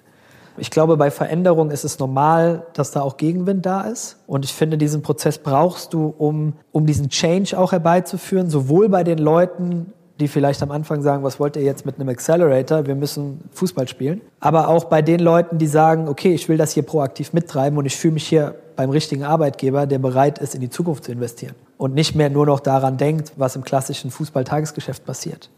Ich 0.58 0.70
glaube, 0.70 0.98
bei 0.98 1.12
Veränderung 1.12 1.72
ist 1.72 1.86
es 1.86 1.98
normal, 1.98 2.64
dass 2.74 2.92
da 2.92 3.02
auch 3.02 3.18
Gegenwind 3.18 3.66
da 3.66 3.82
ist. 3.82 4.18
Und 4.28 4.44
ich 4.44 4.54
finde, 4.54 4.78
diesen 4.78 5.02
Prozess 5.02 5.38
brauchst 5.38 5.94
du, 5.94 6.14
um, 6.18 6.54
um 6.72 6.86
diesen 6.86 7.10
Change 7.10 7.58
auch 7.58 7.72
herbeizuführen, 7.72 8.50
sowohl 8.50 8.90
bei 8.90 9.04
den 9.04 9.18
Leuten, 9.18 9.94
die 10.20 10.28
vielleicht 10.28 10.62
am 10.62 10.72
Anfang 10.72 11.02
sagen, 11.02 11.24
was 11.24 11.40
wollt 11.40 11.56
ihr 11.56 11.64
jetzt 11.64 11.86
mit 11.86 11.96
einem 11.96 12.10
Accelerator? 12.10 12.86
Wir 12.86 12.96
müssen 12.96 13.50
Fußball 13.54 13.88
spielen. 13.88 14.22
Aber 14.40 14.68
auch 14.68 14.86
bei 14.86 15.02
den 15.02 15.20
Leuten, 15.20 15.58
die 15.58 15.68
sagen, 15.68 16.08
okay, 16.08 16.34
ich 16.34 16.50
will 16.50 16.58
das 16.58 16.74
hier 16.74 16.84
proaktiv 16.84 17.34
mittreiben 17.34 17.78
und 17.78 17.86
ich 17.86 17.96
fühle 17.96 18.16
mich 18.16 18.28
hier 18.28 18.56
beim 18.76 18.90
richtigen 18.90 19.24
Arbeitgeber, 19.24 19.86
der 19.86 20.00
bereit 20.00 20.40
ist, 20.40 20.56
in 20.56 20.62
die 20.62 20.70
Zukunft 20.70 21.06
zu 21.06 21.12
investieren 21.12 21.56
und 21.78 21.94
nicht 21.94 22.16
mehr 22.16 22.30
nur 22.30 22.46
noch 22.46 22.60
daran 22.60 22.98
denkt, 22.98 23.34
was 23.38 23.56
im 23.56 23.64
klassischen 23.64 24.12
Fußball-Tagesgeschäft 24.12 25.06
passiert. 25.06 25.50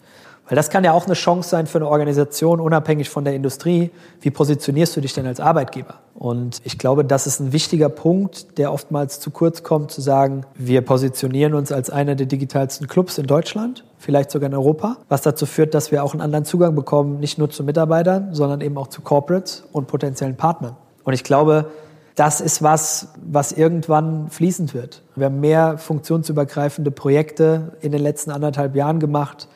Weil 0.47 0.57
das 0.57 0.69
kann 0.69 0.83
ja 0.83 0.91
auch 0.91 1.05
eine 1.05 1.13
Chance 1.13 1.49
sein 1.49 1.67
für 1.67 1.77
eine 1.77 1.87
Organisation, 1.87 2.59
unabhängig 2.59 3.09
von 3.09 3.23
der 3.23 3.33
Industrie. 3.33 3.91
Wie 4.19 4.29
positionierst 4.29 4.95
du 4.95 5.01
dich 5.01 5.13
denn 5.13 5.25
als 5.25 5.39
Arbeitgeber? 5.39 5.95
Und 6.15 6.59
ich 6.65 6.77
glaube, 6.77 7.05
das 7.05 7.27
ist 7.27 7.39
ein 7.39 7.53
wichtiger 7.53 7.87
Punkt, 7.87 8.57
der 8.57 8.73
oftmals 8.73 9.21
zu 9.21 9.31
kurz 9.31 9.63
kommt, 9.63 9.91
zu 9.91 10.01
sagen, 10.01 10.45
wir 10.55 10.81
positionieren 10.81 11.53
uns 11.53 11.71
als 11.71 11.89
einer 11.89 12.15
der 12.15 12.25
digitalsten 12.25 12.87
Clubs 12.87 13.17
in 13.17 13.25
Deutschland, 13.25 13.85
vielleicht 13.97 14.31
sogar 14.31 14.49
in 14.49 14.55
Europa, 14.55 14.97
was 15.07 15.21
dazu 15.21 15.45
führt, 15.45 15.73
dass 15.73 15.91
wir 15.91 16.03
auch 16.03 16.11
einen 16.11 16.21
anderen 16.21 16.43
Zugang 16.43 16.75
bekommen, 16.75 17.19
nicht 17.19 17.37
nur 17.37 17.49
zu 17.49 17.63
Mitarbeitern, 17.63 18.33
sondern 18.33 18.59
eben 18.59 18.77
auch 18.77 18.87
zu 18.87 19.01
Corporates 19.01 19.63
und 19.71 19.87
potenziellen 19.87 20.35
Partnern. 20.35 20.75
Und 21.05 21.13
ich 21.13 21.23
glaube, 21.23 21.67
das 22.15 22.41
ist 22.41 22.61
was, 22.61 23.09
was 23.23 23.51
irgendwann 23.51 24.29
fließend 24.29 24.73
wird. 24.73 25.01
Wir 25.15 25.25
haben 25.25 25.39
mehr 25.39 25.77
funktionsübergreifende 25.77 26.91
Projekte 26.91 27.73
in 27.81 27.91
den 27.91 28.01
letzten 28.01 28.31
anderthalb 28.31 28.75
Jahren 28.75 28.99
gemacht 28.99 29.47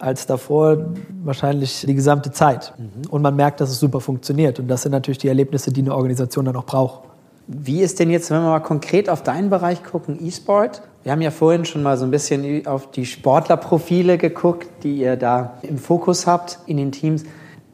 als 0.00 0.26
davor 0.26 0.78
wahrscheinlich 1.22 1.84
die 1.86 1.94
gesamte 1.94 2.32
Zeit. 2.32 2.72
Mhm. 2.78 3.10
Und 3.10 3.22
man 3.22 3.36
merkt, 3.36 3.60
dass 3.60 3.70
es 3.70 3.78
super 3.78 4.00
funktioniert. 4.00 4.58
Und 4.58 4.68
das 4.68 4.82
sind 4.82 4.92
natürlich 4.92 5.18
die 5.18 5.28
Erlebnisse, 5.28 5.72
die 5.72 5.82
eine 5.82 5.94
Organisation 5.94 6.46
dann 6.46 6.56
auch 6.56 6.64
braucht. 6.64 7.02
Wie 7.46 7.82
ist 7.82 7.98
denn 7.98 8.10
jetzt, 8.10 8.30
wenn 8.30 8.42
wir 8.42 8.48
mal 8.48 8.60
konkret 8.60 9.10
auf 9.10 9.22
deinen 9.22 9.50
Bereich 9.50 9.84
gucken, 9.84 10.18
E-Sport? 10.24 10.82
Wir 11.02 11.12
haben 11.12 11.20
ja 11.20 11.30
vorhin 11.30 11.64
schon 11.64 11.82
mal 11.82 11.98
so 11.98 12.04
ein 12.04 12.10
bisschen 12.10 12.66
auf 12.66 12.90
die 12.90 13.04
Sportlerprofile 13.04 14.18
geguckt, 14.18 14.68
die 14.82 14.98
ihr 14.98 15.16
da 15.16 15.58
im 15.62 15.78
Fokus 15.78 16.26
habt 16.26 16.60
in 16.66 16.76
den 16.76 16.92
Teams. 16.92 17.24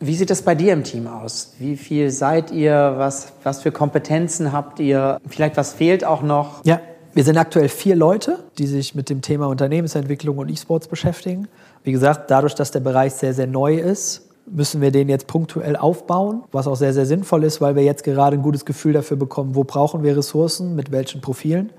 Wie 0.01 0.15
sieht 0.15 0.31
das 0.31 0.43
bei 0.43 0.55
dir 0.55 0.73
im 0.73 0.85
Team 0.85 1.07
aus? 1.07 1.55
Wie 1.59 1.77
viel 1.77 2.11
seid 2.11 2.51
ihr? 2.51 2.95
Was, 2.97 3.33
was 3.43 3.63
für 3.63 3.73
Kompetenzen 3.73 4.53
habt 4.53 4.79
ihr? 4.79 5.19
Vielleicht 5.27 5.57
was 5.57 5.73
fehlt 5.73 6.05
auch 6.05 6.23
noch? 6.23 6.65
Ja, 6.65 6.81
wir 7.15 7.25
sind 7.25 7.39
aktuell 7.39 7.71
vier 7.71 7.97
Leute, 7.97 8.41
die 8.59 8.67
sich 8.67 8.95
mit 8.95 9.09
dem 9.09 9.23
Thema 9.23 9.47
Unternehmensentwicklung 9.47 10.37
und 10.37 10.51
E-Sports 10.51 10.89
beschäftigen. 10.89 11.49
Wie 11.83 11.93
gesagt, 11.93 12.31
dadurch, 12.31 12.55
dass 12.55 12.73
der 12.73 12.81
Bereich 12.81 13.15
sehr, 13.15 13.33
sehr 13.33 13.47
neu 13.47 13.77
ist, 13.77 14.29
müssen 14.45 14.83
wir 14.83 14.91
den 14.91 15.09
jetzt 15.09 15.27
punktuell 15.27 15.77
aufbauen, 15.77 16.45
was 16.53 16.67
auch 16.67 16.77
sehr, 16.77 16.93
sehr 16.93 17.07
sinnvoll 17.07 17.45
ist, 17.45 17.63
weil 17.63 17.75
wir 17.75 17.83
jetzt 17.83 18.05
gerade 18.05 18.37
ein 18.37 18.43
gutes 18.43 18.65
Gefühl 18.67 18.93
dafür 18.93 19.17
bekommen, 19.17 19.55
wo 19.55 19.65
brauchen 19.65 20.03
wir 20.03 20.17
Ressourcen, 20.17 20.77
mit 20.77 20.93
welchen 20.93 21.23
Profilen. 21.23 21.71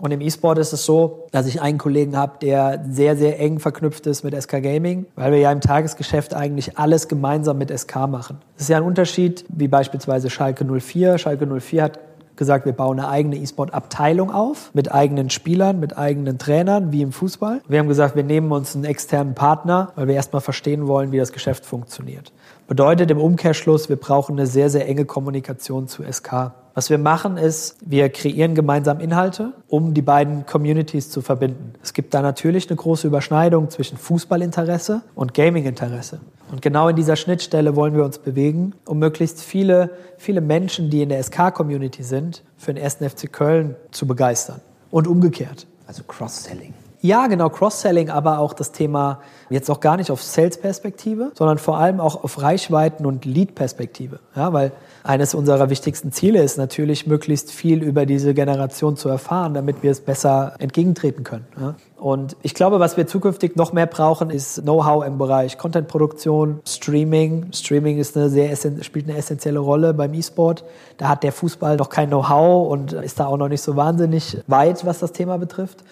Und 0.00 0.12
im 0.12 0.20
E-Sport 0.20 0.58
ist 0.58 0.72
es 0.72 0.84
so, 0.84 1.26
dass 1.30 1.46
ich 1.46 1.60
einen 1.60 1.78
Kollegen 1.78 2.16
habe, 2.16 2.38
der 2.40 2.84
sehr, 2.88 3.16
sehr 3.16 3.38
eng 3.38 3.58
verknüpft 3.58 4.06
ist 4.06 4.24
mit 4.24 4.40
SK 4.40 4.62
Gaming, 4.62 5.06
weil 5.14 5.32
wir 5.32 5.38
ja 5.38 5.52
im 5.52 5.60
Tagesgeschäft 5.60 6.34
eigentlich 6.34 6.78
alles 6.78 7.06
gemeinsam 7.08 7.58
mit 7.58 7.70
SK 7.70 8.08
machen. 8.08 8.38
Das 8.54 8.62
ist 8.62 8.68
ja 8.70 8.78
ein 8.78 8.82
Unterschied, 8.82 9.44
wie 9.48 9.68
beispielsweise 9.68 10.30
Schalke 10.30 10.64
04. 10.64 11.18
Schalke 11.18 11.46
04 11.46 11.82
hat 11.82 11.98
gesagt, 12.36 12.64
wir 12.64 12.72
bauen 12.72 12.98
eine 12.98 13.08
eigene 13.08 13.36
E-Sport-Abteilung 13.36 14.32
auf 14.32 14.70
mit 14.72 14.90
eigenen 14.90 15.28
Spielern, 15.28 15.78
mit 15.78 15.98
eigenen 15.98 16.38
Trainern, 16.38 16.90
wie 16.90 17.02
im 17.02 17.12
Fußball. 17.12 17.60
Wir 17.68 17.78
haben 17.78 17.88
gesagt, 17.88 18.16
wir 18.16 18.24
nehmen 18.24 18.50
uns 18.50 18.74
einen 18.74 18.86
externen 18.86 19.34
Partner, 19.34 19.92
weil 19.94 20.08
wir 20.08 20.14
erstmal 20.14 20.40
verstehen 20.40 20.86
wollen, 20.86 21.12
wie 21.12 21.18
das 21.18 21.32
Geschäft 21.32 21.66
funktioniert. 21.66 22.32
Bedeutet 22.66 23.10
im 23.10 23.18
Umkehrschluss, 23.18 23.90
wir 23.90 23.96
brauchen 23.96 24.38
eine 24.38 24.46
sehr, 24.46 24.70
sehr 24.70 24.88
enge 24.88 25.04
Kommunikation 25.04 25.86
zu 25.86 26.02
SK. 26.02 26.52
Was 26.80 26.88
wir 26.88 26.96
machen 26.96 27.36
ist, 27.36 27.76
wir 27.84 28.08
kreieren 28.08 28.54
gemeinsam 28.54 29.00
Inhalte, 29.00 29.52
um 29.68 29.92
die 29.92 30.00
beiden 30.00 30.46
Communities 30.46 31.10
zu 31.10 31.20
verbinden. 31.20 31.74
Es 31.82 31.92
gibt 31.92 32.14
da 32.14 32.22
natürlich 32.22 32.70
eine 32.70 32.76
große 32.76 33.06
Überschneidung 33.06 33.68
zwischen 33.68 33.98
Fußballinteresse 33.98 35.02
und 35.14 35.34
Gaminginteresse. 35.34 36.20
Und 36.50 36.62
genau 36.62 36.88
in 36.88 36.96
dieser 36.96 37.16
Schnittstelle 37.16 37.76
wollen 37.76 37.94
wir 37.94 38.02
uns 38.02 38.16
bewegen, 38.16 38.72
um 38.86 38.98
möglichst 38.98 39.42
viele, 39.42 39.90
viele 40.16 40.40
Menschen, 40.40 40.88
die 40.88 41.02
in 41.02 41.10
der 41.10 41.22
SK-Community 41.22 42.02
sind, 42.02 42.44
für 42.56 42.72
den 42.72 42.82
1. 42.82 42.94
FC 42.94 43.30
Köln 43.30 43.76
zu 43.90 44.06
begeistern. 44.06 44.62
Und 44.90 45.06
umgekehrt. 45.06 45.66
Also 45.86 46.02
Cross-Selling. 46.04 46.72
Ja, 47.02 47.28
genau, 47.28 47.48
Cross-Selling, 47.48 48.10
aber 48.10 48.38
auch 48.40 48.52
das 48.52 48.72
Thema 48.72 49.20
jetzt 49.48 49.70
auch 49.70 49.80
gar 49.80 49.96
nicht 49.96 50.10
auf 50.10 50.22
Sales-Perspektive, 50.22 51.32
sondern 51.34 51.56
vor 51.56 51.78
allem 51.78 51.98
auch 51.98 52.24
auf 52.24 52.42
Reichweiten- 52.42 53.06
und 53.06 53.24
Lead-Perspektive. 53.24 54.18
Ja, 54.36 54.52
weil 54.52 54.72
eines 55.02 55.34
unserer 55.34 55.70
wichtigsten 55.70 56.12
Ziele 56.12 56.42
ist 56.42 56.58
natürlich, 56.58 57.06
möglichst 57.06 57.52
viel 57.52 57.82
über 57.82 58.04
diese 58.04 58.34
Generation 58.34 58.96
zu 58.96 59.08
erfahren, 59.08 59.54
damit 59.54 59.82
wir 59.82 59.90
es 59.90 60.02
besser 60.02 60.54
entgegentreten 60.58 61.24
können. 61.24 61.46
Ja. 61.58 61.74
Und 61.96 62.36
ich 62.42 62.52
glaube, 62.54 62.80
was 62.80 62.98
wir 62.98 63.06
zukünftig 63.06 63.56
noch 63.56 63.72
mehr 63.72 63.86
brauchen, 63.86 64.28
ist 64.28 64.62
Know-how 64.62 65.06
im 65.06 65.16
Bereich 65.16 65.56
Content-Produktion, 65.56 66.60
Streaming. 66.66 67.46
Streaming 67.52 67.96
ist 67.96 68.14
eine 68.16 68.28
sehr, 68.28 68.54
spielt 68.82 69.08
eine 69.08 69.16
essentielle 69.16 69.58
Rolle 69.58 69.94
beim 69.94 70.12
E-Sport. 70.12 70.64
Da 70.98 71.08
hat 71.08 71.22
der 71.22 71.32
Fußball 71.32 71.76
noch 71.76 71.88
kein 71.88 72.08
Know-how 72.08 72.70
und 72.70 72.92
ist 72.92 73.20
da 73.20 73.26
auch 73.26 73.38
noch 73.38 73.48
nicht 73.48 73.62
so 73.62 73.74
wahnsinnig 73.76 74.36
weit, 74.46 74.84
was 74.84 74.98
das 74.98 75.12
Thema 75.12 75.38
betrifft. 75.38 75.82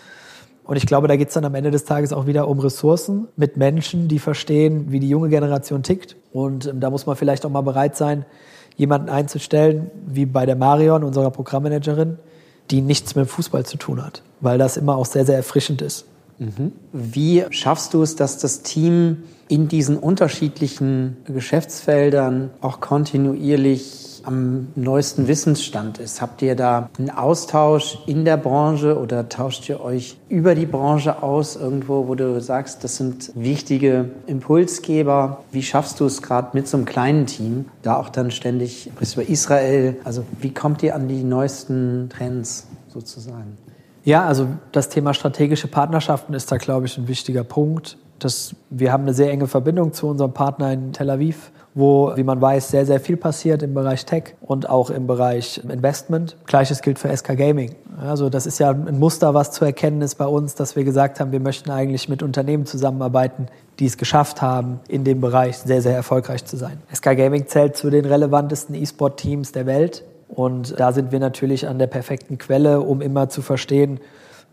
Und 0.68 0.76
ich 0.76 0.84
glaube, 0.84 1.08
da 1.08 1.16
geht 1.16 1.28
es 1.28 1.34
dann 1.34 1.46
am 1.46 1.54
Ende 1.54 1.70
des 1.70 1.86
Tages 1.86 2.12
auch 2.12 2.26
wieder 2.26 2.46
um 2.46 2.60
Ressourcen 2.60 3.26
mit 3.36 3.56
Menschen, 3.56 4.06
die 4.06 4.18
verstehen, 4.18 4.92
wie 4.92 5.00
die 5.00 5.08
junge 5.08 5.30
Generation 5.30 5.82
tickt. 5.82 6.14
Und 6.30 6.66
ähm, 6.66 6.78
da 6.78 6.90
muss 6.90 7.06
man 7.06 7.16
vielleicht 7.16 7.46
auch 7.46 7.50
mal 7.50 7.62
bereit 7.62 7.96
sein, 7.96 8.26
jemanden 8.76 9.08
einzustellen, 9.08 9.90
wie 10.06 10.26
bei 10.26 10.44
der 10.44 10.56
Marion, 10.56 11.04
unserer 11.04 11.30
Programmmanagerin, 11.30 12.18
die 12.70 12.82
nichts 12.82 13.14
mit 13.14 13.24
dem 13.24 13.28
Fußball 13.30 13.64
zu 13.64 13.78
tun 13.78 14.04
hat, 14.04 14.22
weil 14.42 14.58
das 14.58 14.76
immer 14.76 14.96
auch 14.96 15.06
sehr, 15.06 15.24
sehr 15.24 15.36
erfrischend 15.36 15.80
ist. 15.80 16.04
Mhm. 16.38 16.72
Wie 16.92 17.44
schaffst 17.50 17.94
du 17.94 18.02
es, 18.02 18.16
dass 18.16 18.38
das 18.38 18.62
Team 18.62 19.24
in 19.48 19.68
diesen 19.68 19.96
unterschiedlichen 19.96 21.16
Geschäftsfeldern 21.24 22.50
auch 22.60 22.80
kontinuierlich 22.80 24.22
am 24.24 24.68
neuesten 24.76 25.26
Wissensstand 25.26 25.98
ist? 25.98 26.20
Habt 26.20 26.42
ihr 26.42 26.54
da 26.54 26.90
einen 26.98 27.10
Austausch 27.10 27.98
in 28.06 28.24
der 28.24 28.36
Branche 28.36 28.98
oder 28.98 29.28
tauscht 29.28 29.68
ihr 29.68 29.80
euch 29.80 30.16
über 30.28 30.54
die 30.54 30.66
Branche 30.66 31.22
aus 31.22 31.56
irgendwo, 31.56 32.06
wo 32.08 32.14
du 32.14 32.40
sagst, 32.40 32.84
das 32.84 32.96
sind 32.96 33.32
wichtige 33.34 34.10
Impulsgeber? 34.26 35.44
Wie 35.50 35.62
schaffst 35.62 35.98
du 35.98 36.04
es 36.04 36.22
gerade 36.22 36.50
mit 36.52 36.68
so 36.68 36.76
einem 36.76 36.86
kleinen 36.86 37.26
Team, 37.26 37.66
da 37.82 37.96
auch 37.96 38.10
dann 38.10 38.30
ständig 38.30 38.90
bis 38.98 39.14
über 39.14 39.28
Israel? 39.28 39.96
Also 40.04 40.24
wie 40.40 40.52
kommt 40.52 40.82
ihr 40.82 40.94
an 40.94 41.08
die 41.08 41.24
neuesten 41.24 42.10
Trends 42.10 42.66
sozusagen? 42.92 43.56
Ja, 44.08 44.24
also 44.24 44.48
das 44.72 44.88
Thema 44.88 45.12
strategische 45.12 45.68
Partnerschaften 45.68 46.32
ist 46.32 46.50
da, 46.50 46.56
glaube 46.56 46.86
ich, 46.86 46.96
ein 46.96 47.08
wichtiger 47.08 47.44
Punkt. 47.44 47.98
Das, 48.18 48.56
wir 48.70 48.90
haben 48.90 49.02
eine 49.02 49.12
sehr 49.12 49.30
enge 49.30 49.46
Verbindung 49.46 49.92
zu 49.92 50.06
unserem 50.08 50.32
Partner 50.32 50.72
in 50.72 50.94
Tel 50.94 51.10
Aviv 51.10 51.52
wo, 51.78 52.12
wie 52.16 52.24
man 52.24 52.40
weiß, 52.40 52.70
sehr, 52.70 52.84
sehr 52.86 52.98
viel 52.98 53.16
passiert 53.16 53.62
im 53.62 53.72
Bereich 53.72 54.04
Tech 54.04 54.34
und 54.40 54.68
auch 54.68 54.90
im 54.90 55.06
Bereich 55.06 55.58
Investment. 55.58 56.36
Gleiches 56.46 56.82
gilt 56.82 56.98
für 56.98 57.14
SK 57.16 57.36
Gaming. 57.36 57.76
Also 58.00 58.28
das 58.30 58.46
ist 58.46 58.58
ja 58.58 58.70
ein 58.70 58.98
Muster, 58.98 59.32
was 59.32 59.52
zu 59.52 59.64
erkennen 59.64 60.02
ist 60.02 60.16
bei 60.16 60.26
uns, 60.26 60.56
dass 60.56 60.74
wir 60.74 60.82
gesagt 60.82 61.20
haben, 61.20 61.30
wir 61.30 61.40
möchten 61.40 61.70
eigentlich 61.70 62.08
mit 62.08 62.22
Unternehmen 62.22 62.66
zusammenarbeiten, 62.66 63.46
die 63.78 63.86
es 63.86 63.96
geschafft 63.96 64.42
haben, 64.42 64.80
in 64.88 65.04
dem 65.04 65.20
Bereich 65.20 65.58
sehr, 65.58 65.80
sehr 65.80 65.94
erfolgreich 65.94 66.44
zu 66.44 66.56
sein. 66.56 66.82
SK 66.92 67.16
Gaming 67.16 67.46
zählt 67.46 67.76
zu 67.76 67.90
den 67.90 68.04
relevantesten 68.04 68.74
E-Sport-Teams 68.74 69.52
der 69.52 69.66
Welt. 69.66 70.02
Und 70.28 70.78
da 70.78 70.92
sind 70.92 71.10
wir 71.10 71.20
natürlich 71.20 71.66
an 71.66 71.78
der 71.78 71.86
perfekten 71.86 72.38
Quelle, 72.38 72.80
um 72.80 73.00
immer 73.00 73.28
zu 73.28 73.42
verstehen, 73.42 73.98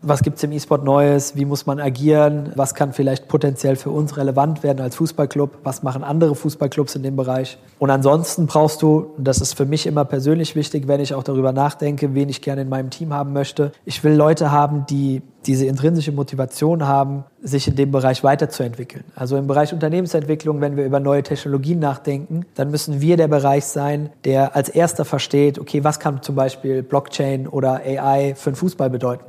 was 0.02 0.22
gibt 0.22 0.36
es 0.36 0.44
im 0.44 0.52
E-Sport 0.52 0.84
Neues, 0.84 1.36
wie 1.36 1.44
muss 1.44 1.66
man 1.66 1.80
agieren, 1.80 2.52
was 2.54 2.74
kann 2.74 2.92
vielleicht 2.92 3.28
potenziell 3.28 3.76
für 3.76 3.90
uns 3.90 4.16
relevant 4.16 4.62
werden 4.62 4.80
als 4.80 4.96
Fußballclub, 4.96 5.58
was 5.64 5.82
machen 5.82 6.04
andere 6.04 6.34
Fußballclubs 6.34 6.94
in 6.96 7.02
dem 7.02 7.16
Bereich. 7.16 7.58
Und 7.78 7.90
ansonsten 7.90 8.46
brauchst 8.46 8.82
du, 8.82 9.14
das 9.18 9.40
ist 9.40 9.54
für 9.54 9.64
mich 9.64 9.86
immer 9.86 10.04
persönlich 10.04 10.54
wichtig, 10.54 10.86
wenn 10.86 11.00
ich 11.00 11.14
auch 11.14 11.22
darüber 11.22 11.52
nachdenke, 11.52 12.14
wen 12.14 12.28
ich 12.28 12.42
gerne 12.42 12.62
in 12.62 12.68
meinem 12.68 12.90
Team 12.90 13.12
haben 13.12 13.32
möchte. 13.32 13.72
Ich 13.84 14.04
will 14.04 14.14
Leute 14.14 14.50
haben, 14.50 14.86
die 14.88 15.22
diese 15.46 15.66
intrinsische 15.66 16.12
Motivation 16.12 16.86
haben, 16.86 17.24
sich 17.40 17.68
in 17.68 17.76
dem 17.76 17.92
Bereich 17.92 18.24
weiterzuentwickeln. 18.24 19.04
Also 19.14 19.36
im 19.36 19.46
Bereich 19.46 19.72
Unternehmensentwicklung, 19.72 20.60
wenn 20.60 20.76
wir 20.76 20.84
über 20.84 21.00
neue 21.00 21.22
Technologien 21.22 21.78
nachdenken, 21.78 22.44
dann 22.54 22.70
müssen 22.70 23.00
wir 23.00 23.16
der 23.16 23.28
Bereich 23.28 23.64
sein, 23.64 24.10
der 24.24 24.56
als 24.56 24.68
erster 24.68 25.04
versteht, 25.04 25.58
okay, 25.58 25.84
was 25.84 26.00
kann 26.00 26.22
zum 26.22 26.34
Beispiel 26.34 26.82
Blockchain 26.82 27.46
oder 27.46 27.76
AI 27.84 28.34
für 28.36 28.50
den 28.50 28.56
Fußball 28.56 28.90
bedeuten? 28.90 29.24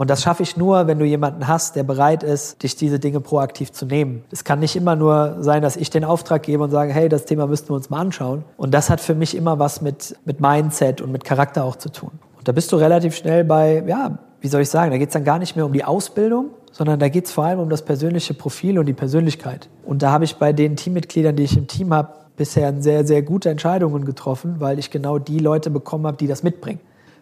Und 0.00 0.08
das 0.08 0.22
schaffe 0.22 0.42
ich 0.42 0.56
nur, 0.56 0.86
wenn 0.86 0.98
du 0.98 1.04
jemanden 1.04 1.46
hast, 1.46 1.76
der 1.76 1.82
bereit 1.82 2.22
ist, 2.22 2.62
dich 2.62 2.74
diese 2.74 2.98
Dinge 2.98 3.20
proaktiv 3.20 3.70
zu 3.70 3.84
nehmen. 3.84 4.24
Es 4.30 4.44
kann 4.44 4.58
nicht 4.58 4.74
immer 4.74 4.96
nur 4.96 5.36
sein, 5.40 5.60
dass 5.60 5.76
ich 5.76 5.90
den 5.90 6.04
Auftrag 6.04 6.42
gebe 6.42 6.64
und 6.64 6.70
sage, 6.70 6.90
hey, 6.94 7.10
das 7.10 7.26
Thema 7.26 7.46
müssten 7.46 7.68
wir 7.68 7.74
uns 7.74 7.90
mal 7.90 8.00
anschauen. 8.00 8.42
Und 8.56 8.72
das 8.72 8.88
hat 8.88 9.02
für 9.02 9.14
mich 9.14 9.36
immer 9.36 9.58
was 9.58 9.82
mit, 9.82 10.16
mit 10.24 10.40
Mindset 10.40 11.02
und 11.02 11.12
mit 11.12 11.24
Charakter 11.24 11.64
auch 11.64 11.76
zu 11.76 11.90
tun. 11.90 12.12
Und 12.38 12.48
da 12.48 12.52
bist 12.52 12.72
du 12.72 12.76
relativ 12.76 13.14
schnell 13.14 13.44
bei, 13.44 13.84
ja, 13.86 14.18
wie 14.40 14.48
soll 14.48 14.62
ich 14.62 14.70
sagen, 14.70 14.90
da 14.90 14.96
geht 14.96 15.10
es 15.10 15.12
dann 15.12 15.24
gar 15.24 15.38
nicht 15.38 15.54
mehr 15.54 15.66
um 15.66 15.74
die 15.74 15.84
Ausbildung, 15.84 16.46
sondern 16.72 16.98
da 16.98 17.10
geht 17.10 17.26
es 17.26 17.32
vor 17.32 17.44
allem 17.44 17.60
um 17.60 17.68
das 17.68 17.82
persönliche 17.82 18.32
Profil 18.32 18.78
und 18.78 18.86
die 18.86 18.94
Persönlichkeit. 18.94 19.68
Und 19.84 20.00
da 20.00 20.12
habe 20.12 20.24
ich 20.24 20.36
bei 20.36 20.54
den 20.54 20.76
Teammitgliedern, 20.76 21.36
die 21.36 21.42
ich 21.42 21.58
im 21.58 21.66
Team 21.66 21.92
habe, 21.92 22.14
bisher 22.38 22.72
sehr, 22.80 23.06
sehr 23.06 23.20
gute 23.20 23.50
Entscheidungen 23.50 24.06
getroffen, 24.06 24.60
weil 24.60 24.78
ich 24.78 24.90
genau 24.90 25.18
die 25.18 25.40
Leute 25.40 25.68
bekommen 25.68 26.06
habe, 26.06 26.16
die 26.16 26.26
das 26.26 26.42
mitbringen. 26.42 26.80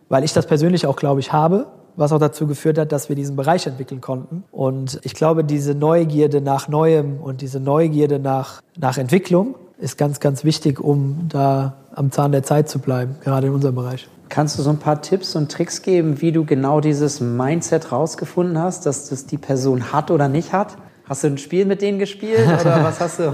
Weil 0.08 0.22
ich 0.22 0.32
das 0.32 0.46
persönlich 0.46 0.86
auch, 0.86 0.94
glaube 0.94 1.18
ich, 1.18 1.32
habe 1.32 1.66
was 1.98 2.12
auch 2.12 2.18
dazu 2.18 2.46
geführt 2.46 2.78
hat, 2.78 2.92
dass 2.92 3.08
wir 3.08 3.16
diesen 3.16 3.36
Bereich 3.36 3.66
entwickeln 3.66 4.00
konnten. 4.00 4.44
Und 4.52 5.00
ich 5.02 5.14
glaube, 5.14 5.44
diese 5.44 5.74
Neugierde 5.74 6.40
nach 6.40 6.68
Neuem 6.68 7.20
und 7.20 7.40
diese 7.40 7.58
Neugierde 7.60 8.18
nach, 8.18 8.62
nach 8.78 8.98
Entwicklung 8.98 9.56
ist 9.78 9.98
ganz, 9.98 10.20
ganz 10.20 10.44
wichtig, 10.44 10.80
um 10.80 11.26
da 11.28 11.74
am 11.94 12.10
Zahn 12.10 12.32
der 12.32 12.44
Zeit 12.44 12.68
zu 12.68 12.78
bleiben, 12.78 13.16
gerade 13.22 13.48
in 13.48 13.52
unserem 13.52 13.74
Bereich. 13.74 14.08
Kannst 14.28 14.58
du 14.58 14.62
so 14.62 14.70
ein 14.70 14.78
paar 14.78 15.02
Tipps 15.02 15.34
und 15.34 15.50
Tricks 15.50 15.82
geben, 15.82 16.20
wie 16.20 16.32
du 16.32 16.44
genau 16.44 16.80
dieses 16.80 17.20
Mindset 17.20 17.90
rausgefunden 17.90 18.58
hast, 18.58 18.86
dass 18.86 19.08
das 19.08 19.26
die 19.26 19.38
Person 19.38 19.92
hat 19.92 20.10
oder 20.10 20.28
nicht 20.28 20.52
hat? 20.52 20.76
Hast 21.08 21.24
du 21.24 21.28
ein 21.28 21.38
Spiel 21.38 21.64
mit 21.64 21.80
denen 21.80 21.98
gespielt 21.98 22.46
oder 22.60 22.84
was 22.84 23.00
hast 23.00 23.18
du? 23.18 23.32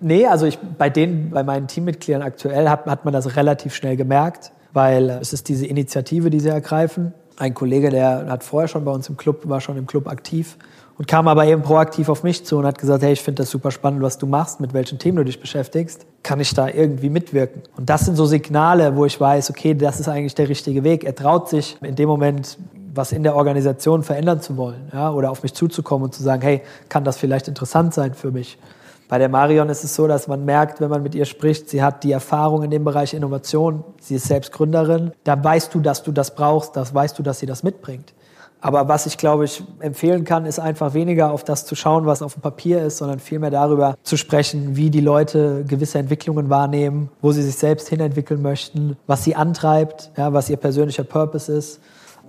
nee, 0.00 0.26
also 0.26 0.44
ich, 0.44 0.58
bei 0.58 0.90
denen, 0.90 1.30
bei 1.30 1.44
meinen 1.44 1.68
Teammitgliedern 1.68 2.22
aktuell 2.22 2.68
hat, 2.68 2.86
hat 2.86 3.04
man 3.04 3.14
das 3.14 3.36
relativ 3.36 3.74
schnell 3.74 3.96
gemerkt, 3.96 4.52
weil 4.72 5.10
es 5.10 5.32
ist 5.32 5.48
diese 5.48 5.66
Initiative, 5.66 6.28
die 6.28 6.40
sie 6.40 6.48
ergreifen. 6.48 7.14
Ein 7.42 7.54
Kollege, 7.54 7.90
der 7.90 8.26
hat 8.28 8.44
vorher 8.44 8.68
schon 8.68 8.84
bei 8.84 8.92
uns 8.92 9.08
im 9.08 9.16
Club, 9.16 9.48
war 9.48 9.60
schon 9.60 9.76
im 9.76 9.88
Club 9.88 10.06
aktiv 10.06 10.56
und 10.96 11.08
kam 11.08 11.26
aber 11.26 11.44
eben 11.44 11.62
proaktiv 11.62 12.08
auf 12.08 12.22
mich 12.22 12.46
zu 12.46 12.56
und 12.56 12.66
hat 12.66 12.78
gesagt, 12.78 13.02
hey, 13.02 13.14
ich 13.14 13.20
finde 13.20 13.42
das 13.42 13.50
super 13.50 13.72
spannend, 13.72 14.00
was 14.00 14.16
du 14.16 14.28
machst, 14.28 14.60
mit 14.60 14.72
welchen 14.74 15.00
Themen 15.00 15.16
du 15.16 15.24
dich 15.24 15.40
beschäftigst. 15.40 16.06
Kann 16.22 16.38
ich 16.38 16.54
da 16.54 16.68
irgendwie 16.68 17.10
mitwirken? 17.10 17.62
Und 17.76 17.90
das 17.90 18.04
sind 18.04 18.14
so 18.14 18.26
Signale, 18.26 18.94
wo 18.94 19.06
ich 19.06 19.20
weiß, 19.20 19.50
okay, 19.50 19.74
das 19.74 19.98
ist 19.98 20.06
eigentlich 20.06 20.36
der 20.36 20.48
richtige 20.48 20.84
Weg. 20.84 21.02
Er 21.02 21.16
traut 21.16 21.48
sich 21.48 21.76
in 21.82 21.96
dem 21.96 22.08
Moment 22.08 22.58
was 22.94 23.10
in 23.10 23.24
der 23.24 23.34
Organisation 23.34 24.04
verändern 24.04 24.40
zu 24.40 24.56
wollen 24.56 24.90
ja, 24.92 25.10
oder 25.10 25.32
auf 25.32 25.42
mich 25.42 25.54
zuzukommen 25.54 26.04
und 26.04 26.14
zu 26.14 26.22
sagen, 26.22 26.42
hey, 26.42 26.60
kann 26.88 27.02
das 27.02 27.16
vielleicht 27.16 27.48
interessant 27.48 27.92
sein 27.92 28.14
für 28.14 28.30
mich? 28.30 28.56
Bei 29.08 29.18
der 29.18 29.28
Marion 29.28 29.68
ist 29.68 29.84
es 29.84 29.94
so, 29.94 30.06
dass 30.06 30.26
man 30.28 30.44
merkt, 30.44 30.80
wenn 30.80 30.88
man 30.88 31.02
mit 31.02 31.14
ihr 31.14 31.26
spricht, 31.26 31.68
sie 31.68 31.82
hat 31.82 32.02
die 32.02 32.12
Erfahrung 32.12 32.62
in 32.62 32.70
dem 32.70 32.84
Bereich 32.84 33.14
Innovation, 33.14 33.84
sie 34.00 34.14
ist 34.14 34.26
selbst 34.26 34.52
Gründerin, 34.52 35.12
da 35.24 35.42
weißt 35.42 35.74
du, 35.74 35.80
dass 35.80 36.02
du 36.02 36.12
das 36.12 36.34
brauchst, 36.34 36.76
das 36.76 36.94
weißt 36.94 37.18
du, 37.18 37.22
dass 37.22 37.38
sie 37.38 37.46
das 37.46 37.62
mitbringt. 37.62 38.14
Aber 38.64 38.86
was 38.86 39.06
ich, 39.06 39.18
glaube 39.18 39.44
ich, 39.44 39.64
empfehlen 39.80 40.24
kann, 40.24 40.46
ist 40.46 40.60
einfach 40.60 40.94
weniger 40.94 41.32
auf 41.32 41.42
das 41.42 41.66
zu 41.66 41.74
schauen, 41.74 42.06
was 42.06 42.22
auf 42.22 42.34
dem 42.34 42.42
Papier 42.42 42.80
ist, 42.84 42.98
sondern 42.98 43.18
vielmehr 43.18 43.50
darüber 43.50 43.96
zu 44.04 44.16
sprechen, 44.16 44.76
wie 44.76 44.88
die 44.88 45.00
Leute 45.00 45.64
gewisse 45.66 45.98
Entwicklungen 45.98 46.48
wahrnehmen, 46.48 47.10
wo 47.20 47.32
sie 47.32 47.42
sich 47.42 47.56
selbst 47.56 47.88
hinentwickeln 47.88 48.40
möchten, 48.40 48.96
was 49.08 49.24
sie 49.24 49.34
antreibt, 49.34 50.12
ja, 50.16 50.32
was 50.32 50.48
ihr 50.48 50.58
persönlicher 50.58 51.02
Purpose 51.02 51.52
ist. 51.52 51.80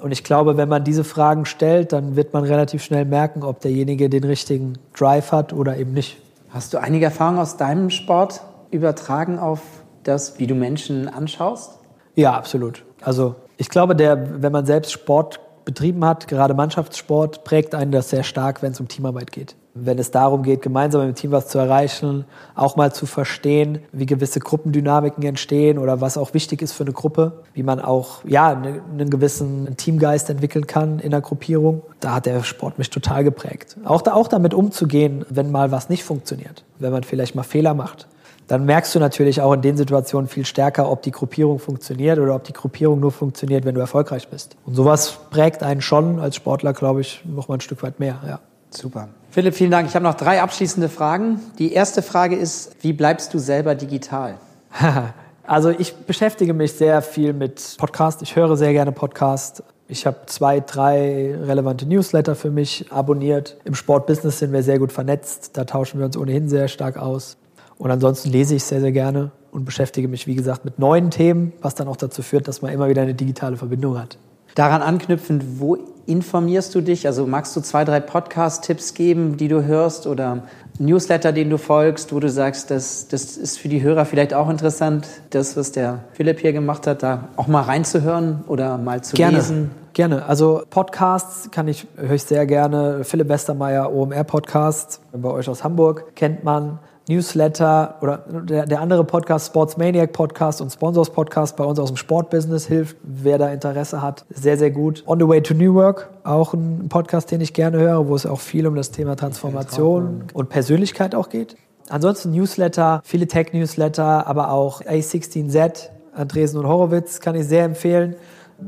Und 0.02 0.12
ich 0.12 0.24
glaube, 0.24 0.58
wenn 0.58 0.70
man 0.70 0.84
diese 0.84 1.04
Fragen 1.04 1.46
stellt, 1.46 1.94
dann 1.94 2.16
wird 2.16 2.34
man 2.34 2.44
relativ 2.44 2.84
schnell 2.84 3.06
merken, 3.06 3.44
ob 3.44 3.62
derjenige 3.62 4.10
den 4.10 4.24
richtigen 4.24 4.80
Drive 4.98 5.32
hat 5.32 5.54
oder 5.54 5.78
eben 5.78 5.94
nicht. 5.94 6.18
Hast 6.54 6.72
du 6.72 6.78
einige 6.78 7.06
Erfahrungen 7.06 7.40
aus 7.40 7.58
deinem 7.58 7.90
Sport 7.90 8.42
übertragen 8.70 9.40
auf 9.40 9.60
das, 10.04 10.38
wie 10.38 10.46
du 10.46 10.54
Menschen 10.54 11.10
anschaust? 11.10 11.80
Ja, 12.14 12.34
absolut. 12.34 12.86
Also 13.02 13.34
ich 13.58 13.70
glaube, 13.70 13.96
der, 13.96 14.44
wenn 14.44 14.52
man 14.52 14.68
selbst 14.68 14.92
Sport 14.92 15.40
betrieben 15.66 16.06
hat, 16.06 16.28
gerade 16.28 16.54
Mannschaftssport, 16.54 17.44
prägt 17.44 17.74
einen 17.74 17.92
das 17.92 18.12
sehr 18.12 18.22
stark, 18.22 18.62
wenn 18.62 18.72
es 18.72 18.80
um 18.80 18.88
Teamarbeit 18.88 19.32
geht. 19.32 19.56
Wenn 19.76 19.98
es 19.98 20.12
darum 20.12 20.44
geht, 20.44 20.62
gemeinsam 20.62 21.02
im 21.02 21.16
Team 21.16 21.32
was 21.32 21.48
zu 21.48 21.58
erreichen, 21.58 22.26
auch 22.54 22.76
mal 22.76 22.94
zu 22.94 23.06
verstehen, 23.06 23.80
wie 23.92 24.06
gewisse 24.06 24.40
Gruppendynamiken 24.40 25.24
entstehen 25.24 25.80
oder 25.80 26.00
was 26.00 26.18
auch 26.18 26.34
wichtig 26.34 26.62
ist 26.62 26.74
für 26.74 26.84
eine 26.84 26.94
Gruppe, 26.94 27.44
wie 27.54 27.64
man 27.64 27.80
auch 27.80 28.24
ja, 28.26 28.50
einen 28.50 29.10
gewissen 29.10 29.76
Teamgeist 29.76 30.30
entwickeln 30.30 30.68
kann 30.68 31.00
in 31.00 31.12
der 31.12 31.22
Gruppierung, 31.22 31.82
da 32.00 32.16
hat 32.16 32.28
der 32.28 32.44
Sport 32.44 32.78
mich 32.78 32.92
total 32.92 33.24
geprägt. 33.24 33.78
Auch, 33.84 34.04
da, 34.04 34.14
auch 34.14 34.28
damit 34.28 34.54
umzugehen, 34.54 35.26
wenn 35.30 35.52
mal 35.52 35.72
was 35.72 35.90
nicht 35.90 36.04
funktioniert, 36.04 36.64
wenn 36.78 36.92
man 36.92 37.04
vielleicht 37.04 37.34
mal 37.34 37.44
Fehler 37.44 37.74
macht 37.74 38.08
dann 38.48 38.66
merkst 38.66 38.94
du 38.94 39.00
natürlich 39.00 39.42
auch 39.42 39.54
in 39.54 39.62
den 39.62 39.78
Situationen 39.78 40.28
viel 40.28 40.46
stärker, 40.46 40.92
ob 40.92 41.02
die 41.02 41.12
Gruppierung 41.12 41.60
funktioniert 41.60 42.20
oder 42.20 42.36
ob 42.36 42.44
die 42.44 42.54
Gruppierung 42.54 43.00
nur 43.00 43.12
funktioniert, 43.12 43.66
wenn 43.66 43.76
du 43.76 43.82
erfolgreich 43.82 44.28
bist. 44.28 44.58
Und 44.66 44.76
sowas 44.76 45.18
prägt 45.30 45.64
einen 45.64 45.82
schon 45.82 46.20
als 46.20 46.36
Sportler, 46.36 46.74
glaube 46.74 47.02
ich, 47.02 47.24
noch 47.26 47.48
mal 47.48 47.56
ein 47.56 47.62
Stück 47.62 47.84
weit 47.84 48.00
mehr. 48.00 48.20
Ja. 48.28 48.40
Super. 48.70 49.10
Philipp, 49.34 49.56
vielen 49.56 49.72
Dank. 49.72 49.90
Ich 49.90 49.96
habe 49.96 50.04
noch 50.04 50.14
drei 50.14 50.44
abschließende 50.44 50.90
Fragen. 50.90 51.40
Die 51.58 51.74
erste 51.74 52.04
Frage 52.04 52.36
ist, 52.36 52.76
wie 52.82 52.94
bleibst 52.94 53.34
du 53.34 53.40
selber 53.40 53.74
digital? 53.74 54.36
also 55.48 55.72
ich 55.72 55.96
beschäftige 55.96 56.54
mich 56.54 56.74
sehr 56.74 57.02
viel 57.02 57.34
mit 57.34 57.78
Podcast. 57.80 58.22
Ich 58.22 58.36
höre 58.36 58.56
sehr 58.58 58.74
gerne 58.74 58.92
Podcast. 58.92 59.64
Ich 59.88 60.06
habe 60.06 60.18
zwei, 60.28 60.60
drei 60.60 61.36
relevante 61.36 61.88
Newsletter 61.88 62.36
für 62.36 62.52
mich 62.52 62.92
abonniert. 62.92 63.58
Im 63.66 63.74
Sportbusiness 63.74 64.38
sind 64.38 64.54
wir 64.54 64.62
sehr 64.62 64.78
gut 64.78 64.92
vernetzt. 64.92 65.58
Da 65.58 65.66
tauschen 65.66 65.98
wir 65.98 66.06
uns 66.06 66.16
ohnehin 66.16 66.48
sehr 66.48 66.68
stark 66.68 66.98
aus. 66.98 67.38
Und 67.80 67.90
ansonsten 67.90 68.30
lese 68.30 68.54
ich 68.54 68.64
sehr, 68.64 68.82
sehr 68.82 68.92
gerne 68.92 69.32
und 69.50 69.66
beschäftige 69.66 70.08
mich, 70.08 70.28
wie 70.28 70.36
gesagt, 70.36 70.64
mit 70.64 70.78
neuen 70.78 71.10
Themen, 71.10 71.54
was 71.60 71.74
dann 71.74 71.88
auch 71.88 71.98
dazu 71.98 72.22
führt, 72.22 72.48
dass 72.48 72.62
man 72.62 72.72
immer 72.72 72.88
wieder 72.88 73.02
eine 73.02 73.16
digitale 73.16 73.58
Verbindung 73.58 73.98
hat. 73.98 74.20
Daran 74.56 74.82
anknüpfend, 74.82 75.60
wo 75.60 75.78
informierst 76.06 76.76
du 76.76 76.82
dich? 76.82 77.08
Also 77.08 77.26
magst 77.26 77.56
du 77.56 77.62
zwei, 77.62 77.86
drei 77.86 78.00
Podcast-Tipps 78.00 78.94
geben, 78.94 79.38
die 79.38 79.48
du 79.48 79.64
hörst 79.64 80.06
oder 80.06 80.44
Newsletter, 80.80 81.32
den 81.32 81.50
du 81.50 81.58
folgst, 81.58 82.14
wo 82.14 82.20
du 82.20 82.30
sagst, 82.30 82.72
das, 82.72 83.08
das 83.08 83.38
ist 83.38 83.60
für 83.60 83.70
die 83.70 83.82
Hörer 83.82 84.06
vielleicht 84.06 84.34
auch 84.34 84.50
interessant, 84.50 85.08
das, 85.30 85.56
was 85.56 85.72
der 85.72 86.00
Philipp 86.14 86.40
hier 86.40 86.54
gemacht 86.54 86.88
hat, 86.88 87.04
da 87.04 87.30
auch 87.36 87.48
mal 87.48 87.62
reinzuhören 87.62 88.44
oder 88.48 88.78
mal 88.78 89.04
zu 89.04 89.16
gerne. 89.16 89.38
lesen? 89.38 89.72
Gerne. 89.94 90.26
Also 90.26 90.64
Podcasts 90.70 91.52
kann 91.52 91.68
ich, 91.68 91.88
höre 91.96 92.16
ich 92.16 92.24
sehr 92.24 92.48
gerne. 92.48 93.04
Philipp 93.04 93.30
Westermeier, 93.30 93.94
OMR 93.94 94.24
Podcast, 94.24 95.02
bei 95.12 95.30
euch 95.30 95.48
aus 95.48 95.64
Hamburg, 95.64 96.16
kennt 96.16 96.44
man. 96.44 96.80
Newsletter 97.08 97.96
oder 98.02 98.20
der, 98.28 98.66
der 98.66 98.82
andere 98.82 99.04
Podcast, 99.04 99.48
Sportsmaniac 99.48 100.14
Podcast 100.14 100.62
und 100.62 100.72
Sponsors 100.72 101.10
Podcast 101.10 101.56
bei 101.58 101.64
uns 101.64 101.80
aus 101.80 101.90
dem 101.90 101.98
Sportbusiness 101.98 102.66
hilft, 102.66 102.98
wer 103.04 103.38
da 103.38 103.50
Interesse 103.50 104.02
hat, 104.02 104.26
sehr, 104.30 104.58
sehr 104.58 104.72
gut. 104.72 105.04
On 105.06 105.20
the 105.20 105.28
Way 105.28 105.42
to 105.42 105.54
New 105.54 105.74
Work, 105.74 106.10
auch 106.24 106.54
ein 106.54 106.88
Podcast, 106.90 107.32
den 107.32 107.42
ich 107.42 107.54
gerne 107.54 107.78
höre, 107.78 108.08
wo 108.08 108.16
es 108.16 108.26
auch 108.26 108.40
viel 108.40 108.66
um 108.68 108.76
das 108.76 108.92
Thema 108.92 109.16
Transformation 109.16 110.24
und 110.34 110.50
Persönlichkeit 110.50 111.16
auch 111.16 111.30
geht. 111.30 111.58
Ansonsten 111.90 112.32
Newsletter, 112.32 113.02
viele 113.04 113.28
Tech-Newsletter, 113.28 114.26
aber 114.26 114.52
auch 114.52 114.82
A16Z, 114.82 115.90
Andresen 116.16 116.60
und 116.60 116.68
Horowitz 116.68 117.20
kann 117.20 117.36
ich 117.36 117.46
sehr 117.46 117.66
empfehlen. 117.66 118.16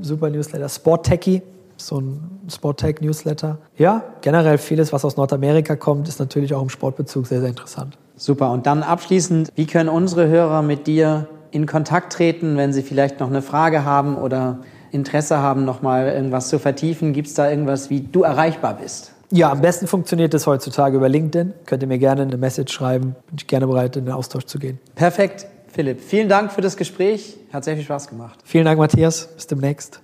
Super 0.02 0.30
Newsletter. 0.30 0.68
Sport 0.68 1.06
Techie, 1.06 1.42
so 1.78 2.00
ein 2.00 2.48
Sport-Tech 2.52 3.02
Newsletter. 3.02 3.58
Ja, 3.78 4.04
generell 4.22 4.58
vieles, 4.58 4.94
was 4.94 5.06
aus 5.06 5.18
Nordamerika 5.18 5.76
kommt, 5.76 6.08
ist 6.08 6.20
natürlich 6.20 6.54
auch 6.54 6.62
im 6.62 6.70
Sportbezug 6.70 7.28
sehr, 7.28 7.40
sehr 7.40 7.50
interessant. 7.50 7.98
Super. 8.18 8.52
Und 8.52 8.66
dann 8.66 8.84
abschließend, 8.84 9.52
wie 9.56 9.66
können 9.66 9.90
unsere 9.90 10.28
Hörer 10.28 10.62
mit 10.62 10.88
dir 10.88 11.28
in 11.52 11.66
Kontakt 11.66 12.14
treten, 12.14 12.58
wenn 12.58 12.74
sie 12.74 12.82
vielleicht 12.82 13.20
noch 13.20 13.30
eine 13.30 13.42
Frage 13.42 13.86
haben 13.86 14.18
oder 14.18 14.60
Interesse 14.92 15.40
haben, 15.40 15.66
nochmal 15.66 16.08
irgendwas 16.08 16.50
zu 16.50 16.60
vertiefen? 16.60 17.14
Gibt 17.14 17.28
es 17.28 17.34
da 17.34 17.50
irgendwas, 17.50 17.90
wie 17.90 18.02
du 18.02 18.24
erreichbar 18.24 18.78
bist? 18.82 19.14
Ja, 19.32 19.52
am 19.52 19.62
besten 19.62 19.88
funktioniert 19.88 20.34
das 20.34 20.48
heutzutage 20.48 20.98
über 20.98 21.10
LinkedIn. 21.10 21.54
Könnt 21.66 21.82
ihr 21.82 21.88
mir 21.88 21.98
gerne 21.98 22.22
eine 22.22 22.38
Message 22.38 22.74
schreiben. 22.74 23.16
Bin 23.28 23.38
ich 23.38 23.48
gerne 23.48 23.68
bereit, 23.68 23.96
in 23.96 24.06
den 24.06 24.14
Austausch 24.14 24.46
zu 24.46 24.60
gehen. 24.60 24.80
Perfekt. 24.96 25.48
Philipp, 25.68 26.00
vielen 26.00 26.30
Dank 26.30 26.54
für 26.54 26.62
das 26.62 26.78
Gespräch. 26.78 27.38
Hat 27.52 27.66
sehr 27.66 27.76
viel 27.76 27.84
Spaß 27.84 28.08
gemacht. 28.08 28.40
Vielen 28.46 28.64
Dank, 28.64 28.80
Matthias. 28.80 29.28
Bis 29.36 29.48
demnächst. 29.48 30.00